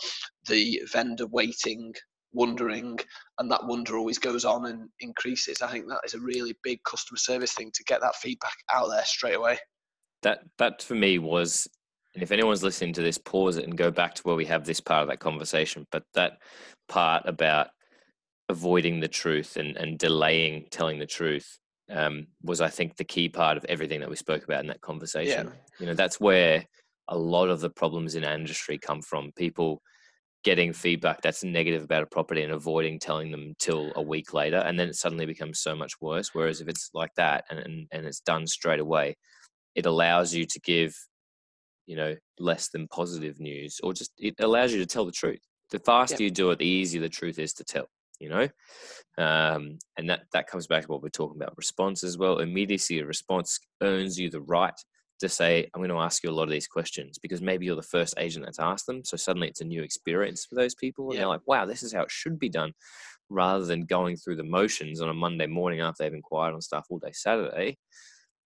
the 0.49 0.81
vendor 0.91 1.27
waiting, 1.27 1.93
wondering, 2.33 2.99
and 3.39 3.51
that 3.51 3.67
wonder 3.67 3.97
always 3.97 4.19
goes 4.19 4.45
on 4.45 4.67
and 4.67 4.89
increases. 5.01 5.61
I 5.61 5.71
think 5.71 5.89
that 5.89 6.01
is 6.05 6.15
a 6.15 6.21
really 6.21 6.57
big 6.63 6.81
customer 6.89 7.19
service 7.19 7.53
thing 7.53 7.71
to 7.75 7.85
get 7.85 8.01
that 8.01 8.17
feedback 8.17 8.57
out 8.73 8.89
there 8.89 9.05
straight 9.05 9.37
away 9.37 9.59
that 10.23 10.41
that 10.59 10.83
for 10.83 10.95
me 10.95 11.19
was 11.19 11.69
and 12.15 12.23
if 12.23 12.31
anyone's 12.31 12.63
listening 12.63 12.93
to 12.93 13.03
this 13.03 13.19
pause 13.19 13.57
it 13.57 13.65
and 13.65 13.77
go 13.77 13.91
back 13.91 14.15
to 14.15 14.23
where 14.23 14.37
we 14.37 14.45
have 14.45 14.65
this 14.65 14.81
part 14.81 15.03
of 15.03 15.09
that 15.09 15.21
conversation 15.21 15.87
but 15.91 16.05
that 16.15 16.39
part 16.89 17.23
about 17.27 17.69
avoiding 18.49 19.01
the 19.01 19.09
truth 19.09 19.57
and, 19.57 19.77
and 19.77 19.99
delaying 19.99 20.67
telling 20.71 20.99
the 20.99 21.07
truth 21.07 21.59
um, 21.91 22.27
was 22.43 22.61
i 22.61 22.69
think 22.69 22.97
the 22.97 23.05
key 23.05 23.29
part 23.29 23.57
of 23.57 23.65
everything 23.69 24.01
that 24.01 24.11
we 24.11 24.17
spoke 24.17 24.45
about 24.45 24.61
in 24.61 24.69
that 24.69 24.81
conversation. 24.81 25.47
Yeah. 25.47 25.53
you 25.81 25.87
know 25.87 25.95
that's 25.95 26.21
where 26.21 26.65
a 27.09 27.19
lot 27.19 27.51
of 27.51 27.61
the 27.61 27.71
problems 27.71 28.15
in 28.15 28.25
our 28.25 28.35
industry 28.35 28.79
come 28.79 29.03
from. 29.03 29.33
People 29.37 29.83
getting 30.45 30.73
feedback 30.73 31.21
that's 31.21 31.45
negative 31.45 31.85
about 31.85 32.03
a 32.03 32.07
property 32.07 32.43
and 32.43 32.53
avoiding 32.53 32.99
telling 32.99 33.31
them 33.31 33.55
till 33.61 33.93
a 33.95 34.03
week 34.03 34.35
later 34.35 34.57
and 34.57 34.79
then 34.79 34.89
it 34.89 34.97
suddenly 34.97 35.25
becomes 35.25 35.61
so 35.61 35.75
much 35.75 35.93
worse. 36.01 36.31
Whereas 36.33 36.61
if 36.61 36.69
it's 36.69 36.91
like 36.95 37.15
that 37.17 37.45
and, 37.49 37.61
and, 37.61 37.87
and 37.93 38.07
it's 38.07 38.21
done 38.21 38.47
straight 38.47 38.81
away 38.81 39.17
it 39.75 39.87
allows 39.87 40.35
you 40.35 40.45
to 40.45 40.61
give 40.61 40.95
you 41.87 41.97
know 41.97 42.15
less 42.39 42.69
than 42.69 42.89
positive 42.89 43.41
news 43.41 43.81
or 43.83 43.93
just 43.93 44.13
it 44.19 44.35
allows 44.41 44.73
you 44.73 44.79
to 44.79 44.87
tell 44.87 45.05
the 45.05 45.13
truth 45.13 45.41
the 45.71 45.79
faster 45.81 46.15
yep. 46.15 46.21
you 46.21 46.31
do 46.31 46.51
it 46.51 46.59
the 46.59 46.67
easier 46.67 47.01
the 47.01 47.09
truth 47.09 47.39
is 47.39 47.53
to 47.53 47.65
tell 47.65 47.87
you 48.21 48.29
know 48.29 48.49
um, 49.19 49.79
and 49.99 50.09
that 50.09 50.23
that 50.33 50.47
comes 50.47 50.67
back 50.67 50.83
to 50.85 50.89
what 50.89 51.03
we're 51.03 51.09
talking 51.09 51.41
about 51.41 51.57
response 51.57 52.05
as 52.05 52.17
well 52.17 52.39
immediacy 52.39 53.01
of 53.01 53.09
response 53.09 53.59
earns 53.83 54.19
you 54.19 54.31
the 54.31 54.41
right 54.41 54.75
to 55.21 55.29
say 55.29 55.69
i'm 55.75 55.81
going 55.81 55.91
to 55.91 55.99
ask 55.99 56.23
you 56.23 56.31
a 56.31 56.33
lot 56.33 56.45
of 56.45 56.51
these 56.51 56.69
questions 56.69 57.19
because 57.19 57.43
maybe 57.43 57.67
you're 57.67 57.77
the 57.77 57.83
first 57.83 58.15
agent 58.19 58.45
that's 58.45 58.59
asked 58.59 58.87
them 58.87 59.05
so 59.05 59.17
suddenly 59.17 59.49
it's 59.49 59.61
a 59.61 59.65
new 59.65 59.83
experience 59.83 60.45
for 60.45 60.55
those 60.55 60.75
people 60.75 61.07
and 61.07 61.15
yeah. 61.15 61.21
they're 61.21 61.29
like 61.29 61.47
wow 61.47 61.67
this 61.67 61.83
is 61.83 61.93
how 61.93 62.03
it 62.03 62.11
should 62.11 62.39
be 62.39 62.49
done 62.49 62.73
rather 63.29 63.65
than 63.65 63.85
going 63.85 64.17
through 64.17 64.37
the 64.37 64.45
motions 64.45 65.01
on 65.01 65.09
a 65.09 65.15
monday 65.15 65.47
morning 65.47 65.81
after 65.81 66.05
they've 66.05 66.15
inquired 66.15 66.55
on 66.55 66.61
stuff 66.61 66.87
all 66.91 66.99
day 66.99 67.13
saturday 67.13 67.77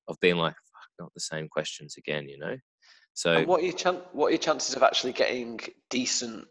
of 0.09 0.16
being 0.20 0.37
like 0.37 0.55
not 0.99 1.12
the 1.14 1.20
same 1.20 1.49
questions 1.49 1.97
again 1.99 2.28
you 2.28 2.38
know 2.38 2.57
so 3.14 3.32
and 3.32 3.47
what 3.47 3.61
are 3.61 3.64
your 3.64 3.72
chan- 3.72 4.03
what 4.12 4.26
are 4.26 4.30
your 4.30 4.38
chances 4.38 4.76
of 4.76 4.82
actually 4.82 5.12
getting 5.12 5.59
decent 5.90 6.47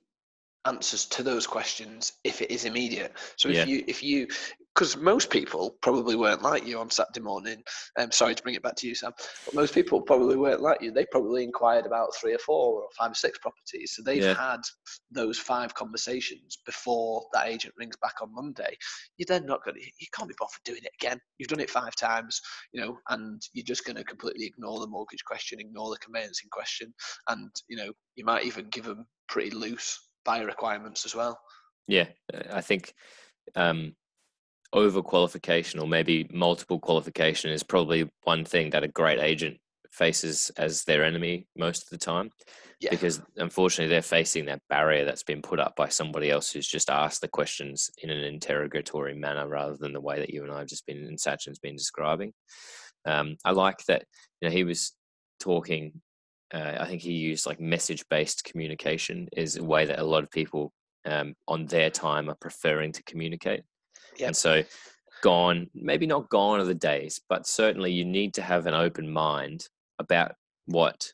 answers 0.66 1.06
to 1.06 1.24
those 1.24 1.48
questions 1.48 2.14
if 2.24 2.42
it 2.42 2.52
is 2.52 2.66
immediate. 2.66 3.14
So 3.38 3.50
if 3.50 3.56
yeah. 3.56 3.66
you 3.66 3.84
if 3.88 4.04
you 4.04 4.28
because 4.76 4.98
most 4.98 5.30
people 5.30 5.78
probably 5.82 6.18
weren't 6.18 6.42
like 6.42 6.68
you 6.68 6.80
on 6.80 6.90
Saturday 6.90 7.22
morning. 7.22 7.64
I'm 7.98 8.06
um, 8.06 8.12
sorry 8.12 8.36
to 8.36 8.44
bring 8.44 8.56
it 8.56 8.62
back 8.64 8.76
to 8.78 8.88
you, 8.88 8.94
Sam, 8.94 9.14
but 9.46 9.54
most 9.54 9.74
people 9.74 10.02
probably 10.02 10.36
weren't 10.36 10.62
like 10.62 10.82
you. 10.82 10.92
They 10.92 11.06
probably 11.06 11.46
inquired 11.46 11.86
about 11.86 12.14
three 12.16 12.34
or 12.34 12.40
four 12.40 12.82
or 12.82 12.88
five 12.98 13.12
or 13.12 13.16
six 13.16 13.40
properties. 13.40 13.94
So 13.96 14.04
they've 14.04 14.22
yeah. 14.22 14.34
had 14.34 14.60
those 15.12 15.40
five 15.40 15.74
conversations 15.74 16.58
before 16.66 17.26
that 17.34 17.48
agent 17.48 17.74
rings 17.78 17.96
back 18.02 18.16
on 18.22 18.36
Monday. 18.36 18.76
You're 19.18 19.28
then 19.28 19.46
not 19.46 19.64
going 19.64 19.76
to, 19.76 19.82
you 19.82 20.08
can't 20.14 20.28
be 20.28 20.36
bothered 20.38 20.60
doing 20.66 20.84
it 20.84 20.92
again. 21.02 21.20
You've 21.38 21.50
done 21.50 21.62
it 21.62 21.70
five 21.70 21.96
times, 21.96 22.42
you 22.74 22.82
know, 22.82 22.98
and 23.10 23.42
you're 23.54 23.64
just 23.64 23.86
going 23.86 23.96
to 23.96 24.04
completely 24.04 24.46
ignore 24.46 24.82
the 24.82 24.88
mortgage 24.88 25.24
question, 25.24 25.62
ignore 25.62 25.90
the 25.90 26.00
conveyancing 26.00 26.50
question, 26.52 26.94
and, 27.30 27.50
you 27.70 27.78
know, 27.78 27.94
you 28.18 28.26
might 28.26 28.44
even 28.44 28.68
give 28.70 28.84
them 28.84 29.06
pretty 29.30 29.52
loose 29.52 30.10
buyer 30.26 30.46
requirements 30.46 31.06
as 31.06 31.16
well. 31.16 31.40
Yeah, 31.88 32.08
I 32.52 32.62
think 32.62 32.94
um, 33.56 33.96
over 34.76 35.02
qualification 35.02 35.80
or 35.80 35.88
maybe 35.88 36.30
multiple 36.32 36.80
qualification 36.80 37.50
is 37.50 37.64
probably 37.64 38.10
one 38.24 38.46
thing 38.46 38.70
that 38.72 38.84
a 38.84 38.88
great 38.88 39.20
agent 39.20 39.58
faces 39.92 40.52
as 40.58 40.84
their 40.84 41.04
enemy 41.04 41.48
most 41.58 41.84
of 41.84 41.90
the 41.90 41.98
time. 41.98 42.30
Yeah. 42.82 42.90
Because 42.90 43.22
unfortunately, 43.38 43.90
they're 43.90 44.02
facing 44.02 44.46
that 44.46 44.62
barrier 44.70 45.06
that's 45.06 45.24
been 45.24 45.42
put 45.42 45.60
up 45.60 45.78
by 45.78 45.88
somebody 45.88 46.30
else 46.30 46.52
who's 46.52 46.68
just 46.68 46.90
asked 46.90 47.22
the 47.22 47.30
questions 47.30 47.90
in 48.04 48.10
an 48.10 48.24
interrogatory 48.26 49.16
manner 49.16 49.48
rather 49.48 49.78
than 49.78 49.94
the 49.94 50.02
way 50.02 50.20
that 50.20 50.30
you 50.30 50.44
and 50.44 50.52
I 50.52 50.60
have 50.60 50.68
just 50.68 50.86
been, 50.86 50.98
and 50.98 51.20
Sachin's 51.20 51.60
been 51.60 51.78
describing. 51.78 52.34
Um, 53.06 53.38
I 53.46 53.52
like 53.52 53.86
that, 53.88 54.04
you 54.42 54.50
know, 54.50 54.54
he 54.54 54.66
was 54.66 54.92
talking 55.40 56.02
uh, 56.54 56.78
I 56.80 56.86
think 56.86 57.02
he 57.02 57.14
used 57.14 57.46
like 57.46 57.60
message 57.60 58.06
based 58.10 58.44
communication 58.44 59.28
is 59.36 59.58
a 59.58 59.64
way 59.64 59.86
that 59.86 60.00
a 60.00 60.04
lot 60.04 60.24
of 60.24 60.32
people 60.32 60.72
um, 61.06 61.36
on 61.48 61.66
their 61.66 61.90
time 61.90 62.30
are 62.30 62.38
preferring 62.40 62.92
to 62.94 63.04
communicate. 63.04 63.62
Yep. 64.18 64.28
And 64.28 64.36
so, 64.36 64.64
gone, 65.24 65.70
maybe 65.74 66.06
not 66.08 66.30
gone 66.30 66.60
are 66.60 66.66
the 66.66 66.76
days, 66.76 67.22
but 67.30 67.48
certainly 67.48 67.92
you 67.92 68.06
need 68.06 68.34
to 68.36 68.42
have 68.42 68.66
an 68.68 68.74
open 68.74 69.12
mind 69.12 69.68
about 70.00 70.34
what 70.66 71.12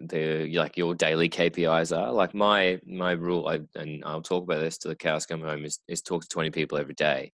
the 0.00 0.48
like 0.56 0.76
your 0.76 0.94
daily 0.94 1.28
KPIs 1.28 1.96
are. 1.96 2.12
Like 2.12 2.34
my 2.34 2.80
my 2.86 3.12
rule, 3.12 3.48
I, 3.48 3.60
and 3.78 4.04
I'll 4.04 4.22
talk 4.22 4.44
about 4.44 4.60
this 4.60 4.78
till 4.78 4.90
the 4.90 4.96
cows 4.96 5.26
come 5.26 5.42
home, 5.42 5.64
is 5.64 5.80
is 5.88 6.02
talk 6.02 6.22
to 6.22 6.28
twenty 6.28 6.50
people 6.50 6.78
every 6.78 6.94
day. 6.94 7.32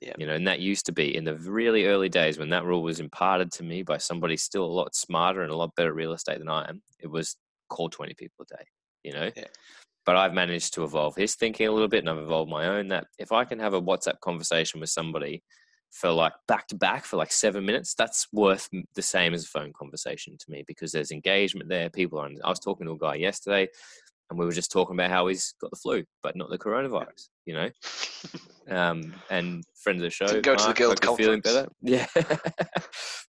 Yeah. 0.00 0.12
You 0.18 0.26
know, 0.26 0.34
and 0.34 0.46
that 0.48 0.60
used 0.60 0.86
to 0.86 0.92
be 0.92 1.16
in 1.16 1.24
the 1.24 1.36
really 1.36 1.86
early 1.86 2.08
days 2.08 2.38
when 2.38 2.50
that 2.50 2.64
rule 2.64 2.82
was 2.82 3.00
imparted 3.00 3.50
to 3.52 3.62
me 3.64 3.82
by 3.82 3.98
somebody 3.98 4.36
still 4.36 4.64
a 4.64 4.66
lot 4.66 4.94
smarter 4.94 5.42
and 5.42 5.52
a 5.52 5.56
lot 5.56 5.74
better 5.76 5.92
real 5.94 6.12
estate 6.12 6.38
than 6.38 6.48
I 6.48 6.68
am. 6.68 6.82
It 7.00 7.08
was 7.08 7.36
call 7.70 7.88
20 7.88 8.14
people 8.14 8.44
a 8.50 8.56
day, 8.56 8.64
you 9.02 9.12
know? 9.12 9.30
Yeah. 9.34 9.46
But 10.06 10.16
I've 10.16 10.34
managed 10.34 10.74
to 10.74 10.84
evolve 10.84 11.16
his 11.16 11.34
thinking 11.34 11.66
a 11.66 11.72
little 11.72 11.88
bit 11.88 12.00
and 12.00 12.10
I've 12.10 12.18
evolved 12.18 12.50
my 12.50 12.66
own 12.66 12.88
that 12.88 13.06
if 13.18 13.32
I 13.32 13.44
can 13.44 13.58
have 13.58 13.74
a 13.74 13.80
WhatsApp 13.80 14.20
conversation 14.20 14.80
with 14.80 14.90
somebody 14.90 15.42
for 15.90 16.10
like 16.10 16.32
back 16.48 16.66
to 16.68 16.74
back 16.74 17.04
for 17.04 17.16
like 17.16 17.32
seven 17.32 17.64
minutes, 17.64 17.94
that's 17.94 18.26
worth 18.32 18.68
the 18.94 19.02
same 19.02 19.32
as 19.32 19.44
a 19.44 19.48
phone 19.48 19.72
conversation 19.72 20.36
to 20.38 20.50
me 20.50 20.64
because 20.66 20.92
there's 20.92 21.10
engagement 21.10 21.68
there. 21.68 21.88
People 21.88 22.18
are, 22.18 22.28
I 22.44 22.48
was 22.50 22.60
talking 22.60 22.86
to 22.86 22.92
a 22.92 22.98
guy 22.98 23.14
yesterday 23.14 23.68
and 24.30 24.38
we 24.38 24.44
were 24.44 24.52
just 24.52 24.72
talking 24.72 24.96
about 24.96 25.10
how 25.10 25.26
he's 25.26 25.54
got 25.60 25.70
the 25.70 25.76
flu, 25.76 26.04
but 26.22 26.36
not 26.36 26.50
the 26.50 26.58
coronavirus. 26.58 27.28
You 27.46 27.54
know, 27.54 27.70
um, 28.70 29.14
and 29.30 29.64
friend 29.74 29.98
of 29.98 30.02
the 30.02 30.10
show, 30.10 30.40
go 30.40 30.52
Mark, 30.52 30.60
to 30.60 30.68
the 30.68 30.74
guild 30.74 31.00
conference. 31.00 31.26
Feeling 31.26 31.40
better? 31.40 31.68
Yeah, 31.82 32.06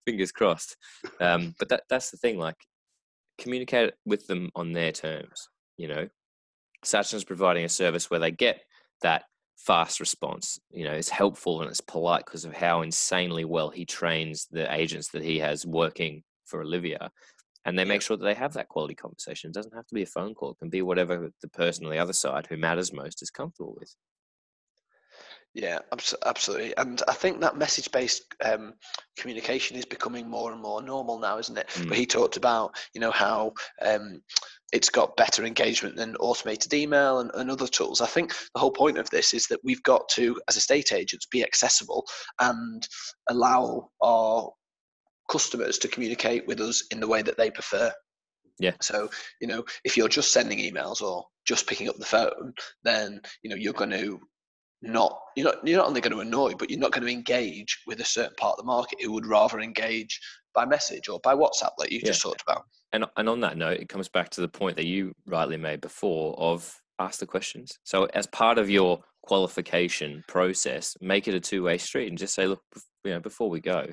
fingers 0.05 0.31
crossed. 0.31 0.77
Um, 1.19 1.53
but 1.59 1.69
that 1.69 1.83
that's 1.89 2.11
the 2.11 2.17
thing. 2.17 2.37
Like, 2.37 2.55
communicate 3.37 3.93
with 4.05 4.25
them 4.27 4.49
on 4.55 4.73
their 4.73 4.91
terms. 4.91 5.49
You 5.77 5.89
know, 5.89 6.07
Sachin's 6.85 7.23
providing 7.23 7.65
a 7.65 7.69
service 7.69 8.09
where 8.09 8.19
they 8.19 8.31
get 8.31 8.61
that 9.01 9.23
fast 9.57 9.99
response. 9.99 10.59
You 10.71 10.85
know, 10.85 10.93
it's 10.93 11.09
helpful 11.09 11.61
and 11.61 11.69
it's 11.69 11.81
polite 11.81 12.25
because 12.25 12.45
of 12.45 12.53
how 12.53 12.81
insanely 12.81 13.45
well 13.45 13.69
he 13.69 13.85
trains 13.85 14.47
the 14.51 14.71
agents 14.73 15.09
that 15.09 15.23
he 15.23 15.39
has 15.39 15.65
working 15.65 16.23
for 16.45 16.61
Olivia 16.61 17.11
and 17.65 17.77
they 17.77 17.83
make 17.83 18.01
sure 18.01 18.15
that 18.15 18.23
they 18.23 18.35
have 18.35 18.53
that 18.53 18.69
quality 18.69 18.93
conversation. 18.93 19.49
It 19.49 19.55
doesn't 19.55 19.73
have 19.73 19.87
to 19.87 19.95
be 19.95 20.03
a 20.03 20.07
phone 20.07 20.35
call; 20.35 20.51
it 20.51 20.59
can 20.59 20.69
be 20.69 20.83
whatever 20.83 21.29
the 21.41 21.47
person 21.49 21.85
on 21.85 21.91
the 21.91 21.97
other 21.97 22.13
side 22.13 22.45
who 22.47 22.57
matters 22.57 22.93
most 22.93 23.21
is 23.21 23.31
comfortable 23.31 23.75
with. 23.77 23.93
Yeah, 25.55 25.79
absolutely. 26.25 26.75
And 26.75 27.01
I 27.07 27.13
think 27.13 27.39
that 27.39 27.57
message 27.57 27.89
based 27.91 28.23
um, 28.43 28.73
communication 29.17 29.77
is 29.77 29.85
becoming 29.85 30.29
more 30.29 30.51
and 30.51 30.61
more 30.61 30.81
normal 30.81 31.17
now, 31.17 31.37
isn't 31.39 31.57
it? 31.57 31.67
Mm. 31.69 31.87
But 31.87 31.97
he 31.97 32.05
talked 32.05 32.35
about, 32.35 32.75
you 32.93 32.99
know, 32.99 33.11
how 33.11 33.53
um, 33.81 34.21
it's 34.73 34.89
got 34.89 35.15
better 35.15 35.45
engagement 35.45 35.95
than 35.95 36.15
automated 36.17 36.73
email 36.73 37.19
and, 37.19 37.31
and, 37.35 37.51
other 37.51 37.67
tools. 37.67 38.01
I 38.01 38.07
think 38.07 38.33
the 38.53 38.59
whole 38.59 38.71
point 38.71 38.97
of 38.97 39.09
this 39.09 39.33
is 39.33 39.47
that 39.47 39.63
we've 39.63 39.83
got 39.83 40.09
to, 40.09 40.39
as 40.49 40.57
estate 40.57 40.91
agents, 40.91 41.27
be 41.27 41.43
accessible 41.43 42.05
and 42.39 42.87
allow 43.29 43.89
our 44.03 44.51
customers 45.29 45.77
to 45.79 45.87
communicate 45.87 46.47
with 46.47 46.59
us 46.61 46.83
in 46.91 46.99
the 46.99 47.07
way 47.07 47.21
that 47.21 47.37
they 47.37 47.51
prefer. 47.51 47.91
Yeah. 48.59 48.73
So, 48.81 49.09
you 49.41 49.47
know, 49.47 49.65
if 49.83 49.97
you're 49.97 50.09
just 50.09 50.31
sending 50.31 50.59
emails 50.59 51.01
or 51.01 51.25
just 51.45 51.67
picking 51.67 51.89
up 51.89 51.97
the 51.97 52.05
phone, 52.05 52.53
then, 52.83 53.21
you 53.43 53.49
know, 53.49 53.55
you're 53.55 53.73
going 53.73 53.91
to 53.91 54.19
not 54.81 55.17
you're 55.35 55.45
not 55.45 55.67
you're 55.67 55.77
not 55.77 55.87
only 55.87 56.01
going 56.01 56.13
to 56.13 56.19
annoy, 56.19 56.53
but 56.57 56.69
you're 56.69 56.79
not 56.79 56.91
going 56.91 57.05
to 57.05 57.11
engage 57.11 57.81
with 57.87 57.99
a 58.01 58.05
certain 58.05 58.35
part 58.37 58.53
of 58.53 58.57
the 58.57 58.63
market 58.63 59.01
who 59.01 59.11
would 59.13 59.25
rather 59.25 59.59
engage 59.59 60.19
by 60.55 60.65
message 60.65 61.09
or 61.09 61.19
by 61.19 61.35
WhatsApp, 61.35 61.71
like 61.77 61.91
you 61.91 61.99
yeah. 61.99 62.07
just 62.07 62.21
talked 62.21 62.41
about. 62.41 62.63
And 62.93 63.05
and 63.17 63.29
on 63.29 63.41
that 63.41 63.57
note, 63.57 63.79
it 63.79 63.89
comes 63.89 64.09
back 64.09 64.29
to 64.31 64.41
the 64.41 64.47
point 64.47 64.77
that 64.77 64.87
you 64.87 65.13
rightly 65.27 65.57
made 65.57 65.81
before 65.81 66.35
of 66.39 66.73
ask 66.99 67.19
the 67.19 67.25
questions. 67.25 67.77
So 67.83 68.05
as 68.05 68.25
part 68.27 68.57
of 68.57 68.69
your 68.69 69.01
qualification 69.23 70.23
process, 70.27 70.95
make 71.01 71.27
it 71.27 71.35
a 71.35 71.39
two 71.39 71.63
way 71.63 71.77
street 71.77 72.07
and 72.07 72.17
just 72.17 72.33
say, 72.33 72.47
look, 72.47 72.61
you 73.03 73.11
know, 73.11 73.19
before 73.19 73.49
we 73.49 73.59
go, 73.59 73.87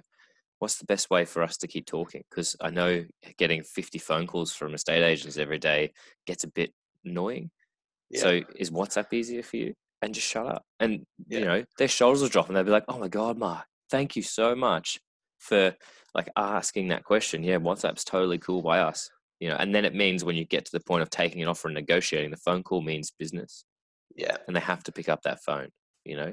what's 0.58 0.78
the 0.78 0.84
best 0.84 1.10
way 1.10 1.24
for 1.24 1.42
us 1.42 1.56
to 1.58 1.66
keep 1.66 1.86
talking? 1.86 2.22
Because 2.30 2.54
I 2.60 2.70
know 2.70 3.04
getting 3.38 3.62
50 3.62 3.98
phone 3.98 4.26
calls 4.26 4.52
from 4.52 4.74
estate 4.74 5.02
agents 5.02 5.36
every 5.36 5.58
day 5.58 5.92
gets 6.26 6.44
a 6.44 6.48
bit 6.48 6.72
annoying. 7.04 7.50
Yeah. 8.10 8.20
So 8.20 8.40
is 8.56 8.70
WhatsApp 8.70 9.12
easier 9.12 9.42
for 9.42 9.56
you? 9.56 9.74
And 10.02 10.14
just 10.14 10.26
shut 10.26 10.46
up. 10.46 10.64
And 10.80 11.04
yeah. 11.28 11.38
you 11.38 11.44
know, 11.44 11.64
their 11.78 11.88
shoulders 11.88 12.22
will 12.22 12.28
drop 12.28 12.48
and 12.48 12.56
they'll 12.56 12.64
be 12.64 12.70
like, 12.70 12.84
Oh 12.88 12.98
my 12.98 13.08
God, 13.08 13.38
Mark, 13.38 13.64
thank 13.90 14.16
you 14.16 14.22
so 14.22 14.54
much 14.54 15.00
for 15.43 15.74
like 16.14 16.28
asking 16.36 16.88
that 16.88 17.05
question. 17.05 17.43
Yeah, 17.43 17.59
WhatsApp's 17.59 18.05
totally 18.05 18.38
cool 18.38 18.62
by 18.62 18.80
us. 18.80 19.11
You 19.40 19.49
know, 19.49 19.57
and 19.57 19.74
then 19.74 19.84
it 19.84 19.95
means 19.95 20.24
when 20.24 20.36
you 20.36 20.45
get 20.45 20.64
to 20.66 20.72
the 20.72 20.84
point 20.84 21.03
of 21.03 21.11
taking 21.11 21.43
an 21.43 21.49
offer 21.49 21.66
and 21.66 21.74
negotiating, 21.74 22.30
the 22.30 22.36
phone 22.36 22.62
call 22.62 22.80
means 22.80 23.11
business. 23.11 23.64
Yeah. 24.14 24.36
And 24.47 24.55
they 24.55 24.61
have 24.61 24.84
to 24.84 24.93
pick 24.93 25.09
up 25.09 25.22
that 25.22 25.43
phone, 25.43 25.68
you 26.05 26.16
know. 26.16 26.32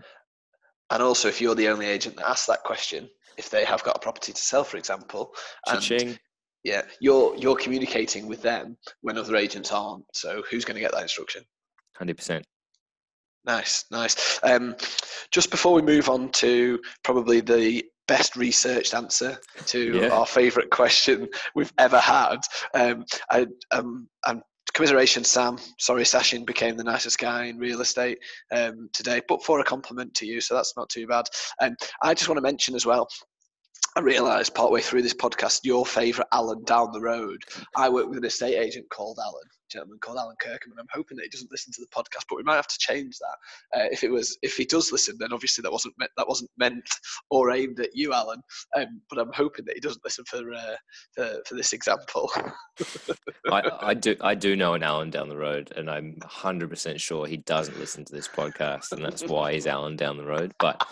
And 0.92 1.04
also, 1.04 1.28
if 1.28 1.42
you're 1.42 1.56
the 1.56 1.70
only 1.70 1.88
agent 1.88 2.18
that 2.18 2.30
asks 2.30 2.46
that 2.48 2.64
question, 2.64 3.10
if 3.38 3.50
they 3.50 3.66
have 3.66 3.84
got 3.84 3.96
a 3.96 4.00
property 4.00 4.32
to 4.32 4.42
sell, 4.42 4.64
for 4.64 4.78
example, 4.78 5.34
and 5.68 6.20
yeah, 6.64 6.82
you're 7.00 7.36
you're 7.36 7.56
communicating 7.56 8.28
with 8.28 8.42
them 8.42 8.78
when 9.02 9.18
other 9.18 9.36
agents 9.36 9.72
aren't. 9.72 10.04
So 10.14 10.44
who's 10.50 10.66
going 10.66 10.76
to 10.76 10.82
get 10.82 10.92
that 10.92 11.04
instruction? 11.04 11.44
Hundred 11.96 12.18
percent. 12.18 12.46
Nice, 13.46 13.86
nice. 13.92 14.40
Um, 14.44 14.76
just 15.32 15.52
before 15.52 15.74
we 15.74 15.82
move 15.82 16.10
on 16.10 16.30
to 16.34 16.80
probably 17.04 17.40
the 17.40 17.86
best 18.10 18.36
researched 18.36 18.96
answer 18.96 19.38
to 19.68 20.00
yeah. 20.00 20.10
our 20.10 20.26
favourite 20.26 20.72
question 20.72 21.30
we've 21.54 21.72
ever 21.78 22.00
had, 22.00 22.40
um, 22.74 23.06
I, 23.30 23.46
um, 23.72 24.10
I'm 24.26 24.42
commiseration, 24.74 25.24
Sam. 25.24 25.58
Sorry, 25.78 26.04
Sachin 26.04 26.46
became 26.46 26.76
the 26.76 26.84
nicest 26.84 27.20
guy 27.20 27.46
in 27.46 27.58
real 27.58 27.82
estate 27.82 28.18
um, 28.52 28.90
today, 28.94 29.22
but 29.28 29.44
for 29.44 29.60
a 29.60 29.64
compliment 29.64 30.14
to 30.16 30.26
you, 30.26 30.42
so 30.42 30.56
that's 30.56 30.74
not 30.76 30.90
too 30.90 31.06
bad. 31.06 31.26
And 31.62 31.72
um, 31.72 31.88
I 32.02 32.14
just 32.14 32.28
want 32.28 32.38
to 32.38 32.42
mention 32.42 32.76
as 32.76 32.86
well. 32.86 33.08
I 33.96 34.02
realised 34.02 34.56
partway 34.56 34.82
through 34.82 35.04
this 35.04 35.14
podcast, 35.14 35.62
your 35.64 35.86
favourite 35.86 36.28
Alan 36.32 36.64
down 36.64 36.92
the 36.92 37.02
road. 37.02 37.42
I 37.76 37.90
work 37.90 38.08
with 38.08 38.18
an 38.18 38.26
estate 38.26 38.56
agent 38.56 38.86
called 38.92 39.20
Alan, 39.22 39.50
gentleman 39.70 40.00
called 40.00 40.18
Alan 40.18 40.36
Kirkham, 40.40 40.72
and 40.72 40.80
I'm 40.80 40.88
hoping 40.92 41.18
that 41.18 41.24
he 41.24 41.30
doesn't 41.30 41.52
listen 41.52 41.72
to 41.74 41.82
the 41.82 41.88
podcast. 41.88 42.26
But 42.30 42.38
we 42.38 42.44
might 42.44 42.56
have 42.56 42.68
to 42.68 42.78
change 42.78 43.18
that. 43.20 43.80
Uh, 43.80 43.88
if 43.92 44.04
it 44.04 44.10
was, 44.10 44.38
if 44.42 44.58
he 44.58 44.66
does 44.66 44.92
listen, 44.92 45.18
then 45.20 45.34
obviously 45.34 45.62
that 45.62 45.72
wasn't 45.72 45.96
meant, 45.98 46.12
that 46.18 46.28
wasn't 46.28 46.52
meant 46.58 46.90
or 47.30 47.52
aimed 47.52 47.80
at 47.80 47.96
you, 47.96 48.14
Alan. 48.14 48.42
Um, 48.78 49.02
but 49.10 49.20
I'm 49.20 49.32
hoping 49.34 49.66
that 49.66 49.76
he 49.76 49.82
doesn't 49.82 50.04
listen 50.04 50.26
for 50.26 50.52
uh, 50.54 50.76
for, 51.16 51.42
for, 51.48 51.56
this 51.56 51.74
example. 51.74 52.32
I, 53.52 53.72
I, 53.82 53.94
do 53.94 54.16
I 54.22 54.36
do 54.36 54.56
know 54.56 54.74
an 54.74 54.84
Alan 54.84 55.10
down 55.10 55.30
the 55.30 55.38
road, 55.38 55.72
and 55.76 55.90
I'm 55.90 56.16
100 56.20 56.70
percent 56.70 57.00
sure 57.02 57.26
he 57.26 57.38
doesn't 57.38 57.80
listen 57.80 58.06
to 58.06 58.14
this 58.14 58.28
podcast, 58.28 58.92
and 58.92 59.04
that's 59.04 59.24
why 59.24 59.54
he's 59.54 59.68
Alan 59.68 59.96
down 59.96 60.18
the 60.18 60.26
road. 60.26 60.54
But 60.60 60.86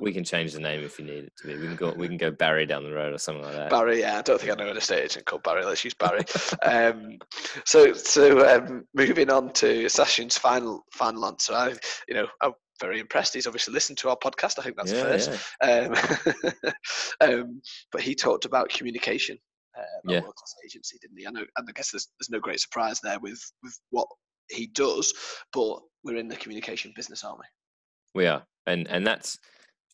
we 0.00 0.12
can 0.12 0.24
change 0.24 0.52
the 0.52 0.60
name 0.60 0.82
if 0.82 0.98
you 0.98 1.04
need 1.04 1.24
it 1.24 1.32
to 1.38 1.46
be. 1.46 1.56
We 1.56 1.66
can 1.66 1.76
go 1.76 1.92
we 1.92 2.08
can 2.08 2.16
go 2.16 2.30
Barry 2.30 2.66
down 2.66 2.84
the 2.84 2.92
road 2.92 3.12
or 3.12 3.18
something 3.18 3.44
like 3.44 3.54
that. 3.54 3.70
Barry, 3.70 4.00
yeah. 4.00 4.18
I 4.18 4.22
don't 4.22 4.40
think 4.40 4.52
I 4.52 4.62
know 4.62 4.70
an 4.70 4.76
estate 4.76 5.04
agent 5.04 5.26
called 5.26 5.42
Barry. 5.42 5.64
Let's 5.64 5.84
use 5.84 5.94
Barry. 5.94 6.24
um, 6.62 7.18
so 7.64 7.92
so 8.16 8.56
um, 8.56 8.86
moving 8.94 9.30
on 9.30 9.52
to 9.52 9.88
Sachin's 9.90 10.38
final 10.38 10.84
final 10.90 11.26
answer. 11.26 11.52
I 11.52 11.74
you 12.08 12.14
know 12.14 12.26
I'm 12.40 12.52
very 12.80 12.98
impressed. 12.98 13.34
He's 13.34 13.46
obviously 13.46 13.74
listened 13.74 13.98
to 13.98 14.08
our 14.08 14.16
podcast. 14.16 14.58
I 14.58 14.62
think 14.62 14.76
that's 14.76 14.92
yeah, 14.92 15.02
first. 15.02 15.30
Yeah. 15.62 16.72
Um, 17.20 17.30
um, 17.30 17.62
but 17.92 18.00
he 18.00 18.14
talked 18.14 18.46
about 18.46 18.70
communication. 18.70 19.38
Uh, 19.76 19.82
about 20.04 20.12
yeah. 20.14 20.20
world 20.22 20.34
class 20.34 20.54
agency, 20.64 20.96
didn't 21.02 21.18
he? 21.18 21.26
I 21.26 21.30
know, 21.30 21.44
and 21.58 21.68
I 21.68 21.72
guess 21.72 21.90
there's, 21.90 22.08
there's 22.18 22.30
no 22.30 22.40
great 22.40 22.60
surprise 22.60 22.98
there 23.02 23.20
with 23.20 23.40
with 23.62 23.78
what 23.90 24.08
he 24.48 24.68
does, 24.68 25.12
but 25.52 25.80
we're 26.02 26.16
in 26.16 26.28
the 26.28 26.36
communication 26.36 26.94
business, 26.96 27.22
aren't 27.22 27.40
we? 27.40 28.22
We 28.22 28.26
are, 28.26 28.46
and 28.66 28.88
and 28.88 29.06
that's 29.06 29.38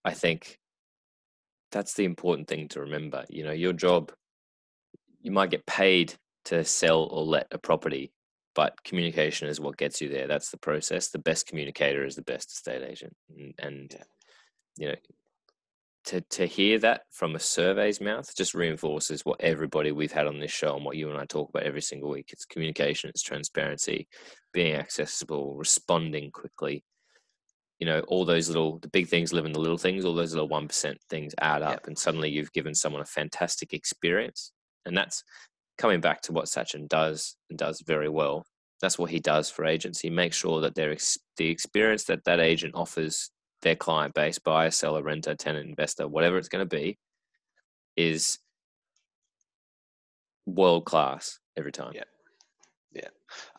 I 0.05 0.13
think 0.13 0.59
that's 1.73 1.95
the 1.95 2.05
important 2.05 2.47
thing 2.47 2.69
to 2.69 2.81
remember. 2.83 3.25
You 3.29 3.43
know, 3.43 3.51
your 3.51 3.73
job, 3.73 4.13
you 5.21 5.33
might 5.33 5.51
get 5.51 5.67
paid 5.67 6.15
to 6.47 6.65
sell 6.65 7.05
or 7.05 7.25
let 7.25 7.47
a 7.51 7.59
property, 7.59 8.13
but 8.55 8.83
communication 8.85 9.49
is 9.49 9.61
what 9.61 9.77
gets 9.77 10.01
you 10.01 10.09
there. 10.09 10.27
That's 10.27 10.51
the 10.51 10.59
process. 10.59 11.09
The 11.09 11.19
best 11.19 11.47
communicator 11.47 12.05
is 12.05 12.17
the 12.17 12.23
best 12.23 12.51
estate 12.53 12.83
agent. 12.83 13.15
And, 13.37 13.55
and 13.59 13.97
yeah. 14.77 14.87
you 14.87 14.89
know, 14.89 14.97
to, 16.05 16.21
to 16.21 16.47
hear 16.47 16.79
that 16.81 17.03
from 17.13 17.37
a 17.37 17.41
survey's 17.41 18.01
mouth 18.01 18.35
just 18.37 18.55
reinforces 18.55 19.25
what 19.25 19.41
everybody 19.41 19.93
we've 19.93 20.11
had 20.11 20.27
on 20.27 20.41
this 20.41 20.51
show 20.51 20.75
and 20.75 20.85
what 20.85 20.97
you 20.97 21.09
and 21.11 21.19
I 21.19 21.27
talk 21.27 21.49
about 21.49 21.63
every 21.63 21.83
single 21.83 22.11
week. 22.11 22.31
It's 22.33 22.45
communication, 22.45 23.09
it's 23.09 23.23
transparency, 23.23 24.09
being 24.53 24.75
accessible, 24.75 25.55
responding 25.55 26.33
quickly, 26.33 26.85
you 27.83 27.87
know 27.87 27.99
all 28.07 28.25
those 28.25 28.47
little 28.47 28.79
the 28.79 28.87
big 28.87 29.09
things 29.09 29.33
live 29.33 29.45
in 29.45 29.53
the 29.53 29.59
little 29.59 29.77
things 29.77 30.05
all 30.05 30.15
those 30.15 30.33
little 30.33 30.49
1% 30.49 30.95
things 31.11 31.35
add 31.41 31.63
up 31.63 31.89
and 31.89 31.99
suddenly 31.99 32.31
you've 32.31 32.53
given 32.53 32.77
someone 32.77 33.03
a 33.03 33.05
fantastic 33.05 33.73
experience 33.73 34.53
and 34.87 34.97
that's 34.97 35.25
coming 35.83 36.01
back 36.01 36.21
to 36.23 36.33
what 36.33 36.45
Sachin 36.45 36.89
does 36.89 37.35
and 37.51 37.59
does 37.59 37.83
very 37.85 38.09
well 38.09 38.47
that's 38.81 39.01
what 39.01 39.11
he 39.11 39.19
does 39.19 39.51
for 39.51 39.67
agents 39.67 39.99
he 39.99 40.11
makes 40.11 40.37
sure 40.37 40.61
that 40.61 40.77
their 40.77 40.97
the 41.37 41.49
experience 41.49 42.05
that 42.05 42.23
that 42.25 42.39
agent 42.39 42.73
offers 42.77 43.33
their 43.63 43.75
client 43.75 44.15
base 44.15 44.39
buyer 44.39 44.71
seller 44.71 45.03
renter 45.03 45.35
tenant 45.35 45.69
investor 45.69 46.07
whatever 46.07 46.39
it's 46.39 46.49
going 46.49 46.65
to 46.65 46.77
be 46.77 46.97
is 47.97 48.39
world 50.47 50.85
class 50.85 51.41
every 51.57 51.73
time 51.73 51.91
yeah 51.95 52.05
yeah, 52.95 53.09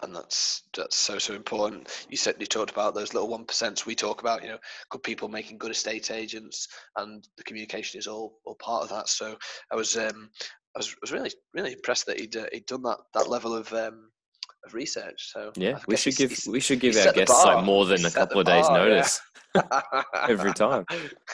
and 0.04 0.16
that's 0.16 0.62
that's 0.78 0.96
so 0.96 1.18
so 1.18 1.34
important. 1.34 2.06
You 2.08 2.18
certainly 2.18 2.46
talked 2.46 2.70
about 2.70 2.94
those 2.94 3.16
little 3.16 3.30
one 3.30 3.46
percents 3.46 3.84
we 3.84 3.96
talk 3.96 4.22
about. 4.22 4.44
You 4.44 4.50
know, 4.50 4.60
good 4.92 5.02
people 5.02 5.28
making 5.28 5.58
good 5.58 5.72
estate 5.72 6.12
agents, 6.12 6.68
and 6.98 7.28
the 7.38 7.44
communication 7.44 7.98
is 7.98 8.06
all 8.06 8.40
all 8.46 8.54
part 8.54 8.84
of 8.84 8.90
that. 8.90 9.10
So 9.10 9.36
I 9.72 9.76
was 9.76 9.98
um 9.98 10.30
I 10.76 10.80
was, 10.80 10.96
was 11.02 11.12
really 11.12 11.32
really 11.54 11.74
impressed 11.74 12.08
that 12.08 12.20
he'd 12.20 12.36
uh, 12.36 12.46
he'd 12.52 12.66
done 12.66 12.84
that 12.84 13.00
that 13.14 13.30
level 13.30 13.56
of 13.56 13.72
um 13.74 14.12
of 14.66 14.74
research. 14.74 15.32
So 15.32 15.52
yeah, 15.56 15.80
we 15.88 15.98
should 15.98 16.16
give 16.16 16.38
we 16.48 16.60
should 16.60 16.80
give 16.80 16.96
our 16.98 17.14
guests 17.14 17.44
like 17.46 17.66
more 17.66 17.86
than 17.86 18.06
a 18.06 18.12
couple 18.12 18.40
of 18.40 18.46
days' 18.46 18.70
notice. 18.70 19.20
Yeah. 19.24 19.34
every 20.30 20.54
time. 20.56 20.86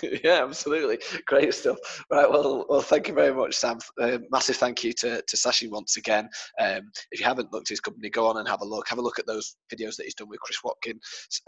yeah, 0.04 0.44
absolutely. 0.44 1.00
Great 1.26 1.54
stuff. 1.54 1.78
Right. 2.12 2.30
Well, 2.30 2.66
well, 2.70 2.82
thank 2.82 3.08
you 3.08 3.14
very 3.14 3.34
much, 3.34 3.56
Sam. 3.56 3.80
Uh, 4.00 4.20
massive 4.32 4.58
thank 4.58 4.84
you 4.84 4.94
to, 4.94 5.22
to 5.22 5.38
Sashi 5.38 5.70
once 5.70 5.98
again. 5.98 6.30
Um, 6.60 6.92
if 7.12 7.20
you 7.20 7.26
haven't 7.26 7.52
looked 7.54 7.68
at 7.68 7.74
his 7.74 7.80
company, 7.80 8.10
go 8.10 8.28
on 8.28 8.38
and 8.38 8.48
have 8.48 8.62
a 8.62 8.66
look. 8.66 8.88
Have 8.90 9.00
a 9.00 9.02
look 9.04 9.20
at 9.20 9.28
those 9.28 9.56
videos 9.74 9.96
that 9.98 10.04
he's 10.04 10.16
done 10.16 10.30
with 10.30 10.40
Chris 10.42 10.60
Watkin. 10.64 11.00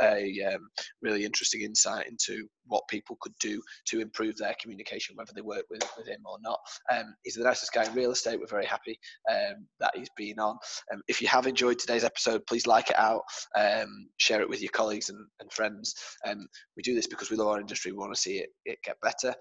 A 0.02 0.54
um, 0.54 0.70
really 1.02 1.26
interesting 1.26 1.62
insight 1.62 2.08
into 2.08 2.48
what 2.66 2.88
people 2.88 3.18
could 3.22 3.34
do 3.40 3.62
to 3.88 4.00
improve 4.00 4.38
their 4.38 4.56
communication, 4.62 5.16
whether 5.16 5.34
they 5.36 5.42
work 5.42 5.66
with, 5.70 5.84
with 5.98 6.08
him 6.08 6.22
or 6.26 6.38
not. 6.42 6.60
Um, 6.92 7.14
he's 7.24 7.36
the 7.36 7.44
nicest 7.44 7.74
guy 7.74 7.86
in 7.86 7.94
real 7.94 8.12
estate. 8.12 8.40
We're 8.40 8.46
very 8.48 8.66
happy 8.66 8.98
um, 9.30 9.68
that 9.80 9.92
he's 9.96 10.10
been 10.16 10.40
on. 10.40 10.58
Um, 10.94 11.02
if 11.08 11.22
you 11.22 11.28
have 11.28 11.48
enjoyed 11.72 11.80
today's 11.80 12.04
episode, 12.04 12.46
please 12.48 12.68
like 12.68 12.90
it 12.90 12.98
out, 12.98 13.22
um, 13.58 14.08
share 14.18 14.42
it 14.42 14.50
with 14.50 14.62
your 14.62 14.72
colleagues 14.72 15.10
and, 15.10 15.26
and 15.40 15.52
friends. 15.54 15.96
Um, 16.28 16.48
we 16.76 16.84
do 16.84 16.94
this 16.94 17.08
because 17.08 17.32
we 17.32 17.38
love 17.38 17.48
our 17.48 17.62
industry. 17.62 17.92
We 17.92 17.98
want 17.98 18.14
to 18.14 18.20
see 18.20 18.40
it, 18.40 18.50
it 18.66 18.80
get 18.84 18.98
better. 19.02 19.34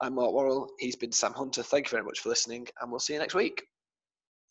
I'm 0.00 0.14
Mark 0.14 0.32
Worrell. 0.32 0.68
He's 0.78 0.96
been 0.96 1.12
Sam 1.12 1.34
Hunter. 1.34 1.62
Thank 1.62 1.86
you 1.86 1.90
very 1.90 2.04
much 2.04 2.20
for 2.20 2.30
listening, 2.30 2.66
and 2.80 2.90
we'll 2.90 3.00
see 3.00 3.12
you 3.12 3.18
next 3.18 3.34
week. 3.34 3.62